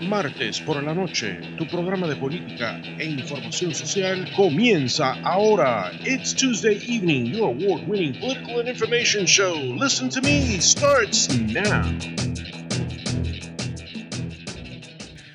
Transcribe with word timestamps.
martes. 0.00 0.60
Por 0.60 0.82
la 0.82 0.94
noche, 0.94 1.38
tu 1.56 1.66
programa 1.66 2.06
de 2.06 2.16
política 2.16 2.80
e 2.98 3.04
información 3.04 3.74
social 3.74 4.30
comienza 4.36 5.14
ahora. 5.22 5.92
It's 6.04 6.34
Tuesday 6.34 6.76
evening, 6.86 7.26
your 7.26 7.48
award-winning 7.48 8.20
political 8.20 8.60
and 8.60 8.68
information 8.68 9.26
show. 9.26 9.54
Listen 9.54 10.08
to 10.10 10.20
me 10.22 10.60
starts 10.60 11.28
now. 11.28 11.82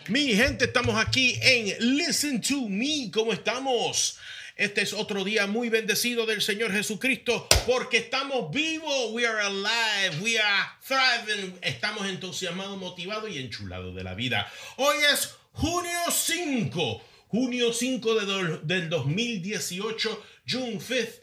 Mi 0.07 0.33
gente, 0.33 0.65
estamos 0.65 0.95
aquí 0.95 1.37
en 1.41 1.97
Listen 1.97 2.41
to 2.41 2.67
Me. 2.67 3.11
¿Cómo 3.11 3.31
estamos? 3.31 4.17
Este 4.59 4.81
es 4.81 4.91
otro 4.91 5.23
día 5.23 5.47
muy 5.47 5.69
bendecido 5.69 6.25
del 6.25 6.41
Señor 6.41 6.73
Jesucristo 6.73 7.47
porque 7.65 7.95
estamos 7.95 8.51
vivos. 8.51 9.09
We 9.13 9.25
are 9.25 9.39
alive. 9.39 10.21
We 10.21 10.37
are 10.37 10.67
thriving. 10.85 11.57
Estamos 11.61 12.05
entusiasmados, 12.05 12.77
motivados 12.77 13.31
y 13.31 13.37
enchulados 13.37 13.95
de 13.95 14.03
la 14.03 14.15
vida. 14.15 14.51
Hoy 14.75 14.97
es 15.13 15.33
junio 15.53 15.97
5. 16.11 17.01
Junio 17.29 17.71
5 17.71 18.15
de 18.15 18.59
del 18.63 18.89
2018. 18.89 20.23
June 20.45 20.77
5th. 20.77 21.21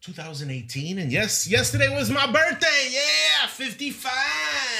2018 0.00 0.98
and 0.98 1.10
yes 1.10 1.48
yesterday 1.48 1.88
was 1.88 2.10
my 2.10 2.26
birthday 2.30 2.90
yeah 2.92 3.48
55 3.48 4.12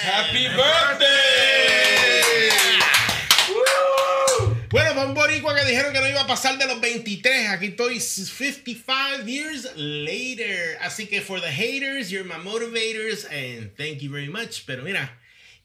happy 0.03 0.47
birthday 0.55 1.27
Bueno, 4.71 4.95
para 4.95 5.07
un 5.07 5.15
boricua 5.15 5.55
que 5.55 5.65
dijeron 5.65 5.93
que 5.93 6.01
no 6.01 6.09
iba 6.09 6.23
a 6.23 6.27
pasar 6.27 6.59
de 6.59 6.67
los 6.67 6.81
23, 6.81 7.51
aquí 7.51 7.67
estoy 7.67 8.01
55 8.01 9.25
years 9.25 9.69
later. 9.77 10.77
Así 10.81 11.07
que 11.09 11.21
for 11.21 11.41
the 11.41 11.51
haters, 11.51 12.11
you're 12.11 12.25
my 12.25 12.35
motivators 12.43 13.25
and 13.31 13.71
thank 13.77 14.01
you 14.03 14.11
very 14.11 14.29
much. 14.29 14.67
Pero 14.67 14.83
mira, 14.83 15.09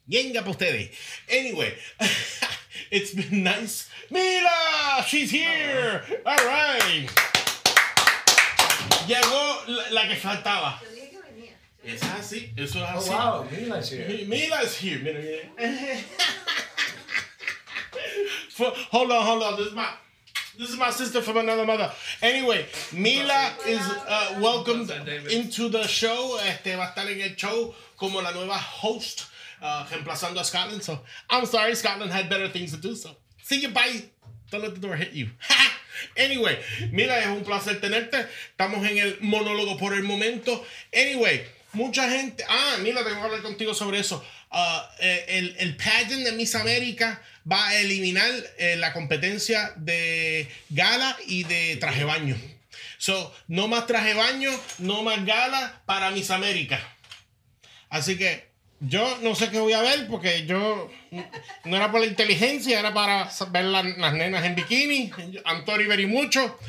yenga 0.08 0.42
para 0.42 0.52
ustedes. 0.52 0.92
Anyway, 1.30 1.74
it's 2.92 3.14
been 3.14 3.44
nice. 3.44 3.90
Mira, 4.12 5.04
she's 5.08 5.32
here. 5.32 6.04
All 6.24 6.46
right. 6.46 7.10
Llegó 9.08 9.68
la, 9.68 9.84
la 9.90 10.08
que 10.08 10.16
faltaba. 10.16 10.80
Es 11.84 12.02
así, 12.04 12.52
eso 12.56 12.78
es 12.78 12.90
así. 12.90 13.10
Oh, 13.10 13.42
wow, 13.42 13.48
Mila's 13.50 13.90
here. 13.90 14.26
Mila's 14.28 14.76
here. 14.78 15.00
Mira, 15.00 15.20
mira. 15.20 15.50
For, 18.50 18.72
hold 18.92 19.12
on, 19.12 19.26
hold 19.26 19.44
on. 19.44 19.58
This 19.58 19.68
is 19.68 19.74
my 19.74 19.90
this 20.58 20.70
is 20.70 20.78
my 20.78 20.92
sister 20.92 21.22
from 21.22 21.38
another 21.38 21.66
mother. 21.66 21.92
Anyway, 22.22 22.66
Mila 22.94 23.54
is 23.66 23.80
uh, 23.80 24.38
welcomed 24.42 24.92
into 25.32 25.70
the 25.70 25.88
show. 25.88 26.38
Este 26.46 26.76
va 26.76 26.84
a 26.84 26.94
estar 26.94 27.10
en 27.10 27.22
el 27.22 27.36
show 27.36 27.74
como 27.98 28.22
la 28.22 28.32
nueva 28.32 28.58
host, 28.58 29.28
uh, 29.62 29.86
reemplazando 29.86 30.40
a 30.40 30.44
Scotland. 30.44 30.84
So 30.84 31.00
I'm 31.30 31.46
sorry, 31.46 31.74
Scotland 31.76 32.12
had 32.12 32.30
better 32.30 32.50
things 32.50 32.72
to 32.72 32.78
do. 32.78 32.96
So 32.96 33.12
see 33.42 33.62
you, 33.62 33.70
bye. 33.70 34.04
Don't 34.52 34.62
let 34.62 34.76
the 34.76 34.82
door 34.82 34.96
hit 34.96 35.14
you. 35.14 35.30
anyway, 36.18 36.60
Mila, 36.92 37.18
es 37.18 37.28
un 37.28 37.44
placer 37.44 37.80
tenerte. 37.80 38.28
Estamos 38.58 38.86
en 38.86 38.98
el 38.98 39.18
monólogo 39.22 39.80
por 39.80 39.94
el 39.94 40.04
momento. 40.04 40.64
Anyway, 40.94 41.46
mucha 41.74 42.10
gente. 42.10 42.44
Ah, 42.50 42.78
Mila, 42.82 43.04
tengo 43.04 43.16
que 43.16 43.26
hablar 43.26 43.42
contigo 43.42 43.74
sobre 43.74 44.00
eso. 44.00 44.22
Uh, 44.52 44.82
el, 45.00 45.56
el 45.60 45.78
pageant 45.78 46.26
de 46.26 46.34
Miss 46.34 46.56
América 46.56 47.22
va 47.50 47.70
a 47.70 47.76
eliminar 47.80 48.30
eh, 48.58 48.76
la 48.76 48.92
competencia 48.92 49.74
de 49.78 50.50
gala 50.70 51.16
y 51.26 51.44
de 51.46 51.78
traje 51.78 52.04
baño. 52.04 52.36
So, 52.98 53.34
no 53.48 53.68
más 53.68 53.88
traje 53.88 54.14
baño, 54.14 54.52
no 54.80 55.04
más 55.04 55.26
gala 55.26 55.82
para 55.86 56.12
Miss 56.12 56.32
América. 56.32 56.80
Así 57.90 58.18
que 58.18 58.52
yo 58.80 59.20
no 59.22 59.36
sé 59.36 59.50
qué 59.50 59.60
voy 59.60 59.74
a 59.74 59.82
ver 59.82 60.08
porque 60.08 60.46
yo 60.46 60.92
no 61.66 61.76
era 61.78 61.92
por 61.92 62.02
la 62.02 62.08
inteligencia, 62.08 62.80
era 62.80 62.94
para 62.94 63.30
ver 63.52 63.66
las 63.66 64.14
nenas 64.14 64.46
en 64.46 64.56
bikini. 64.56 65.12
Antori 65.46 65.86
very 65.86 66.08
mucho. 66.08 66.60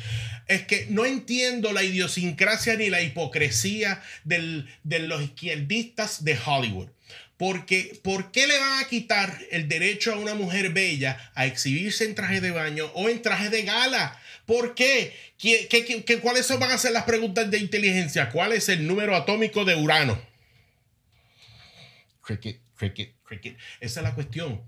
Es 0.47 0.63
que 0.63 0.87
no 0.89 1.05
entiendo 1.05 1.71
la 1.71 1.83
idiosincrasia 1.83 2.75
ni 2.75 2.89
la 2.89 3.01
hipocresía 3.01 4.01
del, 4.23 4.69
de 4.83 4.99
los 4.99 5.21
izquierdistas 5.21 6.23
de 6.23 6.37
Hollywood. 6.45 6.89
Porque, 7.37 7.99
¿por 8.03 8.31
qué 8.31 8.47
le 8.47 8.57
van 8.57 8.83
a 8.83 8.87
quitar 8.87 9.37
el 9.51 9.67
derecho 9.67 10.13
a 10.13 10.17
una 10.17 10.35
mujer 10.35 10.69
bella 10.69 11.31
a 11.35 11.45
exhibirse 11.45 12.05
en 12.05 12.15
traje 12.15 12.41
de 12.41 12.51
baño 12.51 12.85
o 12.93 13.09
en 13.09 13.21
traje 13.21 13.49
de 13.49 13.63
gala? 13.63 14.19
¿Por 14.45 14.75
qué? 14.75 15.13
¿Qué, 15.37 15.67
qué, 15.67 16.03
qué 16.03 16.19
cuáles 16.19 16.47
van 16.59 16.71
a 16.71 16.77
ser 16.77 16.91
las 16.91 17.03
preguntas 17.03 17.49
de 17.49 17.57
inteligencia? 17.57 18.29
¿Cuál 18.29 18.53
es 18.53 18.69
el 18.69 18.87
número 18.87 19.15
atómico 19.15 19.65
de 19.65 19.75
Urano? 19.75 20.21
Cricket, 22.21 22.61
cricket, 22.75 23.15
cricket. 23.23 23.57
Esa 23.79 23.99
es 23.99 24.03
la 24.03 24.15
cuestión. 24.15 24.61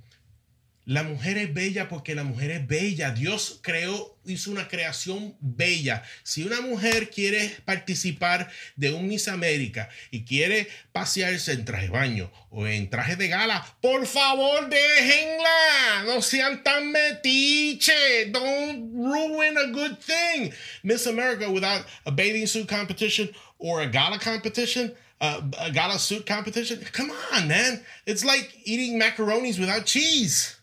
La 0.85 1.01
mujer 1.01 1.39
es 1.39 1.51
bella 1.51 1.89
porque 1.89 2.13
la 2.13 2.23
mujer 2.23 2.51
es 2.51 2.67
bella. 2.67 3.09
Dios 3.09 3.59
creó, 3.63 4.15
hizo 4.23 4.51
una 4.51 4.67
creación 4.67 5.35
bella. 5.39 6.03
Si 6.21 6.43
una 6.43 6.61
mujer 6.61 7.09
quiere 7.09 7.57
participar 7.65 8.51
de 8.75 8.93
un 8.93 9.07
Miss 9.07 9.27
América 9.27 9.89
y 10.11 10.25
quiere 10.25 10.67
pasearse 10.91 11.53
en 11.53 11.65
traje 11.65 11.85
de 11.85 11.89
baño 11.89 12.31
o 12.51 12.67
en 12.67 12.87
traje 12.91 13.15
de 13.15 13.27
gala, 13.29 13.65
por 13.81 14.05
favor 14.05 14.69
déjenla. 14.69 16.03
No 16.05 16.21
sean 16.21 16.63
tan 16.63 16.91
metiche. 16.91 18.29
Don't 18.31 18.93
ruin 18.93 19.57
a 19.57 19.71
good 19.71 19.97
thing. 19.97 20.53
Miss 20.83 21.07
America 21.07 21.49
without 21.49 21.83
a 22.05 22.11
bathing 22.11 22.45
suit 22.45 22.67
competition 22.67 23.31
or 23.57 23.81
a 23.81 23.87
gala 23.87 24.19
competition. 24.19 24.93
Uh, 25.19 25.41
a 25.59 25.71
gala 25.71 25.97
suit 25.97 26.27
competition. 26.27 26.79
Come 26.91 27.11
on, 27.33 27.47
man. 27.47 27.83
It's 28.05 28.23
like 28.23 28.53
eating 28.65 28.99
macaronis 28.99 29.57
without 29.57 29.85
cheese. 29.85 30.54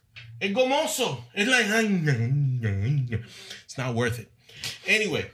Es 0.43 0.53
gomoso. 0.53 1.23
It's 1.35 1.49
like, 1.49 1.67
it's 3.65 3.79
not 3.79 3.95
worth 3.95 4.19
it. 4.19 4.29
Anyway. 4.89 5.31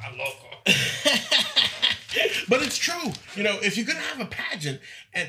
I'm 0.00 0.16
loco. 0.16 0.46
but 2.48 2.62
it's 2.62 2.78
true. 2.78 3.12
You 3.34 3.42
know, 3.42 3.58
if 3.60 3.76
you're 3.76 3.86
going 3.86 3.98
to 3.98 4.04
have 4.04 4.20
a 4.20 4.26
pageant, 4.26 4.80
and 5.12 5.28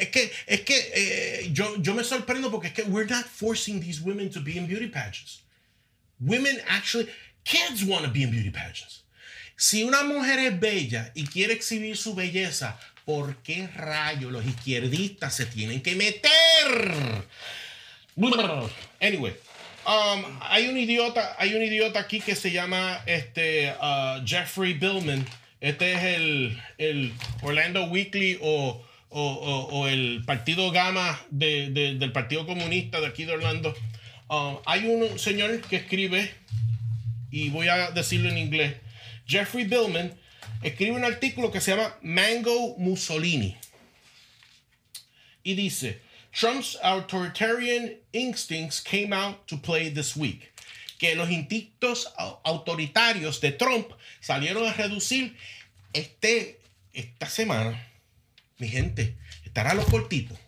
es 0.00 0.08
que, 0.08 0.28
es 0.48 0.60
que 0.62 0.74
eh, 0.92 1.50
yo, 1.52 1.76
yo 1.76 1.94
me 1.94 2.02
sorprendo 2.02 2.50
porque 2.50 2.66
es 2.66 2.72
que 2.72 2.84
we're 2.86 3.04
not 3.04 3.26
forcing 3.26 3.80
these 3.80 4.00
women 4.00 4.28
to 4.30 4.40
be 4.40 4.58
in 4.58 4.66
beauty 4.66 4.88
pageants. 4.88 5.42
Women 6.20 6.58
actually, 6.68 7.08
kids 7.44 7.84
want 7.84 8.04
to 8.04 8.10
be 8.10 8.24
in 8.24 8.32
beauty 8.32 8.50
pageants. 8.50 9.04
Si 9.56 9.84
una 9.84 10.02
mujer 10.02 10.40
es 10.40 10.58
bella 10.58 11.12
y 11.14 11.26
quiere 11.26 11.52
exhibir 11.52 11.96
su 11.96 12.14
belleza, 12.14 12.76
¿por 13.06 13.36
qué 13.44 13.68
rayos 13.68 14.32
los 14.32 14.44
izquierdistas 14.44 15.36
se 15.36 15.46
tienen 15.46 15.80
que 15.80 15.94
meter? 15.94 17.24
Anyway, 19.00 19.32
um, 19.86 20.24
hay 20.42 20.68
un 20.68 20.76
idiota, 20.76 21.36
hay 21.38 21.54
un 21.54 21.62
idiota 21.62 22.00
aquí 22.00 22.20
que 22.20 22.34
se 22.34 22.50
llama 22.50 23.02
este 23.06 23.72
uh, 23.80 24.24
Jeffrey 24.24 24.74
Billman. 24.74 25.26
Este 25.60 25.92
es 25.92 26.02
el, 26.78 27.12
Orlando 27.42 27.84
Weekly 27.84 28.38
o, 28.40 28.82
o, 29.10 29.22
o, 29.22 29.86
el 29.86 30.22
partido 30.24 30.70
Gama 30.70 31.20
de, 31.30 31.70
del 31.70 32.12
Partido 32.12 32.46
Comunista 32.46 33.00
de 33.00 33.06
aquí 33.06 33.24
de 33.24 33.32
Orlando. 33.32 33.74
Um, 34.28 34.58
hay 34.64 34.86
un 34.86 35.18
señor 35.18 35.60
que 35.62 35.76
escribe, 35.76 36.32
y 37.30 37.50
voy 37.50 37.68
a 37.68 37.90
decirlo 37.90 38.30
en 38.30 38.38
inglés, 38.38 38.76
Jeffrey 39.26 39.64
Billman 39.64 40.14
escribe 40.62 40.92
un 40.92 41.04
artículo 41.04 41.50
que 41.50 41.60
se 41.60 41.72
llama 41.72 41.94
Mango 42.02 42.76
Mussolini. 42.78 43.56
Y 45.42 45.54
dice, 45.54 46.00
Trump's 46.32 46.76
authoritarian 46.82 47.96
instincts 48.12 48.80
came 48.80 49.12
out 49.12 49.46
to 49.48 49.56
play 49.56 49.90
this 49.90 50.16
week. 50.16 50.52
Que 50.98 51.14
los 51.14 51.30
instintos 51.30 52.12
autoritarios 52.44 53.40
de 53.40 53.52
Trump 53.52 53.92
salieron 54.20 54.66
a 54.66 54.72
reducir 54.72 55.34
este, 55.92 56.60
esta 56.92 57.26
semana. 57.26 57.86
Mi 58.58 58.68
gente, 58.68 59.16
estará 59.44 59.74
los 59.74 59.86
cortitos. 59.86 60.38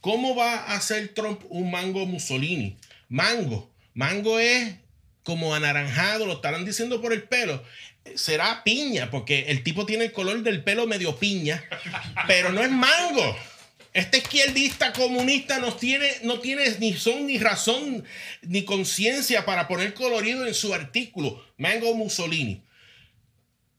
¿Cómo 0.00 0.34
va 0.34 0.54
a 0.54 0.76
hacer 0.76 1.14
Trump 1.14 1.42
un 1.48 1.70
mango 1.70 2.06
Mussolini? 2.06 2.76
Mango. 3.08 3.70
Mango 3.94 4.38
es 4.38 4.74
como 5.22 5.54
anaranjado, 5.54 6.26
lo 6.26 6.34
estarán 6.34 6.64
diciendo 6.64 7.00
por 7.00 7.12
el 7.12 7.24
pelo. 7.24 7.62
Será 8.14 8.62
piña, 8.62 9.10
porque 9.10 9.46
el 9.48 9.64
tipo 9.64 9.84
tiene 9.86 10.04
el 10.04 10.12
color 10.12 10.42
del 10.42 10.62
pelo 10.62 10.86
medio 10.86 11.16
piña, 11.16 11.64
pero 12.28 12.52
no 12.52 12.62
es 12.62 12.70
mango. 12.70 13.36
Este 13.96 14.18
izquierdista 14.18 14.92
comunista 14.92 15.58
no 15.58 15.74
tiene, 15.74 16.06
no 16.22 16.38
ni 16.78 16.92
son 16.92 17.26
ni 17.26 17.38
razón 17.38 18.04
ni 18.42 18.62
conciencia 18.62 19.46
para 19.46 19.66
poner 19.66 19.94
colorido 19.94 20.46
en 20.46 20.52
su 20.52 20.74
artículo. 20.74 21.42
Mango 21.56 21.94
Mussolini. 21.94 22.62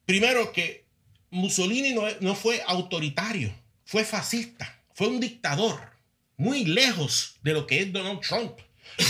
Primero 0.08 0.52
que 0.52 0.86
Mussolini 1.30 1.94
no 2.20 2.34
fue 2.34 2.64
autoritario, 2.66 3.54
fue 3.86 4.04
fascista, 4.04 4.82
fue 4.92 5.08
un 5.08 5.20
dictador, 5.20 5.92
muy 6.36 6.66
lejos 6.66 7.36
de 7.44 7.54
lo 7.54 7.68
que 7.68 7.82
es 7.82 7.94
Donald 7.94 8.22
Trump. 8.22 8.58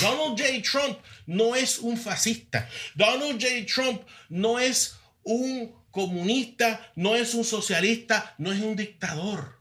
Donald 0.01 0.37
J. 0.37 0.61
Trump 0.69 0.99
no 1.25 1.55
es 1.55 1.79
un 1.79 1.95
fascista. 1.95 2.69
Donald 2.95 3.41
J. 3.41 3.65
Trump 3.73 4.01
no 4.27 4.59
es 4.59 4.97
un 5.23 5.73
comunista, 5.89 6.91
no 6.95 7.15
es 7.15 7.33
un 7.33 7.45
socialista, 7.45 8.35
no 8.37 8.51
es 8.51 8.59
un 8.59 8.75
dictador 8.75 9.56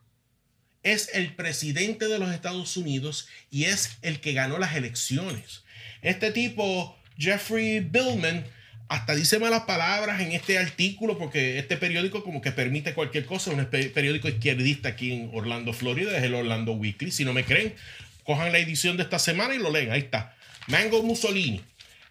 es 0.87 1.11
el 1.15 1.35
presidente 1.35 2.07
de 2.07 2.21
los 2.21 2.33
Estados 2.33 2.77
Unidos 2.77 3.29
y 3.51 3.65
es 3.65 3.99
el 4.03 4.21
que 4.21 4.35
ganó 4.35 4.57
las 4.59 4.77
elecciones. 4.77 5.65
Este 6.01 6.31
tipo, 6.31 6.97
Jeffrey 7.19 7.81
Billman, 7.81 8.47
hasta 8.89 9.17
dice 9.17 9.41
malas 9.41 9.63
palabras 9.63 10.21
en 10.21 10.31
este 10.31 10.59
artículo 10.59 11.19
porque 11.19 11.59
este 11.59 11.77
periódico 11.77 12.23
como 12.23 12.41
que 12.41 12.53
permite 12.53 12.95
cualquier 12.95 13.27
cosa, 13.27 13.51
un 13.51 13.67
periódico 13.67 14.29
izquierdista 14.29 14.91
aquí 14.91 15.13
en 15.13 15.31
Orlando, 15.35 15.73
Florida, 15.73 16.17
es 16.17 16.23
el 16.23 16.35
Orlando 16.35 16.73
Weekly. 16.75 17.11
Si 17.11 17.25
no 17.25 17.33
me 17.33 17.45
creen, 17.45 17.75
cojan 18.23 18.53
la 18.53 18.59
edición 18.59 18.97
de 18.97 19.03
esta 19.03 19.19
semana 19.19 19.57
y 19.57 19.59
lo 19.59 19.73
leen. 19.73 19.91
Ahí 19.91 20.01
está. 20.01 20.37
Mango 20.69 21.03
Mussolini. 21.03 21.63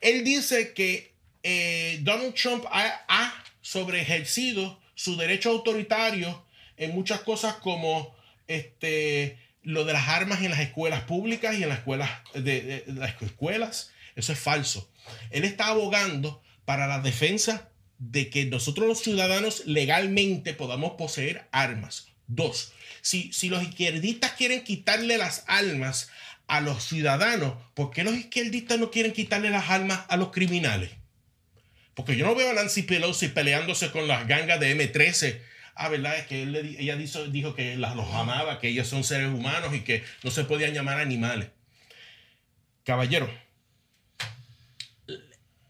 Él 0.02 0.26
dice 0.26 0.74
que 0.74 1.14
eh, 1.44 2.00
Donald 2.02 2.34
Trump 2.34 2.66
ha, 2.70 3.06
ha 3.08 3.44
sobre 3.62 4.02
ejercido 4.02 4.82
su 4.96 5.16
derecho 5.16 5.52
autoritario 5.52 6.44
en 6.76 6.94
muchas 6.94 7.22
cosas 7.22 7.56
como 7.56 8.15
este, 8.48 9.38
lo 9.64 9.86
de 9.86 9.94
las 9.94 10.08
armas 10.08 10.42
en 10.42 10.52
las 10.52 10.60
escuelas 10.60 11.02
públicas 11.02 11.58
y 11.58 11.64
en 11.64 11.70
las 11.70 11.80
escuelas, 11.80 12.10
de, 12.34 12.84
las 12.88 13.22
escuelas. 13.22 13.92
Eso 14.16 14.34
es 14.34 14.40
falso. 14.40 14.90
Él 15.32 15.44
está 15.44 15.68
abogando 15.68 16.42
para 16.66 16.88
la 16.88 17.00
defensa 17.00 17.70
de 17.98 18.30
que 18.30 18.46
nosotros 18.46 18.88
los 18.88 19.02
ciudadanos 19.02 19.66
legalmente 19.66 20.54
podamos 20.54 20.94
poseer 20.94 21.48
armas. 21.52 22.08
Dos, 22.28 22.74
si, 23.02 23.32
si 23.34 23.50
los 23.50 23.62
izquierdistas 23.62 24.32
quieren 24.32 24.64
quitarle 24.64 25.18
las 25.18 25.44
armas 25.48 26.10
a 26.48 26.62
los 26.62 26.84
ciudadanos, 26.84 27.56
¿por 27.74 27.92
qué 27.92 28.04
los 28.04 28.16
izquierdistas 28.16 28.80
no 28.80 28.92
quieren 28.92 29.14
quitarle 29.14 29.50
las 29.50 29.70
armas 29.70 30.06
a 30.08 30.18
los 30.18 30.32
criminales? 30.32 30.92
Porque 31.96 32.18
yo 32.18 32.26
no 32.26 32.36
veo 32.36 32.50
a 32.50 32.54
Nancy 32.54 32.84
Pelosi 32.84 33.30
peleándose 33.30 33.90
con 33.90 34.08
las 34.08 34.28
gangas 34.28 34.60
de 34.60 34.76
M13. 34.78 35.40
Ah, 35.76 35.90
¿verdad? 35.90 36.18
Es 36.18 36.26
que 36.28 36.44
ella 36.44 36.96
dijo, 36.96 37.26
dijo 37.26 37.54
que 37.54 37.76
los 37.76 38.14
amaba, 38.14 38.60
que 38.60 38.70
ellos 38.70 38.88
son 38.88 39.04
seres 39.04 39.28
humanos 39.28 39.76
y 39.76 39.82
que 39.82 40.04
no 40.24 40.32
se 40.32 40.46
podían 40.46 40.74
llamar 40.74 41.00
animales. 41.00 41.50
Caballero, 42.86 43.30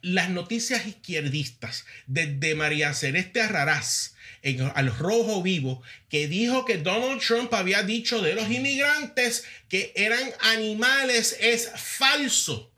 las 0.02 0.30
noticias 0.30 0.86
izquierdistas 0.86 1.86
desde 2.06 2.54
María 2.54 2.94
Celeste 2.94 3.42
Arrarás 3.42 4.16
en, 4.44 4.62
al 4.76 4.96
Rojo 4.96 5.42
Vivo, 5.42 5.82
que 6.08 6.28
dijo 6.28 6.66
que 6.66 6.78
Donald 6.78 7.20
Trump 7.22 7.52
había 7.56 7.82
dicho 7.82 8.22
de 8.22 8.36
los 8.36 8.52
inmigrantes 8.52 9.46
que 9.70 9.92
eran 9.96 10.24
animales, 10.42 11.36
es 11.40 11.72
falso 11.76 12.72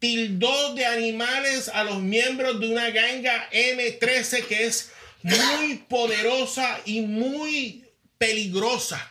tildó 0.00 0.74
de 0.74 0.86
animales 0.86 1.68
a 1.68 1.84
los 1.84 2.02
miembros 2.02 2.58
de 2.58 2.68
una 2.68 2.90
ganga 2.90 3.48
M13 3.52 4.46
que 4.46 4.66
es 4.66 4.90
muy 5.22 5.76
poderosa 5.88 6.80
y 6.84 7.02
muy 7.02 7.84
peligrosa. 8.18 9.10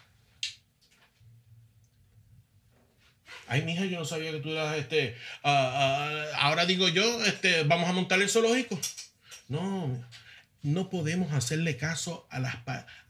Ay, 3.48 3.64
mija, 3.64 3.86
yo 3.86 3.98
no 4.00 4.06
sabía 4.06 4.32
que 4.32 4.40
tú 4.40 4.52
eras 4.52 4.78
este. 4.78 5.16
Ah, 5.44 5.72
ah, 5.74 6.46
ahora 6.46 6.68
digo 6.68 6.88
yo, 6.88 7.24
este, 7.26 7.64
vamos 7.64 7.90
a 7.90 7.94
montar 7.94 8.22
el 8.22 8.30
zoológico. 8.30 8.80
No, 9.48 10.04
no 10.62 10.90
podemos 10.90 11.32
hacerle 11.32 11.78
caso 11.78 12.28
a, 12.30 12.40
las, 12.40 12.56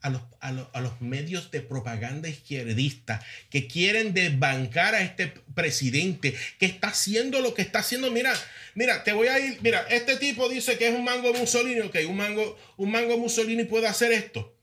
a, 0.02 0.10
los, 0.10 0.22
a, 0.40 0.82
los, 0.82 1.02
medios 1.02 1.50
de 1.50 1.62
propaganda 1.62 2.30
izquierdista 2.30 3.26
que 3.50 3.68
quieren 3.68 4.14
desbancar 4.14 4.94
a 4.94 5.02
este 5.02 5.34
presidente 5.56 6.36
que 6.60 6.68
está 6.68 6.90
haciendo 6.90 7.42
lo 7.42 7.56
que 7.56 7.64
está 7.64 7.80
haciendo. 7.80 8.12
Mira, 8.12 8.34
mira, 8.76 9.04
te 9.04 9.14
voy 9.14 9.28
a 9.28 9.40
ir. 9.40 9.58
Mira, 9.62 9.86
este 9.90 10.18
tipo 10.18 10.48
dice 10.48 10.78
que 10.78 10.90
es 10.90 10.96
un 10.96 11.04
mango 11.04 11.34
Mussolini. 11.34 11.82
Ok, 11.82 11.98
un 12.08 12.18
mango, 12.18 12.60
un 12.78 12.92
mango 12.92 13.18
Mussolini 13.18 13.64
puede 13.64 13.88
hacer 13.88 14.12
esto. 14.12 14.56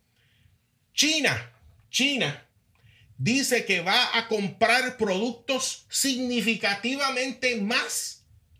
China, 0.94 1.52
China 1.90 2.46
dice 3.18 3.64
que 3.64 3.80
va 3.80 4.16
a 4.16 4.28
comprar 4.28 4.96
productos 4.96 5.86
significativamente 5.88 7.56
más 7.56 8.15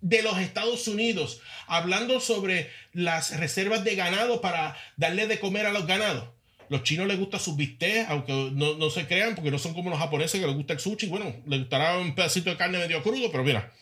de 0.09 0.23
los 0.23 0.39
Estados 0.39 0.87
Unidos, 0.87 1.41
hablando 1.67 2.21
sobre 2.21 2.71
las 2.93 3.37
reservas 3.39 3.83
de 3.83 3.97
ganado 3.97 4.41
para 4.41 4.77
darle 4.97 5.27
de 5.27 5.41
comer 5.41 5.67
a 5.67 5.73
los 5.73 5.87
ganados. 5.87 6.29
Los 6.69 6.85
chinos 6.85 7.09
les 7.09 7.19
gusta 7.19 7.41
sus 7.41 7.57
bistecs, 7.57 8.09
aunque 8.09 8.51
no, 8.53 8.91
se 8.91 9.07
crean, 9.07 9.35
porque 9.35 9.51
no 9.51 9.59
son 9.59 9.75
como 9.75 9.91
los 9.91 9.99
japoneses 9.99 10.41
que 10.41 10.47
les 10.47 10.55
gusta 10.55 10.75
el 10.75 10.81
sushi. 10.81 11.09
Bueno, 11.09 11.35
les 11.47 11.61
gustará 11.61 11.99
un 11.99 12.15
pedacito 12.15 12.51
de 12.51 12.57
carne 12.57 12.79
medio 12.79 13.03
crudo, 13.03 13.31
pero 13.33 13.43
mira, 13.43 13.73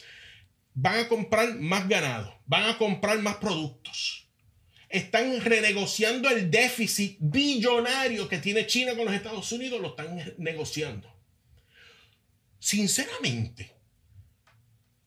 van 0.73 1.01
a 1.01 1.09
comprar 1.09 1.57
más 1.57 1.89
ganado, 1.89 2.39
van 2.47 2.71
a 2.71 2.79
comprar 2.79 3.19
más 3.19 3.37
productos. 3.37 4.27
Están 4.89 5.41
renegociando 5.43 6.31
el 6.31 6.51
déficit 6.51 7.19
billonario 7.21 8.29
que 8.29 8.39
tiene 8.39 8.67
China 8.67 8.95
con 8.95 9.05
los 9.05 9.15
Estados 9.15 9.51
Unidos, 9.53 9.81
lo 9.81 9.89
están 9.89 10.35
negociando. 10.39 11.13
Sinceramente, 12.59 13.74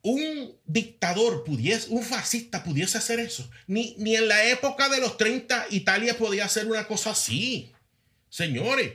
un 0.07 0.55
dictador 0.65 1.43
pudiese, 1.43 1.89
un 1.89 2.01
fascista 2.01 2.63
pudiese 2.63 2.97
hacer 2.97 3.19
eso. 3.19 3.49
Ni, 3.67 3.93
ni 3.97 4.15
en 4.15 4.29
la 4.29 4.45
época 4.45 4.87
de 4.87 5.01
los 5.01 5.17
30 5.17 5.67
Italia 5.71 6.17
podía 6.17 6.45
hacer 6.45 6.65
una 6.67 6.87
cosa 6.87 7.11
así. 7.11 7.73
Señores, 8.29 8.93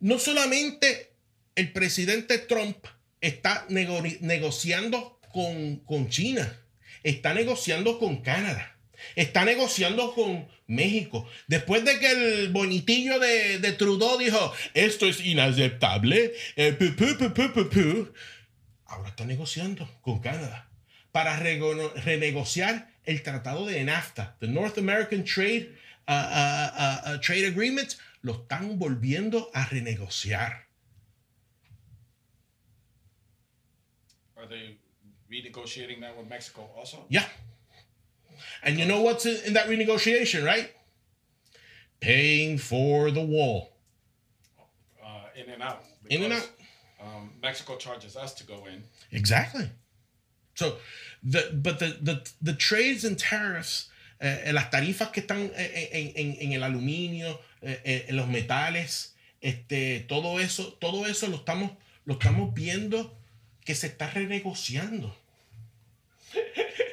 no 0.00 0.18
solamente 0.18 1.12
el 1.54 1.72
presidente 1.72 2.36
Trump 2.38 2.76
está 3.22 3.66
negociando 3.68 5.18
con, 5.32 5.76
con 5.76 6.10
China, 6.10 6.60
está 7.02 7.32
negociando 7.32 7.98
con 7.98 8.20
Canadá, 8.20 8.76
está 9.16 9.46
negociando 9.46 10.14
con 10.14 10.46
México. 10.66 11.26
Después 11.46 11.86
de 11.86 11.98
que 12.00 12.10
el 12.10 12.48
bonitillo 12.50 13.18
de, 13.18 13.60
de 13.60 13.72
Trudeau 13.72 14.18
dijo, 14.18 14.52
esto 14.74 15.06
es 15.06 15.20
inaceptable, 15.20 16.34
eh, 16.56 16.76
ahora 18.86 19.08
está 19.08 19.24
negociando 19.24 19.88
con 20.02 20.20
Canadá 20.20 20.68
para 21.12 21.36
renegociar 21.36 22.90
el 23.04 23.22
tratado 23.22 23.66
de 23.66 23.82
NAFTA, 23.84 24.36
the 24.40 24.48
North 24.48 24.78
American 24.78 25.24
Trade, 25.24 25.76
uh, 26.08 26.12
uh, 26.12 27.00
uh, 27.06 27.18
Trade 27.20 27.46
Agreement, 27.46 27.96
lo 28.22 28.32
están 28.34 28.78
volviendo 28.78 29.50
a 29.54 29.66
renegociar. 29.66 30.64
Are 34.36 34.46
they 34.48 34.78
renegotiating 35.30 36.00
that 36.00 36.16
with 36.16 36.28
Mexico 36.28 36.68
also? 36.76 37.06
Yeah. 37.08 37.26
And 38.62 38.78
you 38.78 38.86
know 38.86 39.02
what's 39.02 39.26
in 39.26 39.54
that 39.54 39.68
renegotiation, 39.68 40.44
right? 40.44 40.70
Paying 42.00 42.58
for 42.58 43.10
the 43.10 43.22
wall. 43.22 43.74
in 45.36 45.50
and 45.50 45.62
out. 45.62 45.82
In 46.08 46.22
and 46.22 46.32
out. 46.32 46.48
Um, 47.04 47.30
Mexico 47.42 47.76
charges 47.76 48.16
us 48.16 48.32
to 48.34 48.44
go 48.44 48.66
in. 48.66 48.82
Exactly. 49.12 49.68
So, 50.54 50.76
the 51.22 51.50
but 51.52 51.78
the 51.78 51.98
the, 52.00 52.30
the 52.40 52.54
trades 52.54 53.04
and 53.04 53.18
tariffs, 53.18 53.90
eh, 54.20 54.52
las 54.52 54.70
tarifas 54.70 55.12
que 55.12 55.22
están 55.22 55.50
en, 55.54 56.12
en, 56.16 56.36
en 56.40 56.52
el 56.52 56.62
aluminio, 56.62 57.38
eh, 57.62 58.06
en 58.08 58.16
los 58.16 58.28
metales, 58.28 59.14
este, 59.40 60.00
todo 60.08 60.38
eso, 60.38 60.72
todo 60.80 61.06
eso 61.06 61.28
lo 61.28 61.36
estamos, 61.36 61.72
lo 62.06 62.14
estamos 62.14 62.54
viendo 62.54 63.18
que 63.64 63.74
se 63.74 63.88
está 63.88 64.10
renegociando. 64.10 65.16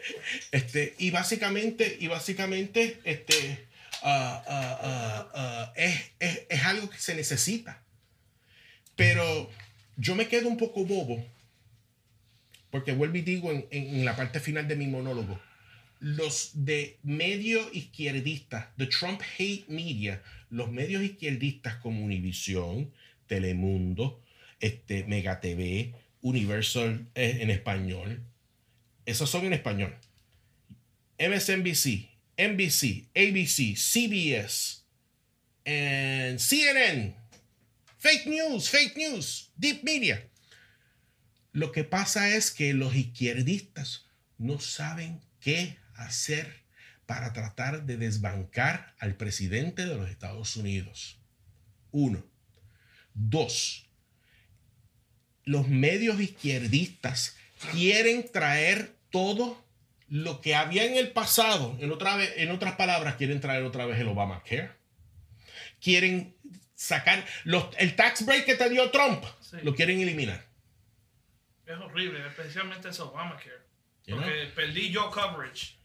Este, 0.52 0.96
y 0.98 1.12
básicamente, 1.12 1.98
y 2.00 2.08
básicamente, 2.08 3.00
este, 3.04 3.68
uh, 4.04 4.08
uh, 4.08 5.40
uh, 5.40 5.72
es, 5.76 6.12
es, 6.20 6.42
es 6.50 6.64
algo 6.66 6.90
que 6.90 6.98
se 6.98 7.16
necesita. 7.16 7.82
Pero 8.96 9.50
yo 9.98 10.16
me 10.16 10.28
quedo 10.28 10.48
un 10.48 10.58
poco 10.58 10.86
bobo, 10.86 11.24
porque 12.70 12.94
vuelvo 12.94 13.18
y 13.18 13.22
digo 13.22 13.52
en, 13.52 14.06
la 14.06 14.16
parte 14.16 14.40
final 14.40 14.68
de 14.68 14.76
mi 14.76 14.88
monólogo, 14.88 15.40
los 16.00 16.52
de 16.54 16.98
medios 17.04 17.68
izquierdistas, 17.74 18.68
the 18.78 18.88
Trump 18.88 19.22
hate 19.38 19.66
media, 19.68 20.22
los 20.50 20.72
medios 20.72 21.04
izquierdistas 21.04 21.76
como 21.76 22.04
Univision, 22.04 22.92
Telemundo, 23.28 24.22
este, 24.60 25.04
Mega 25.04 25.40
TV, 25.40 25.94
Universal 26.22 27.08
eh, 27.16 27.40
en 27.42 27.50
español, 27.50 28.22
esos 29.06 29.30
son 29.30 29.46
en 29.46 29.54
español. 29.54 29.96
MSNBC, 31.20 32.10
NBC, 32.38 33.10
ABC, 33.16 33.76
CBS, 33.76 34.82
and 35.66 36.40
CNN 36.40 37.21
Fake 38.02 38.26
news, 38.26 38.68
fake 38.68 38.98
news, 38.98 39.52
deep 39.56 39.84
media. 39.84 40.28
Lo 41.52 41.72
que 41.72 41.84
pasa 41.84 42.36
es 42.36 42.50
que 42.50 42.74
los 42.74 42.96
izquierdistas 42.96 44.08
no 44.40 44.60
saben 44.60 45.22
qué 45.40 45.78
hacer 45.94 46.64
para 47.06 47.32
tratar 47.32 47.86
de 47.86 47.98
desbancar 47.98 48.96
al 48.98 49.18
presidente 49.18 49.86
de 49.86 49.96
los 49.96 50.10
Estados 50.10 50.56
Unidos. 50.56 51.20
Uno. 51.92 52.26
Dos. 53.14 53.86
Los 55.44 55.68
medios 55.68 56.20
izquierdistas 56.20 57.36
quieren 57.72 58.32
traer 58.32 58.96
todo 59.12 59.64
lo 60.08 60.42
que 60.42 60.56
había 60.56 60.86
en 60.86 60.98
el 60.98 61.12
pasado. 61.12 61.78
En, 61.80 61.92
otra 61.92 62.16
vez, 62.16 62.34
en 62.38 62.50
otras 62.50 62.74
palabras, 62.78 63.18
quieren 63.18 63.42
traer 63.42 63.62
otra 63.62 63.86
vez 63.86 64.00
el 64.00 64.08
Obamacare. 64.08 64.72
Quieren 65.80 66.36
sacar 66.82 67.24
los, 67.44 67.66
el 67.78 67.96
tax 67.96 68.26
break 68.26 68.46
que 68.46 68.56
te 68.56 68.68
dio 68.70 68.90
Trump, 68.90 69.24
Sí. 69.40 69.58
lo 69.64 69.76
quieren 69.76 70.00
eliminar. 70.02 70.44
Es 71.66 71.78
horrible, 71.78 72.26
especialmente 72.26 72.90
ese 72.90 73.02
Obamacare. 73.04 73.62
You 74.08 74.16
Porque 74.16 74.52
perdí 74.56 74.90
yo 74.90 75.12
coverage. 75.12 75.76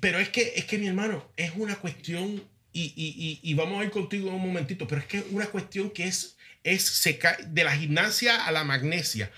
Pero 0.00 0.18
es 0.18 0.28
que, 0.28 0.52
es 0.56 0.66
que 0.66 0.76
mi 0.76 0.86
hermano, 0.88 1.26
es 1.36 1.52
una 1.56 1.76
cuestión, 1.76 2.42
y, 2.72 2.82
y- 2.94 3.14
y- 3.16 3.40
y 3.50 3.54
vamos 3.54 3.80
a 3.80 3.84
ir 3.84 3.90
contigo 3.90 4.28
en 4.28 4.34
un 4.34 4.42
momentito, 4.42 4.86
pero 4.86 5.00
es 5.00 5.06
que 5.06 5.18
es 5.18 5.24
una 5.30 5.46
cuestión 5.46 5.90
que 5.90 6.04
es, 6.04 6.36
es 6.64 7.02
de 7.46 7.64
la 7.64 7.74
gimnasia 7.74 8.44
a 8.44 8.52
la 8.52 8.64
magnesia. 8.64 9.32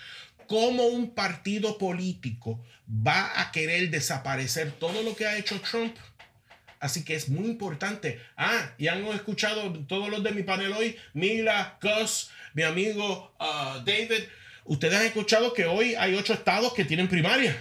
¿Cómo 0.49 0.87
un 0.89 1.15
partido 1.15 1.79
político 1.79 2.61
va 2.89 3.41
a 3.41 3.53
querer 3.53 3.89
desaparecer 3.91 4.73
todo 4.73 5.03
lo 5.05 5.15
que 5.15 5.27
ha 5.27 5.39
hecho 5.39 5.61
Trump? 5.61 5.97
Así 6.81 7.05
que 7.05 7.15
es 7.15 7.29
muy 7.29 7.45
importante. 7.47 8.21
Ah, 8.37 8.73
y 8.79 8.89
han 8.89 9.05
escuchado 9.09 9.73
todos 9.87 10.09
los 10.09 10.23
de 10.25 10.33
mi 10.33 10.43
panel 10.43 10.73
hoy, 10.73 10.97
Mila, 11.13 11.79
Gus, 11.81 12.31
mi 12.55 12.63
amigo 12.63 13.33
ah, 13.39 13.83
David. 13.85 14.25
Ustedes 14.65 14.95
han 14.99 15.07
escuchado 15.07 15.53
que 15.53 15.67
hoy 15.67 15.95
hay 15.95 16.15
ocho 16.15 16.33
estados 16.33 16.73
que 16.75 16.85
tienen 16.85 17.07
primaria. 17.09 17.57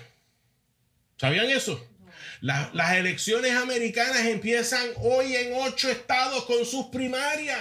¿Sabían 1.18 1.50
eso? 1.50 1.86
La- 2.42 2.70
las 2.74 2.94
elecciones 2.94 3.52
americanas 3.56 4.26
empiezan 4.26 4.88
hoy 4.96 5.36
en 5.36 5.52
ocho 5.56 5.90
estados 5.90 6.46
con 6.46 6.66
sus 6.66 6.86
primarias. 6.88 7.60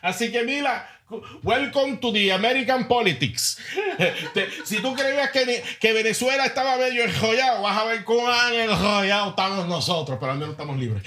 Así 0.00 0.30
que 0.30 0.44
mira, 0.44 0.93
welcome 1.42 1.98
to 1.98 2.12
the 2.12 2.32
American 2.32 2.86
politics. 2.88 3.58
Te- 4.34 4.48
si 4.64 4.80
tú 4.80 4.94
creías 4.94 5.30
que, 5.30 5.62
que 5.80 5.92
Venezuela 5.92 6.44
estaba 6.46 6.76
medio 6.76 7.04
enjollado, 7.04 7.62
vas 7.62 7.78
a 7.78 7.84
ver 7.84 8.04
cuán 8.04 8.54
enjollado 8.54 9.30
estamos 9.30 9.66
nosotros, 9.68 10.18
pero 10.20 10.32
al 10.32 10.38
menos 10.38 10.52
estamos 10.52 10.78
libres. 10.78 11.02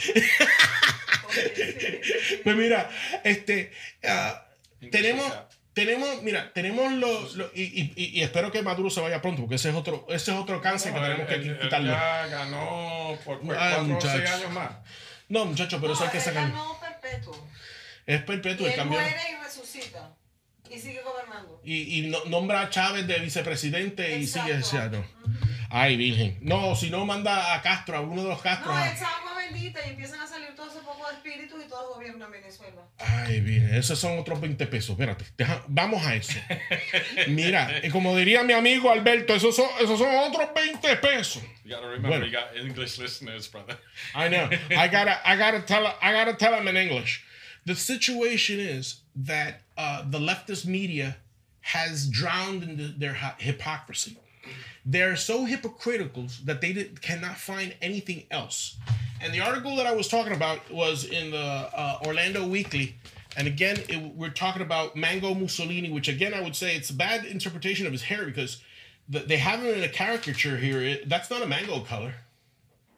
pues 2.43 2.55
mira, 2.55 2.89
este, 3.23 3.71
ah, 4.07 4.45
tenemos, 4.91 5.31
tenemos, 5.73 6.21
mira, 6.23 6.51
tenemos 6.53 6.91
los, 6.93 7.35
los- 7.35 7.51
y, 7.55 7.63
y- 7.63 7.93
y- 7.95 8.21
espero 8.21 8.51
que 8.51 8.61
Maduro 8.61 8.89
se 8.89 9.01
vaya 9.01 9.21
pronto, 9.21 9.41
porque 9.41 9.55
ese 9.55 9.69
es 9.69 9.75
otro, 9.75 10.05
ese 10.09 10.31
es 10.31 10.37
otro 10.37 10.61
cáncer 10.61 10.93
que 10.93 10.99
No, 10.99 11.05
tenemos 11.05 11.31
él- 11.31 11.57
que 11.57 11.59
quitarlo. 11.63 11.91
ya 11.91 12.27
ganó 12.27 13.17
por 13.25 13.39
por 13.41 13.57
Ay, 13.57 13.73
cuatro 13.87 13.97
o 13.97 14.01
seis 14.01 14.29
años 14.29 14.51
más. 14.51 14.71
No, 15.29 15.45
muchachos, 15.45 15.79
pero 15.81 15.93
eso 15.93 16.03
hay 16.05 16.09
que 16.11 16.17
él 16.17 16.23
sacarlo. 16.23 16.49
ganó 16.55 16.79
perpetuo. 16.79 17.47
Es 18.07 18.21
Y 18.21 18.23
perpetuo 18.23 18.65
el 18.65 18.71
él 18.71 18.77
cambio. 18.79 18.99
muere 18.99 19.21
y 19.31 19.43
resucita. 19.43 20.15
Y 20.69 20.79
sigue 20.79 21.01
gobernando. 21.01 21.61
Y, 21.63 21.99
y 21.99 22.09
no- 22.09 22.25
nombra 22.25 22.61
a 22.61 22.69
Chávez 22.69 23.05
de 23.07 23.19
vicepresidente 23.19 24.17
y 24.17 24.23
Exacto. 24.23 24.47
sigue 24.47 24.57
diciendo. 24.57 25.05
Ay, 25.69 25.97
virgen. 25.97 26.37
No, 26.41 26.75
si 26.75 26.89
no 26.89 27.05
manda 27.05 27.53
a 27.53 27.61
Castro, 27.61 27.97
a 27.97 28.01
uno 28.01 28.23
de 28.23 28.29
los 28.29 28.41
Castro. 28.41 28.71
No, 28.71 28.77
a- 28.77 28.89
es 28.89 29.01
agua 29.01 29.35
bendita 29.37 29.79
y 29.85 29.89
empiezan 29.91 30.19
a 30.21 30.27
salir 30.27 30.55
todo 30.55 30.69
ese 30.69 30.79
poco 30.79 31.05
de 31.09 31.15
espíritus 31.15 31.61
y 31.65 31.69
todo 31.69 31.93
gobierno 31.95 32.25
en 32.25 32.31
Venezuela. 32.31 32.81
Ay, 32.97 33.41
virgen, 33.41 33.75
esos 33.75 33.99
son 33.99 34.17
otros 34.19 34.39
20 34.41 34.65
pesos. 34.67 34.91
Espérate, 34.91 35.25
deja- 35.37 35.63
vamos 35.67 36.05
a 36.05 36.15
eso. 36.15 36.39
Mira, 37.27 37.81
y 37.83 37.89
como 37.89 38.15
diría 38.15 38.43
mi 38.43 38.53
amigo 38.53 38.91
Alberto, 38.91 39.35
esos 39.35 39.55
son, 39.55 39.67
esos 39.81 39.99
son 39.99 40.13
otros 40.15 40.49
20 40.55 40.95
pesos. 40.97 41.43
You 41.63 41.75
gotta 41.75 41.87
remember, 41.87 42.19
Bueno. 42.19 42.25
you 42.25 42.31
got 42.31 42.55
English 42.57 42.97
listeners, 42.97 43.49
brother. 43.51 43.77
I 44.15 44.29
know. 44.29 44.49
I 44.71 44.87
gotta, 44.89 45.21
I 45.25 45.37
gotta 45.37 45.65
tell, 45.65 45.85
I 46.01 46.13
gotta 46.13 46.37
tell 46.37 46.51
them 46.53 46.67
in 46.69 46.77
English. 46.77 47.23
The 47.67 47.75
situation 47.75 48.61
is 48.61 49.01
that 49.13 49.59
uh, 49.77 50.05
the 50.09 50.19
leftist 50.19 50.65
media 50.65 51.17
has 51.59 52.07
drowned 52.07 52.63
in 52.63 52.77
the, 52.77 52.83
their 52.97 53.13
hypocrisy. 53.39 54.15
They're 54.85 55.17
so 55.17 55.43
hypocritical 55.43 56.27
that 56.45 56.61
they 56.61 56.71
did, 56.71 57.01
cannot 57.01 57.35
find 57.35 57.75
anything 57.81 58.23
else. 58.31 58.77
And 59.19 59.33
the 59.33 59.41
article 59.41 59.75
that 59.75 59.85
I 59.85 59.93
was 59.93 60.07
talking 60.07 60.31
about 60.31 60.71
was 60.71 61.03
in 61.03 61.31
the 61.31 61.37
uh, 61.37 61.99
Orlando 62.05 62.47
Weekly. 62.47 62.95
And 63.35 63.49
again, 63.49 63.79
it, 63.89 64.15
we're 64.15 64.29
talking 64.29 64.61
about 64.61 64.95
Mango 64.95 65.33
Mussolini, 65.33 65.91
which 65.91 66.07
again, 66.07 66.33
I 66.33 66.39
would 66.39 66.55
say 66.55 66.73
it's 66.73 66.89
a 66.89 66.95
bad 66.95 67.25
interpretation 67.25 67.85
of 67.85 67.91
his 67.91 68.03
hair 68.03 68.23
because 68.23 68.63
the, 69.09 69.19
they 69.19 69.35
have 69.35 69.59
him 69.59 69.75
in 69.75 69.83
a 69.83 69.89
caricature 69.89 70.55
here. 70.55 70.81
It, 70.81 71.09
that's 71.09 71.29
not 71.29 71.41
a 71.41 71.45
mango 71.45 71.81
color. 71.81 72.13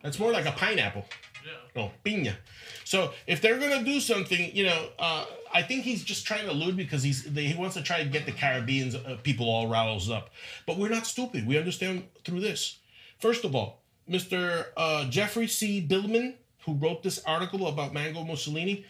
That's 0.04 0.20
more 0.20 0.32
like 0.32 0.46
a 0.46 0.52
pineapple. 0.52 1.06
Yeah. 1.44 1.54
No, 1.76 1.92
piña. 2.06 2.36
So 2.90 3.14
if 3.28 3.40
they're 3.40 3.60
gonna 3.60 3.84
do 3.84 4.00
something, 4.00 4.50
you 4.56 4.66
know, 4.66 4.90
uh, 4.98 5.28
I 5.54 5.62
think 5.62 5.84
he's 5.84 6.04
just 6.04 6.26
trying 6.26 6.46
to 6.46 6.52
allude 6.52 6.76
because 6.76 7.04
he's 7.04 7.24
they, 7.24 7.44
he 7.44 7.56
wants 7.56 7.76
to 7.76 7.84
try 7.84 8.02
to 8.02 8.10
get 8.10 8.26
the 8.26 8.32
Caribbeans 8.32 8.96
uh, 8.96 9.16
people 9.22 9.48
all 9.48 9.68
roused 9.68 10.10
up. 10.10 10.32
But 10.66 10.80
we're 10.80 10.90
not 10.90 11.06
stupid. 11.06 11.46
We 11.46 11.56
understand 11.60 12.08
through 12.26 12.40
this. 12.40 12.80
First 13.20 13.46
of 13.46 13.54
all, 13.56 13.84
Mr. 14.10 14.70
Uh, 14.76 15.06
Jeffrey 15.06 15.46
C. 15.46 15.82
Billman, 15.82 16.34
who 16.66 16.74
wrote 16.74 17.04
this 17.04 17.22
article 17.28 17.68
about 17.68 17.94
Mango 17.94 18.24
Mussolini, 18.24 18.88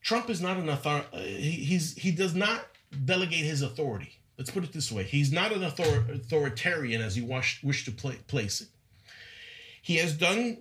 Trump 0.00 0.28
is 0.28 0.40
not 0.40 0.56
an 0.56 0.68
author. 0.68 1.04
Uh, 1.12 1.18
he, 1.18 1.52
he's 1.52 1.94
he 1.94 2.10
does 2.10 2.34
not 2.34 2.66
delegate 3.04 3.44
his 3.44 3.62
authority. 3.62 4.18
Let's 4.36 4.50
put 4.50 4.64
it 4.64 4.72
this 4.72 4.90
way: 4.90 5.04
he's 5.04 5.30
not 5.30 5.52
an 5.52 5.62
author- 5.62 6.12
authoritarian 6.12 7.00
as 7.00 7.16
you 7.16 7.26
wish, 7.26 7.62
wish 7.62 7.84
to 7.84 7.92
pla 7.92 8.14
place 8.26 8.62
it. 8.62 8.68
He 9.80 9.98
has 9.98 10.12
done 10.12 10.58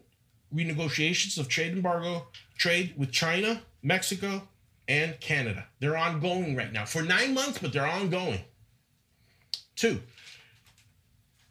renegotiations 0.54 1.38
of 1.40 1.48
trade 1.48 1.72
embargo 1.72 2.28
trade 2.62 2.94
with 2.96 3.12
China, 3.12 3.60
Mexico, 3.82 4.48
and 4.88 5.20
Canada. 5.20 5.66
They're 5.80 5.98
ongoing 5.98 6.56
right 6.56 6.72
now 6.72 6.86
for 6.86 7.02
nine 7.02 7.34
months, 7.34 7.58
but 7.58 7.74
they're 7.74 7.88
ongoing. 7.88 8.42
Two, 9.76 10.00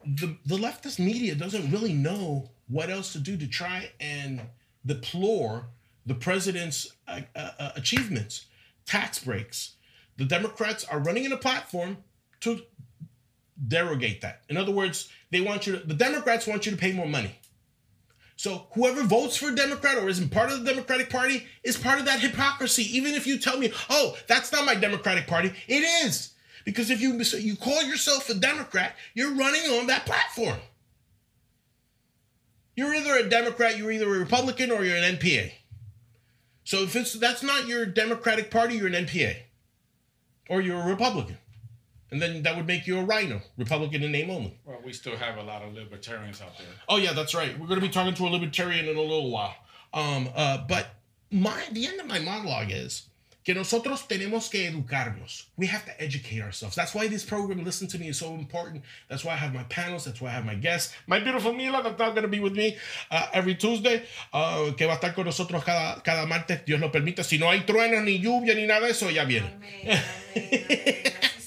the, 0.06 0.36
the 0.46 0.56
leftist 0.56 1.00
media 1.00 1.34
doesn't 1.34 1.72
really 1.72 1.92
know 1.92 2.50
what 2.68 2.90
else 2.90 3.12
to 3.14 3.18
do 3.18 3.36
to 3.36 3.48
try 3.48 3.90
and 3.98 4.40
deplore 4.86 5.66
the 6.06 6.14
president's 6.14 6.92
uh, 7.08 7.22
uh, 7.34 7.50
uh, 7.58 7.70
achievements, 7.74 8.46
tax 8.86 9.18
breaks. 9.18 9.74
The 10.16 10.24
Democrats 10.24 10.84
are 10.84 11.00
running 11.00 11.24
in 11.24 11.32
a 11.32 11.36
platform 11.36 11.96
to 12.40 12.62
derogate 13.66 14.20
that. 14.20 14.42
In 14.48 14.56
other 14.56 14.72
words, 14.72 15.08
they 15.30 15.40
want 15.40 15.66
you 15.66 15.76
to, 15.76 15.84
the 15.84 15.94
Democrats 15.94 16.46
want 16.46 16.66
you 16.66 16.72
to 16.72 16.78
pay 16.78 16.92
more 16.92 17.08
money. 17.08 17.39
So 18.40 18.68
whoever 18.72 19.02
votes 19.02 19.36
for 19.36 19.50
a 19.50 19.54
Democrat 19.54 19.98
or 19.98 20.08
isn't 20.08 20.30
part 20.30 20.50
of 20.50 20.64
the 20.64 20.70
Democratic 20.70 21.10
Party 21.10 21.46
is 21.62 21.76
part 21.76 21.98
of 21.98 22.06
that 22.06 22.20
hypocrisy. 22.20 22.84
Even 22.96 23.12
if 23.12 23.26
you 23.26 23.38
tell 23.38 23.58
me, 23.58 23.70
"Oh, 23.90 24.16
that's 24.28 24.50
not 24.50 24.64
my 24.64 24.74
Democratic 24.74 25.26
Party," 25.26 25.52
it 25.68 25.82
is 26.06 26.30
because 26.64 26.88
if 26.88 27.02
you 27.02 27.18
you 27.18 27.54
call 27.54 27.82
yourself 27.82 28.30
a 28.30 28.34
Democrat, 28.34 28.96
you're 29.12 29.34
running 29.34 29.70
on 29.72 29.88
that 29.88 30.06
platform. 30.06 30.58
You're 32.74 32.94
either 32.94 33.14
a 33.14 33.28
Democrat, 33.28 33.76
you're 33.76 33.92
either 33.92 34.08
a 34.08 34.18
Republican, 34.18 34.70
or 34.70 34.86
you're 34.86 34.96
an 34.96 35.18
NPA. 35.18 35.52
So 36.64 36.82
if 36.82 36.96
it's 36.96 37.12
that's 37.12 37.42
not 37.42 37.66
your 37.66 37.84
Democratic 37.84 38.50
Party, 38.50 38.76
you're 38.76 38.86
an 38.86 38.94
NPA, 38.94 39.36
or 40.48 40.62
you're 40.62 40.80
a 40.80 40.86
Republican, 40.86 41.36
and 42.10 42.20
then 42.20 42.42
that 42.42 42.56
would 42.56 42.66
make 42.66 42.86
you 42.86 42.98
a 42.98 43.04
RINO, 43.04 43.40
Republican 43.56 44.02
in 44.02 44.12
name 44.12 44.30
only. 44.30 44.58
Well, 44.64 44.80
we 44.84 44.92
still 44.92 45.16
have 45.16 45.36
a 45.38 45.42
lot 45.42 45.62
of 45.62 45.74
libertarians 45.74 46.40
out 46.40 46.56
there. 46.58 46.66
Oh 46.88 46.96
yeah, 46.96 47.12
that's 47.12 47.34
right. 47.34 47.58
We're 47.58 47.66
going 47.66 47.80
to 47.80 47.86
be 47.86 47.92
talking 47.92 48.14
to 48.14 48.26
a 48.26 48.28
libertarian 48.28 48.86
in 48.86 48.96
a 48.96 49.00
little 49.00 49.30
while. 49.30 49.54
Um, 49.92 50.28
uh, 50.34 50.58
but 50.68 50.94
my 51.30 51.62
the 51.72 51.86
end 51.86 52.00
of 52.00 52.06
my 52.06 52.18
monologue 52.18 52.70
is 52.70 53.06
que 53.42 53.54
nosotros 53.54 54.06
tenemos 54.06 54.50
que 54.50 54.70
educarnos. 54.70 55.46
We 55.56 55.66
have 55.66 55.84
to 55.86 56.00
educate 56.00 56.42
ourselves. 56.42 56.76
That's 56.76 56.94
why 56.94 57.08
this 57.08 57.24
program, 57.24 57.64
Listen 57.64 57.88
to 57.88 57.98
Me, 57.98 58.08
is 58.08 58.18
so 58.18 58.34
important. 58.34 58.82
That's 59.08 59.24
why 59.24 59.32
I 59.32 59.36
have 59.36 59.54
my 59.54 59.64
panels. 59.64 60.04
That's 60.04 60.20
why 60.20 60.28
I 60.28 60.32
have 60.32 60.44
my 60.44 60.54
guests. 60.54 60.94
My 61.06 61.20
beautiful 61.20 61.52
Mila, 61.52 61.82
that's 61.82 61.98
not 61.98 62.10
going 62.10 62.22
to 62.22 62.28
be 62.28 62.40
with 62.40 62.52
me 62.52 62.76
uh, 63.10 63.28
every 63.32 63.54
Tuesday, 63.54 64.02
uh, 64.32 64.72
que 64.76 64.86
va 64.86 64.94
a 64.94 64.96
estar 64.98 65.14
con 65.14 65.24
nosotros 65.24 65.64
cada, 65.64 66.02
cada 66.02 66.26
martes, 66.26 66.64
Dios 66.64 66.80
lo 66.80 66.90
permita. 66.90 67.24
Si 67.24 67.38
no 67.38 67.48
hay 67.48 67.60
truenos, 67.60 68.04
ni 68.04 68.20
lluvia, 68.20 68.54
ni 68.54 68.66
nada 68.66 68.86
de 68.86 68.90
eso, 68.90 69.10
ya 69.10 69.24
viene. 69.24 69.46
Amén, 69.46 70.04
amén, 70.34 70.66
amén. 70.76 71.39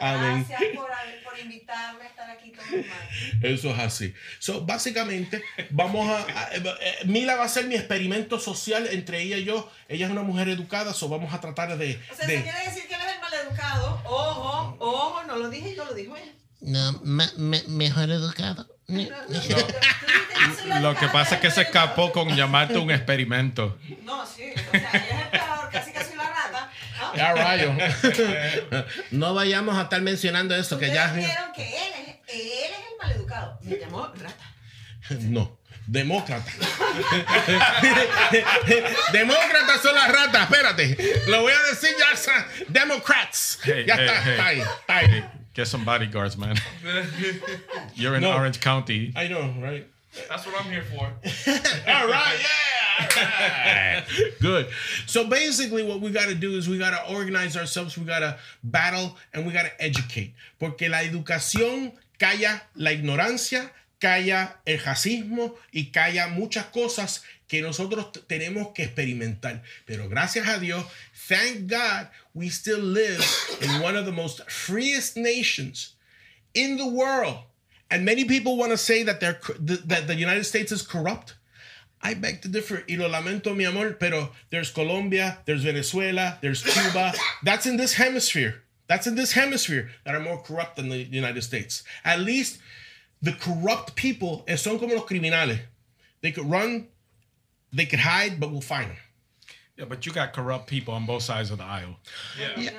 Amén. 0.00 0.46
Gracias 0.48 0.70
por, 0.76 0.88
por 1.24 1.38
invitarme 1.38 2.04
a 2.04 2.06
estar 2.06 2.30
aquí 2.30 2.50
todo 2.52 2.64
el 2.72 2.86
mal. 2.86 3.08
Eso 3.42 3.70
es 3.70 3.78
así. 3.78 4.14
So, 4.38 4.64
básicamente, 4.64 5.42
vamos 5.70 6.08
a, 6.08 6.18
a- 6.18 6.54
eh, 6.54 6.62
Mila 7.04 7.36
va 7.36 7.44
a 7.44 7.48
ser 7.48 7.66
mi 7.66 7.74
experimento 7.74 8.38
social 8.38 8.86
entre 8.90 9.22
ella 9.22 9.36
y 9.36 9.44
yo. 9.44 9.70
Ella 9.88 10.06
es 10.06 10.12
una 10.12 10.22
mujer 10.22 10.48
educada, 10.48 10.92
so 10.94 11.08
vamos 11.08 11.32
a 11.34 11.40
tratar 11.40 11.76
de. 11.78 12.00
O 12.10 12.14
sea, 12.14 12.26
de- 12.26 12.42
quiere 12.42 12.58
decir 12.64 12.86
que 12.88 12.94
él 12.94 13.00
es 13.00 13.14
el 13.14 13.20
maleducado. 13.20 14.02
Ojo, 14.04 14.76
ojo, 14.78 15.22
no 15.24 15.36
lo 15.36 15.48
dije 15.50 15.74
yo, 15.74 15.84
lo 15.84 15.94
dijo 15.94 16.16
él. 16.16 16.32
No, 16.60 16.92
me- 17.02 17.30
me- 17.36 17.62
mejor 17.68 18.10
educado. 18.10 18.68
No, 18.88 19.02
no, 19.28 19.40
Lo 20.80 20.94
que 20.96 21.08
pasa 21.08 21.36
es 21.36 21.40
que 21.40 21.50
se 21.50 21.60
el 21.62 21.66
escapó 21.66 22.12
con 22.12 22.34
llamarte 22.36 22.76
un 22.78 22.90
experimento. 22.90 23.78
No, 24.02 24.26
sí, 24.26 24.52
o 24.68 24.70
sea, 24.70 24.90
ella 24.92 25.30
es 25.31 25.31
Ya 27.16 27.34
rayo. 27.34 27.74
no 29.10 29.34
vayamos 29.34 29.76
a 29.76 29.82
estar 29.82 30.00
mencionando 30.00 30.54
eso, 30.54 30.78
que 30.78 30.92
ya. 30.92 31.12
vieron 31.12 31.52
que 31.52 31.62
él 31.68 31.92
es, 31.94 32.08
él 32.34 32.70
es 32.70 32.78
el 32.90 32.96
maleducado. 33.00 33.58
Me 33.62 33.76
llamó 33.76 34.06
rata. 34.06 34.54
No. 35.20 35.58
Demócrata. 35.86 36.50
Demócratas 39.12 39.82
son 39.82 39.94
las 39.94 40.08
ratas, 40.12 40.42
espérate. 40.50 40.96
Lo 41.26 41.42
voy 41.42 41.52
a 41.52 41.58
decir 41.70 41.90
ya. 41.98 42.12
Democrats. 42.68 43.58
Hey, 43.64 43.84
ya 43.86 43.96
hey, 43.96 44.06
está, 44.06 44.22
hey. 44.22 44.30
está 44.30 44.46
ahí, 44.46 44.60
está 44.60 44.96
ahí. 44.96 45.24
Get 45.54 45.66
some 45.66 45.84
bodyguards, 45.84 46.36
man. 46.38 46.56
You're 47.94 48.14
in 48.16 48.22
No. 48.22 48.32
Orange 48.32 48.60
County. 48.60 49.12
I 49.16 49.28
know, 49.28 49.52
right? 49.60 49.86
That's 50.28 50.46
what 50.46 50.54
I'm 50.58 50.70
here 50.70 50.82
for. 50.84 51.04
All 51.04 52.06
right, 52.06 52.38
yeah. 52.38 52.81
Good. 54.40 54.68
So 55.06 55.26
basically, 55.28 55.82
what 55.82 56.00
we 56.00 56.10
got 56.10 56.28
to 56.28 56.34
do 56.34 56.56
is 56.56 56.68
we 56.68 56.78
got 56.78 56.90
to 56.90 57.14
organize 57.14 57.56
ourselves, 57.56 57.96
we 57.96 58.04
got 58.04 58.20
to 58.20 58.38
battle, 58.62 59.16
and 59.32 59.46
we 59.46 59.52
got 59.52 59.64
to 59.64 59.82
educate. 59.82 60.34
Porque 60.58 60.88
la 60.88 61.02
educación 61.02 61.92
calla 62.18 62.62
la 62.74 62.92
ignorancia, 62.92 63.70
calla 64.00 64.56
el 64.66 64.78
racismo 64.78 65.54
y 65.72 65.90
calla 65.92 66.28
muchas 66.28 66.66
cosas 66.66 67.22
que 67.48 67.60
nosotros 67.60 68.12
tenemos 68.26 68.72
que 68.74 68.84
experimentar. 68.84 69.62
Pero 69.86 70.08
gracias 70.08 70.48
a 70.48 70.58
Dios, 70.58 70.84
thank 71.28 71.66
God, 71.66 72.08
we 72.34 72.48
still 72.48 72.80
live 72.80 73.22
in 73.60 73.80
one 73.82 73.96
of 73.96 74.06
the 74.06 74.12
most 74.12 74.50
freest 74.50 75.16
nations 75.16 75.94
in 76.54 76.76
the 76.76 76.86
world. 76.86 77.38
And 77.90 78.04
many 78.06 78.24
people 78.24 78.56
want 78.56 78.72
to 78.72 78.78
say 78.78 79.02
that 79.02 79.20
they're 79.20 79.38
that 79.60 80.06
the 80.06 80.14
United 80.14 80.44
States 80.44 80.72
is 80.72 80.80
corrupt. 80.80 81.34
I 82.02 82.14
beg 82.14 82.42
to 82.42 82.48
differ, 82.48 82.84
y 82.88 82.96
lo 82.96 83.08
lamento, 83.08 83.54
mi 83.54 83.64
amor, 83.64 83.92
pero 83.92 84.30
there's 84.50 84.70
Colombia, 84.70 85.38
there's 85.44 85.62
Venezuela, 85.62 86.38
there's 86.40 86.62
Cuba. 86.62 87.12
That's 87.44 87.66
in 87.66 87.76
this 87.76 87.94
hemisphere. 87.94 88.62
That's 88.88 89.06
in 89.06 89.14
this 89.14 89.32
hemisphere 89.32 89.90
that 90.04 90.14
are 90.14 90.20
more 90.20 90.42
corrupt 90.42 90.76
than 90.76 90.88
the 90.88 90.98
United 90.98 91.42
States. 91.42 91.84
At 92.04 92.20
least 92.20 92.58
the 93.22 93.32
corrupt 93.32 93.94
people 93.94 94.44
eh, 94.48 94.56
son 94.56 94.78
como 94.78 94.94
los 94.94 95.04
criminales. 95.06 95.60
They 96.20 96.32
could 96.32 96.50
run, 96.50 96.88
they 97.72 97.86
could 97.86 98.00
hide, 98.00 98.40
but 98.40 98.50
we'll 98.50 98.60
find 98.60 98.90
them. 98.90 98.96
Yeah, 99.76 99.86
but 99.86 100.04
you 100.04 100.12
got 100.12 100.34
corrupt 100.34 100.66
people 100.66 100.92
on 100.92 101.06
both 101.06 101.22
sides 101.22 101.50
of 101.50 101.56
the 101.56 101.64
aisle. 101.64 101.96
Yeah. 102.38 102.72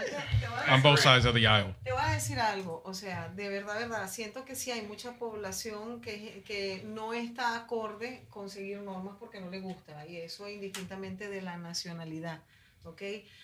On 0.69 0.81
both 0.83 0.99
sides 0.99 1.25
of 1.25 1.33
the 1.33 1.47
aisle. 1.47 1.73
Te 1.83 1.91
voy 1.91 2.01
a 2.03 2.13
decir 2.13 2.39
algo, 2.39 2.83
o 2.85 2.93
sea, 2.93 3.29
de 3.35 3.49
verdad, 3.49 3.79
verdad, 3.79 4.07
siento 4.09 4.45
que 4.45 4.55
sí 4.55 4.69
hay 4.69 4.83
mucha 4.83 5.17
población 5.17 6.01
que, 6.01 6.43
que 6.45 6.83
no 6.85 7.13
está 7.13 7.55
acorde 7.55 8.25
con 8.29 8.49
seguir 8.49 8.79
normas 8.81 9.15
porque 9.19 9.41
no 9.41 9.49
le 9.49 9.59
gusta, 9.59 10.05
y 10.05 10.17
eso 10.17 10.47
indistintamente 10.47 11.29
de 11.29 11.41
la 11.41 11.57
nacionalidad, 11.57 12.41
¿ok? 12.83 13.01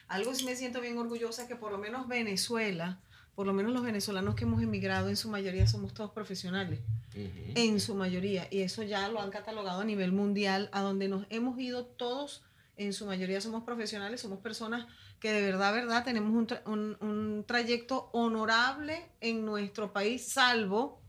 Algo 0.09 0.35
sí 0.35 0.45
me 0.45 0.55
siento 0.55 0.79
bien 0.79 0.99
orgullosa 0.99 1.47
que 1.47 1.55
por 1.55 1.71
lo 1.71 1.79
menos 1.79 2.07
Venezuela, 2.07 2.99
por 3.33 3.47
lo 3.47 3.53
menos 3.53 3.73
los 3.73 3.81
venezolanos 3.81 4.35
que 4.35 4.43
hemos 4.43 4.61
emigrado 4.61 5.09
en 5.09 5.17
su 5.17 5.27
mayoría 5.27 5.65
somos 5.65 5.95
todos 5.95 6.11
profesionales, 6.11 6.81
en 7.15 7.79
su 7.79 7.95
mayoría, 7.95 8.47
y 8.51 8.61
eso 8.61 8.83
ya 8.83 9.09
lo 9.09 9.19
han 9.19 9.31
catalogado 9.31 9.81
a 9.81 9.85
nivel 9.85 10.11
mundial, 10.11 10.69
a 10.71 10.81
donde 10.81 11.07
nos 11.07 11.25
hemos 11.31 11.59
ido 11.59 11.85
todos, 11.85 12.43
en 12.79 12.93
su 12.93 13.05
mayoría 13.05 13.39
somos 13.41 13.63
profesionales, 13.63 14.21
somos 14.21 14.39
personas 14.39 14.87
que 15.19 15.31
de 15.31 15.41
verdad, 15.41 15.73
verdad, 15.73 16.03
tenemos 16.03 16.31
un, 16.33 16.47
tra- 16.47 16.61
un- 16.65 16.97
un 17.01 17.43
trayecto 17.45 18.09
honorable 18.13 19.05
en 19.21 19.45
nuestro 19.45 19.91
país, 19.93 20.27
salvo, 20.31 21.01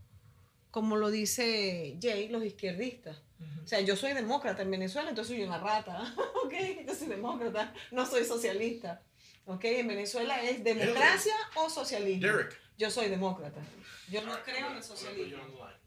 como 0.69 0.97
lo 0.97 1.09
dice 1.09 1.97
Jay, 2.01 2.29
los 2.29 2.43
izquierdistas. 2.43 3.21
O 3.63 3.67
sea, 3.67 3.79
yo 3.81 3.95
soy 3.95 4.13
demócrata 4.13 4.61
en 4.61 4.69
Venezuela, 4.71 5.09
entonces 5.09 5.35
soy 5.35 5.43
una 5.45 5.57
rata, 5.57 6.13
¿ok? 6.45 6.53
Yo 6.87 6.93
soy 6.93 7.07
demócrata, 7.07 7.73
no 7.91 8.05
soy 8.05 8.23
socialista, 8.25 9.01
¿ok? 9.45 9.63
En 9.65 9.87
Venezuela 9.87 10.41
es 10.43 10.63
democracia 10.63 11.33
o 11.55 11.69
socialismo. 11.69 12.27
Derek. 12.27 12.59
Yo 12.77 12.89
soy 12.91 13.09
demócrata. 13.09 13.61
Yo 14.09 14.21
no 14.23 14.33
creo 14.43 14.67
en 14.71 14.77
el 14.77 14.83
socialismo. 14.83 15.41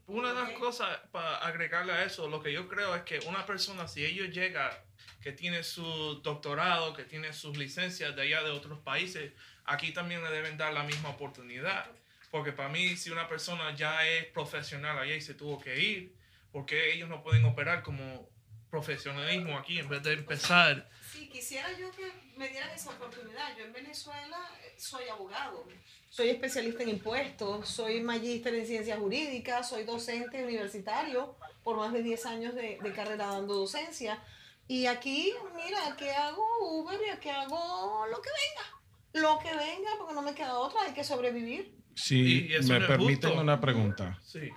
Una 0.07 0.29
de 0.29 0.35
las 0.35 0.49
Ok. 0.51 0.59
cosas 0.59 0.99
para 1.11 1.37
agregarle 1.37 1.91
a 1.93 2.03
eso, 2.03 2.27
lo 2.29 2.41
que 2.41 2.51
yo 2.53 2.67
creo 2.67 2.95
es 2.95 3.03
que 3.03 3.19
una 3.27 3.45
persona, 3.45 3.87
si 3.87 4.05
ellos 4.05 4.29
llega, 4.29 4.83
que 5.25 5.31
tiene 5.31 5.63
su 5.63 6.21
doctorado, 6.21 6.93
que 6.93 7.03
tiene 7.03 7.33
sus 7.33 7.57
licencias 7.57 8.15
de 8.15 8.21
allá 8.21 8.43
de 8.43 8.51
otros 8.51 8.77
países, 8.81 9.33
aquí 9.65 9.91
también 9.91 10.23
le 10.23 10.29
deben 10.29 10.55
dar 10.55 10.71
la 10.71 10.83
misma 10.83 11.09
oportunidad. 11.09 11.87
Porque 12.29 12.51
para 12.51 12.69
mí, 12.69 12.95
si 12.95 13.09
una 13.09 13.27
persona 13.27 13.75
ya 13.75 14.07
es 14.07 14.25
profesional 14.25 14.99
allá 14.99 15.15
y 15.15 15.21
se 15.21 15.33
tuvo 15.33 15.59
que 15.59 15.81
ir, 15.81 16.15
¿por 16.51 16.67
qué 16.67 16.93
ellos 16.93 17.09
no 17.09 17.23
pueden 17.23 17.43
operar 17.45 17.81
como 17.81 18.29
profesionalismo 18.69 19.57
aquí 19.57 19.79
en 19.79 19.89
vez 19.89 20.03
de 20.03 20.13
empezar? 20.13 20.87
Sí, 21.11 21.27
quisiera 21.27 21.75
yo 21.75 21.89
que 21.89 22.11
me 22.37 22.47
dieran 22.47 22.69
esa 22.69 22.91
oportunidad. 22.91 23.57
Yo 23.57 23.65
en 23.65 23.73
Venezuela 23.73 24.37
eh, 24.63 24.75
soy 24.77 25.07
abogado, 25.07 25.67
soy 26.11 26.29
especialista 26.29 26.83
en 26.83 26.89
impuestos, 26.89 27.67
soy 27.67 27.99
magíster 28.01 28.53
en 28.53 28.67
ciencias 28.67 28.99
jurídicas, 28.99 29.67
soy 29.67 29.85
docente 29.85 30.43
universitario 30.43 31.35
por 31.63 31.77
más 31.77 31.93
de 31.93 32.03
10 32.03 32.25
años 32.27 32.53
de, 32.53 32.77
de 32.79 32.93
carrera 32.93 33.25
dando 33.25 33.55
docencia. 33.55 34.21
Y 34.67 34.85
aquí, 34.87 35.31
mira, 35.55 35.87
aquí 35.91 36.07
hago 36.09 36.43
Uber 36.81 36.99
y 37.07 37.09
aquí 37.11 37.29
hago 37.29 38.05
lo 38.09 38.21
que 38.21 38.29
venga. 38.29 39.27
Lo 39.27 39.39
que 39.39 39.49
venga, 39.55 39.91
porque 39.97 40.13
no 40.13 40.21
me 40.21 40.33
queda 40.33 40.57
otra, 40.57 40.81
hay 40.81 40.93
que 40.93 41.03
sobrevivir. 41.03 41.75
Si 41.95 42.15
Y- 42.19 42.47
y 42.47 42.53
eso 42.55 42.73
me 42.73 42.81
permiten 42.81 43.29
justo. 43.29 43.41
una 43.41 43.61
pregunta 43.61 44.19
Sí. 44.23 44.49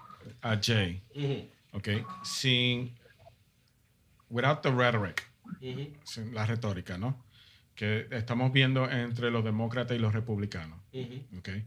a 0.43 0.59
Jay, 0.61 1.03
okay? 1.73 2.03
Sin, 2.25 2.99
without 4.31 4.63
the 4.63 4.71
rhetoric, 4.71 5.31
sin 6.05 6.35
la 6.35 6.47
retórica, 6.47 6.99
¿no? 6.99 7.25
Que 7.75 8.09
estamos 8.11 8.51
viendo 8.53 8.91
entre 8.91 9.31
los 9.31 9.45
demócratas 9.45 9.97
y 9.97 10.01
los 10.01 10.13
republicanos, 10.13 10.81
okay? 11.39 11.65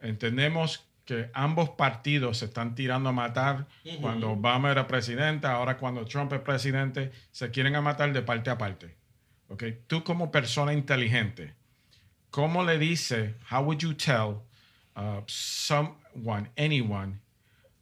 Entendemos 0.00 0.88
que 1.04 1.30
ambos 1.34 1.70
partidos 1.70 2.38
se 2.38 2.46
están 2.46 2.74
tirando 2.74 3.08
a 3.08 3.12
matar. 3.12 3.66
Cuando 4.00 4.30
Obama 4.30 4.70
era 4.70 4.86
presidente, 4.86 5.46
ahora 5.46 5.76
cuando 5.76 6.04
Trump 6.04 6.32
es 6.32 6.40
presidente, 6.40 7.10
se 7.30 7.50
quieren 7.50 7.74
a 7.74 7.80
matar 7.80 8.12
de 8.12 8.22
parte 8.22 8.50
a 8.50 8.58
parte. 8.58 8.94
Okay? 9.50 9.80
Tú 9.86 10.02
como 10.04 10.30
persona 10.30 10.72
inteligente, 10.72 11.54
¿cómo 12.30 12.64
le 12.64 12.78
dice, 12.78 13.34
how 13.50 13.62
would 13.62 13.82
you 13.82 13.92
tell 13.92 14.42
uh, 14.96 15.20
someone, 15.26 16.48
anyone, 16.56 17.20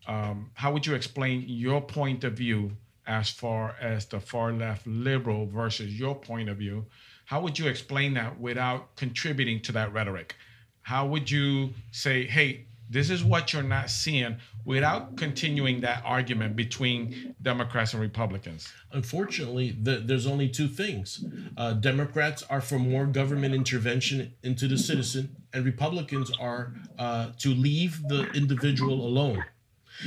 um, 0.06 0.50
how 0.54 0.72
would 0.72 0.86
you 0.86 0.94
explain 0.94 1.44
your 1.46 1.80
point 1.80 2.24
of 2.24 2.32
view 2.32 2.76
as 3.06 3.30
far 3.30 3.76
as 3.80 4.06
the 4.06 4.20
far 4.20 4.52
left 4.52 4.86
liberal 4.86 5.46
versus 5.46 5.98
your 5.98 6.14
point 6.14 6.48
of 6.48 6.56
view? 6.56 6.86
How 7.26 7.40
would 7.40 7.58
you 7.58 7.68
explain 7.68 8.14
that 8.14 8.40
without 8.40 8.96
contributing 8.96 9.60
to 9.62 9.72
that 9.72 9.92
rhetoric? 9.92 10.34
How 10.82 11.06
would 11.06 11.30
you 11.30 11.74
say, 11.92 12.26
hey, 12.26 12.66
this 12.90 13.08
is 13.08 13.22
what 13.22 13.52
you're 13.52 13.62
not 13.62 13.88
seeing 13.88 14.36
without 14.64 15.16
continuing 15.16 15.80
that 15.80 16.02
argument 16.04 16.56
between 16.56 17.36
Democrats 17.40 17.92
and 17.94 18.02
Republicans? 18.02 18.72
Unfortunately, 18.92 19.76
the, 19.80 19.98
there's 19.98 20.26
only 20.26 20.48
two 20.48 20.66
things. 20.66 21.24
Uh, 21.56 21.72
Democrats 21.74 22.42
are 22.50 22.60
for 22.60 22.80
more 22.80 23.06
government 23.06 23.54
intervention 23.54 24.34
into 24.42 24.66
the 24.66 24.76
citizen, 24.76 25.36
and 25.52 25.64
Republicans 25.64 26.32
are 26.40 26.74
uh, 26.98 27.30
to 27.38 27.54
leave 27.54 28.02
the 28.08 28.28
individual 28.32 29.06
alone. 29.06 29.44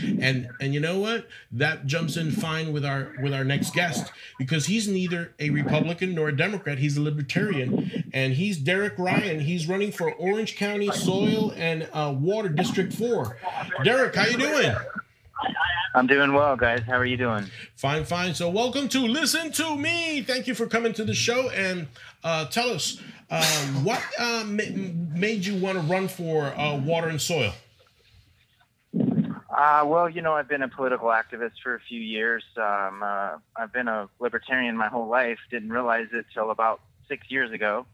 And 0.02 0.50
and 0.60 0.74
you 0.74 0.80
know 0.80 1.00
what? 1.00 1.28
That 1.52 1.86
jumps 1.86 2.18
in 2.18 2.32
fine 2.32 2.74
with 2.74 2.86
our 2.86 3.14
with 3.22 3.34
our 3.34 3.44
next 3.44 3.74
guest 3.74 4.12
because 4.40 4.66
he's 4.66 4.88
neither 4.88 5.34
a 5.40 5.50
Republican 5.50 6.16
nor 6.16 6.30
a 6.30 6.36
Democrat. 6.36 6.80
He's 6.80 6.98
a 6.98 7.02
libertarian, 7.02 8.06
and 8.14 8.34
he's 8.34 8.58
Derek 8.58 8.98
Ryan. 8.98 9.40
He's 9.40 9.68
running 9.68 9.92
for 9.92 10.12
Orange 10.14 10.56
County 10.56 10.92
Soil 10.92 11.54
and 11.56 11.88
uh, 11.94 12.14
Water 12.18 12.50
District 12.50 12.94
Four. 12.94 13.38
Derek, 13.84 14.16
how 14.16 14.26
you 14.26 14.38
doing? 14.38 14.76
I'm 15.96 16.08
doing 16.08 16.34
well, 16.34 16.56
guys. 16.56 16.82
How 16.82 16.98
are 16.98 17.06
you 17.06 17.18
doing? 17.18 17.46
Fine, 17.76 18.06
fine. 18.06 18.34
So, 18.34 18.50
welcome 18.50 18.88
to 18.90 19.02
Listen 19.02 19.52
to 19.54 19.76
Me. 19.76 20.22
Thank 20.24 20.48
you 20.48 20.56
for 20.56 20.66
coming 20.66 20.94
to 20.94 21.04
the 21.04 21.14
show 21.14 21.50
and 21.52 21.88
uh, 22.24 22.46
tell 22.46 22.72
us 22.72 23.00
um, 23.30 23.84
what 23.84 24.02
uh, 24.18 24.44
ma- 24.48 24.64
made 25.16 25.46
you 25.46 25.56
want 25.56 25.78
to 25.78 25.84
run 25.84 26.08
for 26.08 26.46
uh, 26.46 26.78
water 26.78 27.10
and 27.10 27.22
soil. 27.22 27.54
Uh, 29.56 29.84
well, 29.86 30.10
you 30.10 30.22
know, 30.22 30.34
I've 30.34 30.48
been 30.48 30.64
a 30.64 30.68
political 30.68 31.10
activist 31.10 31.54
for 31.62 31.76
a 31.76 31.80
few 31.80 32.00
years. 32.00 32.44
Um, 32.58 33.04
uh, 33.04 33.38
I've 33.56 33.72
been 33.72 33.88
a 33.88 34.10
libertarian 34.20 34.76
my 34.78 34.88
whole 34.88 35.08
life. 35.08 35.40
Didn't 35.52 35.70
realize 35.72 36.08
it 36.14 36.26
till 36.34 36.50
about 36.52 36.82
six 37.08 37.30
years 37.30 37.52
ago 37.52 37.86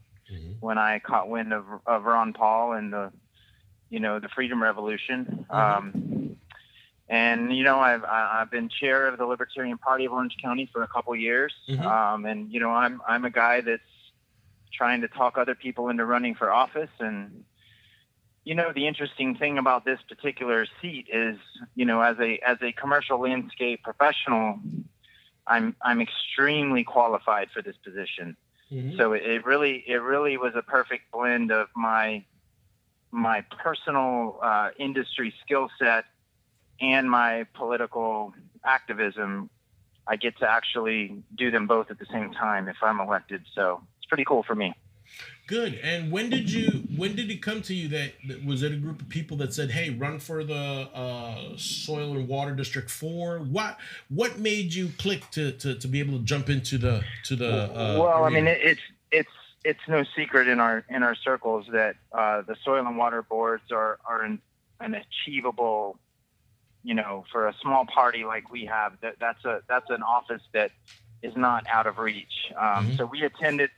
when 0.60 0.78
I 0.78 1.00
caught 1.00 1.28
wind 1.28 1.52
of, 1.52 1.64
of 1.86 2.04
Ron 2.04 2.32
Paul 2.32 2.72
and 2.72 2.92
the, 2.92 3.12
you 3.90 3.98
know, 4.00 4.18
the 4.20 4.28
Freedom 4.28 4.62
Revolution. 4.62 5.44
Um, 5.50 6.36
and 7.08 7.54
you 7.56 7.64
know, 7.64 7.80
I've 7.80 8.04
I- 8.04 8.38
I've 8.40 8.50
been 8.50 8.68
chair 8.68 9.08
of 9.08 9.18
the 9.18 9.26
Libertarian 9.26 9.78
Party 9.78 10.04
of 10.04 10.12
Orange 10.12 10.36
County 10.40 10.70
for 10.72 10.82
a 10.84 10.86
couple 10.88 11.14
years. 11.16 11.52
Mhm. 11.68 11.84
Um, 11.84 12.24
and 12.24 12.52
you 12.52 12.60
know, 12.60 12.70
I'm 12.70 13.02
I'm 13.06 13.24
a 13.24 13.30
guy 13.30 13.60
that's 13.60 13.82
trying 14.72 15.00
to 15.00 15.08
talk 15.08 15.36
other 15.36 15.56
people 15.56 15.88
into 15.88 16.04
running 16.04 16.36
for 16.36 16.52
office 16.52 16.90
and 17.00 17.44
you 18.44 18.54
know 18.54 18.72
the 18.74 18.86
interesting 18.86 19.36
thing 19.36 19.58
about 19.58 19.84
this 19.84 20.00
particular 20.08 20.66
seat 20.80 21.06
is 21.12 21.38
you 21.74 21.84
know 21.84 22.00
as 22.00 22.16
a 22.18 22.38
as 22.46 22.58
a 22.62 22.72
commercial 22.72 23.20
landscape 23.20 23.82
professional 23.82 24.58
i'm 25.46 25.76
i'm 25.82 26.00
extremely 26.00 26.84
qualified 26.84 27.50
for 27.50 27.62
this 27.62 27.76
position. 27.84 28.36
So 28.96 29.12
it, 29.12 29.22
it 29.24 29.44
really 29.44 29.84
it 29.86 29.96
really 29.96 30.36
was 30.36 30.52
a 30.54 30.62
perfect 30.62 31.10
blend 31.12 31.50
of 31.50 31.68
my 31.74 32.24
my 33.10 33.44
personal 33.62 34.38
uh, 34.40 34.70
industry 34.78 35.34
skill 35.44 35.68
set 35.78 36.04
and 36.80 37.10
my 37.10 37.46
political 37.54 38.32
activism. 38.64 39.50
I 40.06 40.16
get 40.16 40.38
to 40.38 40.48
actually 40.48 41.22
do 41.36 41.50
them 41.50 41.66
both 41.66 41.90
at 41.90 41.98
the 41.98 42.06
same 42.12 42.32
time 42.32 42.68
if 42.68 42.76
i'm 42.82 43.00
elected. 43.00 43.42
So 43.54 43.82
it's 43.98 44.06
pretty 44.06 44.24
cool 44.24 44.42
for 44.42 44.54
me 44.54 44.74
Good. 45.50 45.80
And 45.82 46.12
when 46.12 46.30
did 46.30 46.48
you? 46.48 46.84
When 46.96 47.16
did 47.16 47.28
it 47.28 47.42
come 47.42 47.60
to 47.62 47.74
you 47.74 47.88
that, 47.88 48.12
that 48.28 48.44
was 48.44 48.62
it 48.62 48.70
a 48.70 48.76
group 48.76 49.02
of 49.02 49.08
people 49.08 49.36
that 49.38 49.52
said, 49.52 49.72
"Hey, 49.72 49.90
run 49.90 50.20
for 50.20 50.44
the 50.44 50.54
uh, 50.54 51.56
Soil 51.56 52.12
and 52.12 52.28
Water 52.28 52.54
District 52.54 52.88
Four? 52.88 53.40
What 53.40 53.76
What 54.10 54.38
made 54.38 54.72
you 54.72 54.90
click 54.96 55.28
to, 55.32 55.50
to, 55.50 55.74
to 55.74 55.88
be 55.88 55.98
able 55.98 56.18
to 56.18 56.24
jump 56.24 56.50
into 56.50 56.78
the 56.78 57.02
to 57.24 57.34
the? 57.34 57.64
Uh, 57.64 57.96
well, 57.98 58.22
I 58.22 58.30
mean, 58.30 58.46
it, 58.46 58.60
it's 58.62 58.80
it's 59.10 59.30
it's 59.64 59.80
no 59.88 60.04
secret 60.16 60.46
in 60.46 60.60
our 60.60 60.84
in 60.88 61.02
our 61.02 61.16
circles 61.16 61.66
that 61.72 61.96
uh, 62.12 62.42
the 62.42 62.54
soil 62.64 62.86
and 62.86 62.96
water 62.96 63.22
boards 63.22 63.72
are 63.72 63.98
are 64.04 64.22
an, 64.22 64.40
an 64.78 64.94
achievable, 64.94 65.98
you 66.84 66.94
know, 66.94 67.24
for 67.32 67.48
a 67.48 67.54
small 67.60 67.86
party 67.86 68.22
like 68.22 68.52
we 68.52 68.66
have. 68.66 68.92
That 69.00 69.16
that's 69.18 69.44
a 69.44 69.62
that's 69.68 69.90
an 69.90 70.04
office 70.04 70.42
that 70.52 70.70
is 71.24 71.36
not 71.36 71.66
out 71.66 71.88
of 71.88 71.98
reach. 71.98 72.52
Um, 72.56 72.86
Mhm. 72.86 72.96
So 72.98 73.06
we 73.06 73.22
attended 73.22 73.70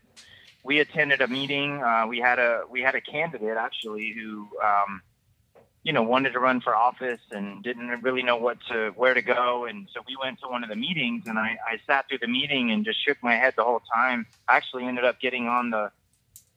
we 0.62 0.81
attended 0.81 1.20
a 1.20 1.29
meeting. 1.29 1.83
Uh, 1.83 2.07
we 2.09 2.18
had 2.18 2.38
a 2.38 2.62
we 2.70 2.81
had 2.81 2.94
a 2.94 3.01
candidate 3.01 3.57
actually 3.57 4.12
who. 4.12 4.48
Um, 4.62 5.03
you 5.85 5.92
know, 5.92 6.03
wanted 6.03 6.33
to 6.33 6.38
run 6.38 6.61
for 6.61 6.77
office 6.77 7.20
and 7.33 7.61
didn't 7.62 7.88
really 8.03 8.22
know 8.22 8.37
what 8.37 8.59
to 8.68 8.92
where 8.94 9.14
to 9.14 9.22
go, 9.22 9.64
and 9.64 9.88
so 9.92 10.01
we 10.07 10.16
went 10.16 10.38
to 10.40 10.46
one 10.46 10.62
of 10.62 10.68
the 10.68 10.77
meetings, 10.77 11.25
and 11.27 11.38
I, 11.38 11.59
I 11.66 11.81
sat 11.88 12.09
through 12.09 12.18
the 12.18 12.29
meeting 12.29 12.70
and 12.70 12.85
just 12.85 13.05
shook 13.05 13.18
my 13.20 13.35
head 13.35 13.55
the 13.57 13.64
whole 13.64 13.83
time. 13.92 14.27
I 14.46 14.57
actually 14.57 14.85
ended 14.85 15.05
up 15.05 15.20
getting 15.20 15.48
on 15.48 15.70
the 15.70 15.90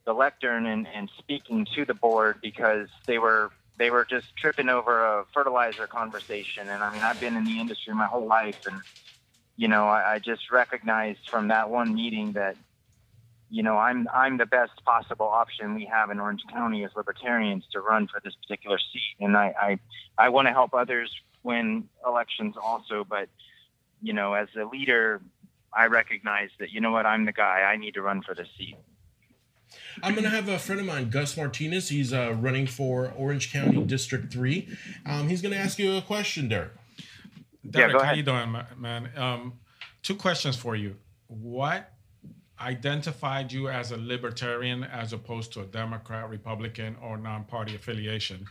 the 0.04 0.14
lectern 0.14 0.66
and, 0.66 0.86
and 0.86 1.10
speaking 1.18 1.66
to 1.74 1.84
the 1.84 1.94
board 1.94 2.38
because 2.40 2.88
they 3.06 3.18
were 3.18 3.50
they 3.78 3.90
were 3.90 4.04
just 4.04 4.34
tripping 4.36 4.68
over 4.68 5.04
a 5.04 5.24
fertilizer 5.34 5.88
conversation, 5.88 6.68
and 6.68 6.82
I 6.82 6.92
mean 6.92 7.02
I've 7.02 7.20
been 7.20 7.36
in 7.36 7.44
the 7.44 7.58
industry 7.58 7.92
my 7.94 8.06
whole 8.06 8.26
life, 8.26 8.64
and 8.66 8.80
you 9.56 9.66
know 9.66 9.86
I, 9.88 10.14
I 10.14 10.18
just 10.20 10.52
recognized 10.52 11.28
from 11.28 11.48
that 11.48 11.68
one 11.68 11.94
meeting 11.94 12.32
that 12.32 12.56
you 13.50 13.62
know, 13.62 13.76
I'm 13.76 14.08
I'm 14.12 14.38
the 14.38 14.46
best 14.46 14.84
possible 14.84 15.26
option 15.26 15.74
we 15.74 15.84
have 15.86 16.10
in 16.10 16.18
Orange 16.18 16.42
County 16.52 16.84
as 16.84 16.90
libertarians 16.96 17.64
to 17.72 17.80
run 17.80 18.08
for 18.08 18.20
this 18.24 18.34
particular 18.34 18.78
seat, 18.78 19.16
and 19.20 19.36
I 19.36 19.54
I, 19.60 19.78
I 20.18 20.28
want 20.30 20.48
to 20.48 20.52
help 20.52 20.74
others 20.74 21.10
win 21.42 21.88
elections 22.04 22.56
also, 22.60 23.04
but 23.08 23.28
you 24.02 24.12
know, 24.12 24.34
as 24.34 24.48
a 24.60 24.64
leader, 24.64 25.20
I 25.72 25.86
recognize 25.86 26.50
that 26.58 26.70
you 26.72 26.80
know 26.80 26.90
what, 26.90 27.06
I'm 27.06 27.24
the 27.24 27.32
guy. 27.32 27.60
I 27.60 27.76
need 27.76 27.94
to 27.94 28.02
run 28.02 28.22
for 28.22 28.34
this 28.34 28.48
seat. 28.58 28.76
I'm 30.02 30.14
gonna 30.14 30.30
have 30.30 30.48
a 30.48 30.58
friend 30.58 30.80
of 30.80 30.86
mine, 30.86 31.10
Gus 31.10 31.36
Martinez. 31.36 31.88
He's 31.88 32.12
uh, 32.12 32.34
running 32.38 32.66
for 32.66 33.12
Orange 33.16 33.52
County 33.52 33.82
District 33.84 34.32
Three. 34.32 34.68
Um, 35.04 35.28
he's 35.28 35.40
gonna 35.40 35.56
ask 35.56 35.78
you 35.78 35.96
a 35.96 36.02
question, 36.02 36.48
Derek. 36.48 36.72
Derek, 37.68 37.92
go 37.92 38.02
how 38.02 38.12
you 38.12 38.22
doing, 38.22 38.56
man? 38.76 39.10
Um, 39.16 39.54
two 40.02 40.14
questions 40.14 40.56
for 40.56 40.76
you. 40.76 40.96
What 41.26 41.92
identified 42.60 43.52
you 43.52 43.68
as 43.68 43.92
a 43.92 43.96
libertarian 43.96 44.84
as 44.84 45.12
opposed 45.12 45.52
to 45.52 45.60
a 45.60 45.66
Democrat, 45.66 46.28
Republican, 46.30 46.96
or 47.02 47.16
non-party 47.16 47.74
affiliation? 47.74 48.46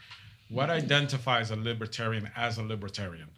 What 0.50 0.70
identifies 0.70 1.52
a 1.52 1.56
libertarian 1.56 2.30
as 2.36 2.58
a 2.58 2.63
libertarian? 2.63 3.30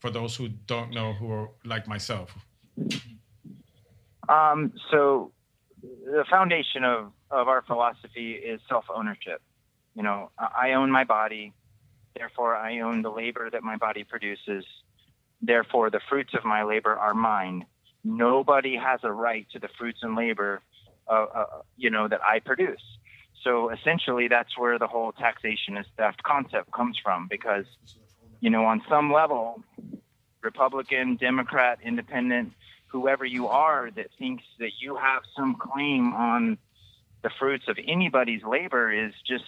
For 0.00 0.10
those 0.10 0.36
who 0.36 0.48
don't 0.48 0.92
know, 0.92 1.12
who 1.12 1.30
are 1.30 1.50
like 1.64 1.86
myself. 1.86 2.34
Um, 4.28 4.72
so 4.90 5.32
the 5.82 6.24
foundation 6.30 6.84
of, 6.84 7.12
of 7.30 7.48
our 7.48 7.62
philosophy 7.62 8.32
is 8.32 8.60
self-ownership. 8.68 9.42
You 9.94 10.02
know, 10.02 10.30
I 10.38 10.72
own 10.72 10.90
my 10.90 11.04
body, 11.04 11.52
therefore 12.16 12.56
I 12.56 12.80
own 12.80 13.02
the 13.02 13.10
labor 13.10 13.50
that 13.50 13.62
my 13.62 13.76
body 13.76 14.04
produces. 14.04 14.64
Therefore, 15.42 15.90
the 15.90 16.00
fruits 16.08 16.32
of 16.34 16.44
my 16.44 16.62
labor 16.64 16.94
are 16.94 17.14
mine. 17.14 17.66
Nobody 18.04 18.76
has 18.76 19.00
a 19.02 19.10
right 19.10 19.46
to 19.52 19.58
the 19.58 19.68
fruits 19.78 20.00
and 20.02 20.14
labor, 20.14 20.60
uh, 21.08 21.26
uh, 21.34 21.46
you 21.76 21.90
know, 21.90 22.06
that 22.06 22.20
I 22.22 22.40
produce. 22.40 22.82
So 23.42 23.70
essentially, 23.70 24.28
that's 24.28 24.56
where 24.56 24.78
the 24.78 24.86
whole 24.86 25.12
taxation 25.12 25.76
is 25.76 25.86
theft 25.96 26.22
concept 26.22 26.70
comes 26.72 26.98
from, 27.02 27.26
because, 27.28 27.66
you 28.40 28.50
know, 28.50 28.64
on 28.66 28.82
some 28.88 29.12
level, 29.12 29.62
Republican, 30.42 31.16
Democrat, 31.16 31.78
Independent, 31.82 32.52
whoever 32.94 33.24
you 33.24 33.48
are 33.48 33.90
that 33.90 34.06
thinks 34.18 34.44
that 34.60 34.70
you 34.78 34.94
have 34.94 35.22
some 35.36 35.56
claim 35.56 36.12
on 36.14 36.56
the 37.22 37.30
fruits 37.40 37.64
of 37.66 37.76
anybody's 37.88 38.44
labor 38.44 38.92
is 38.92 39.12
just 39.26 39.44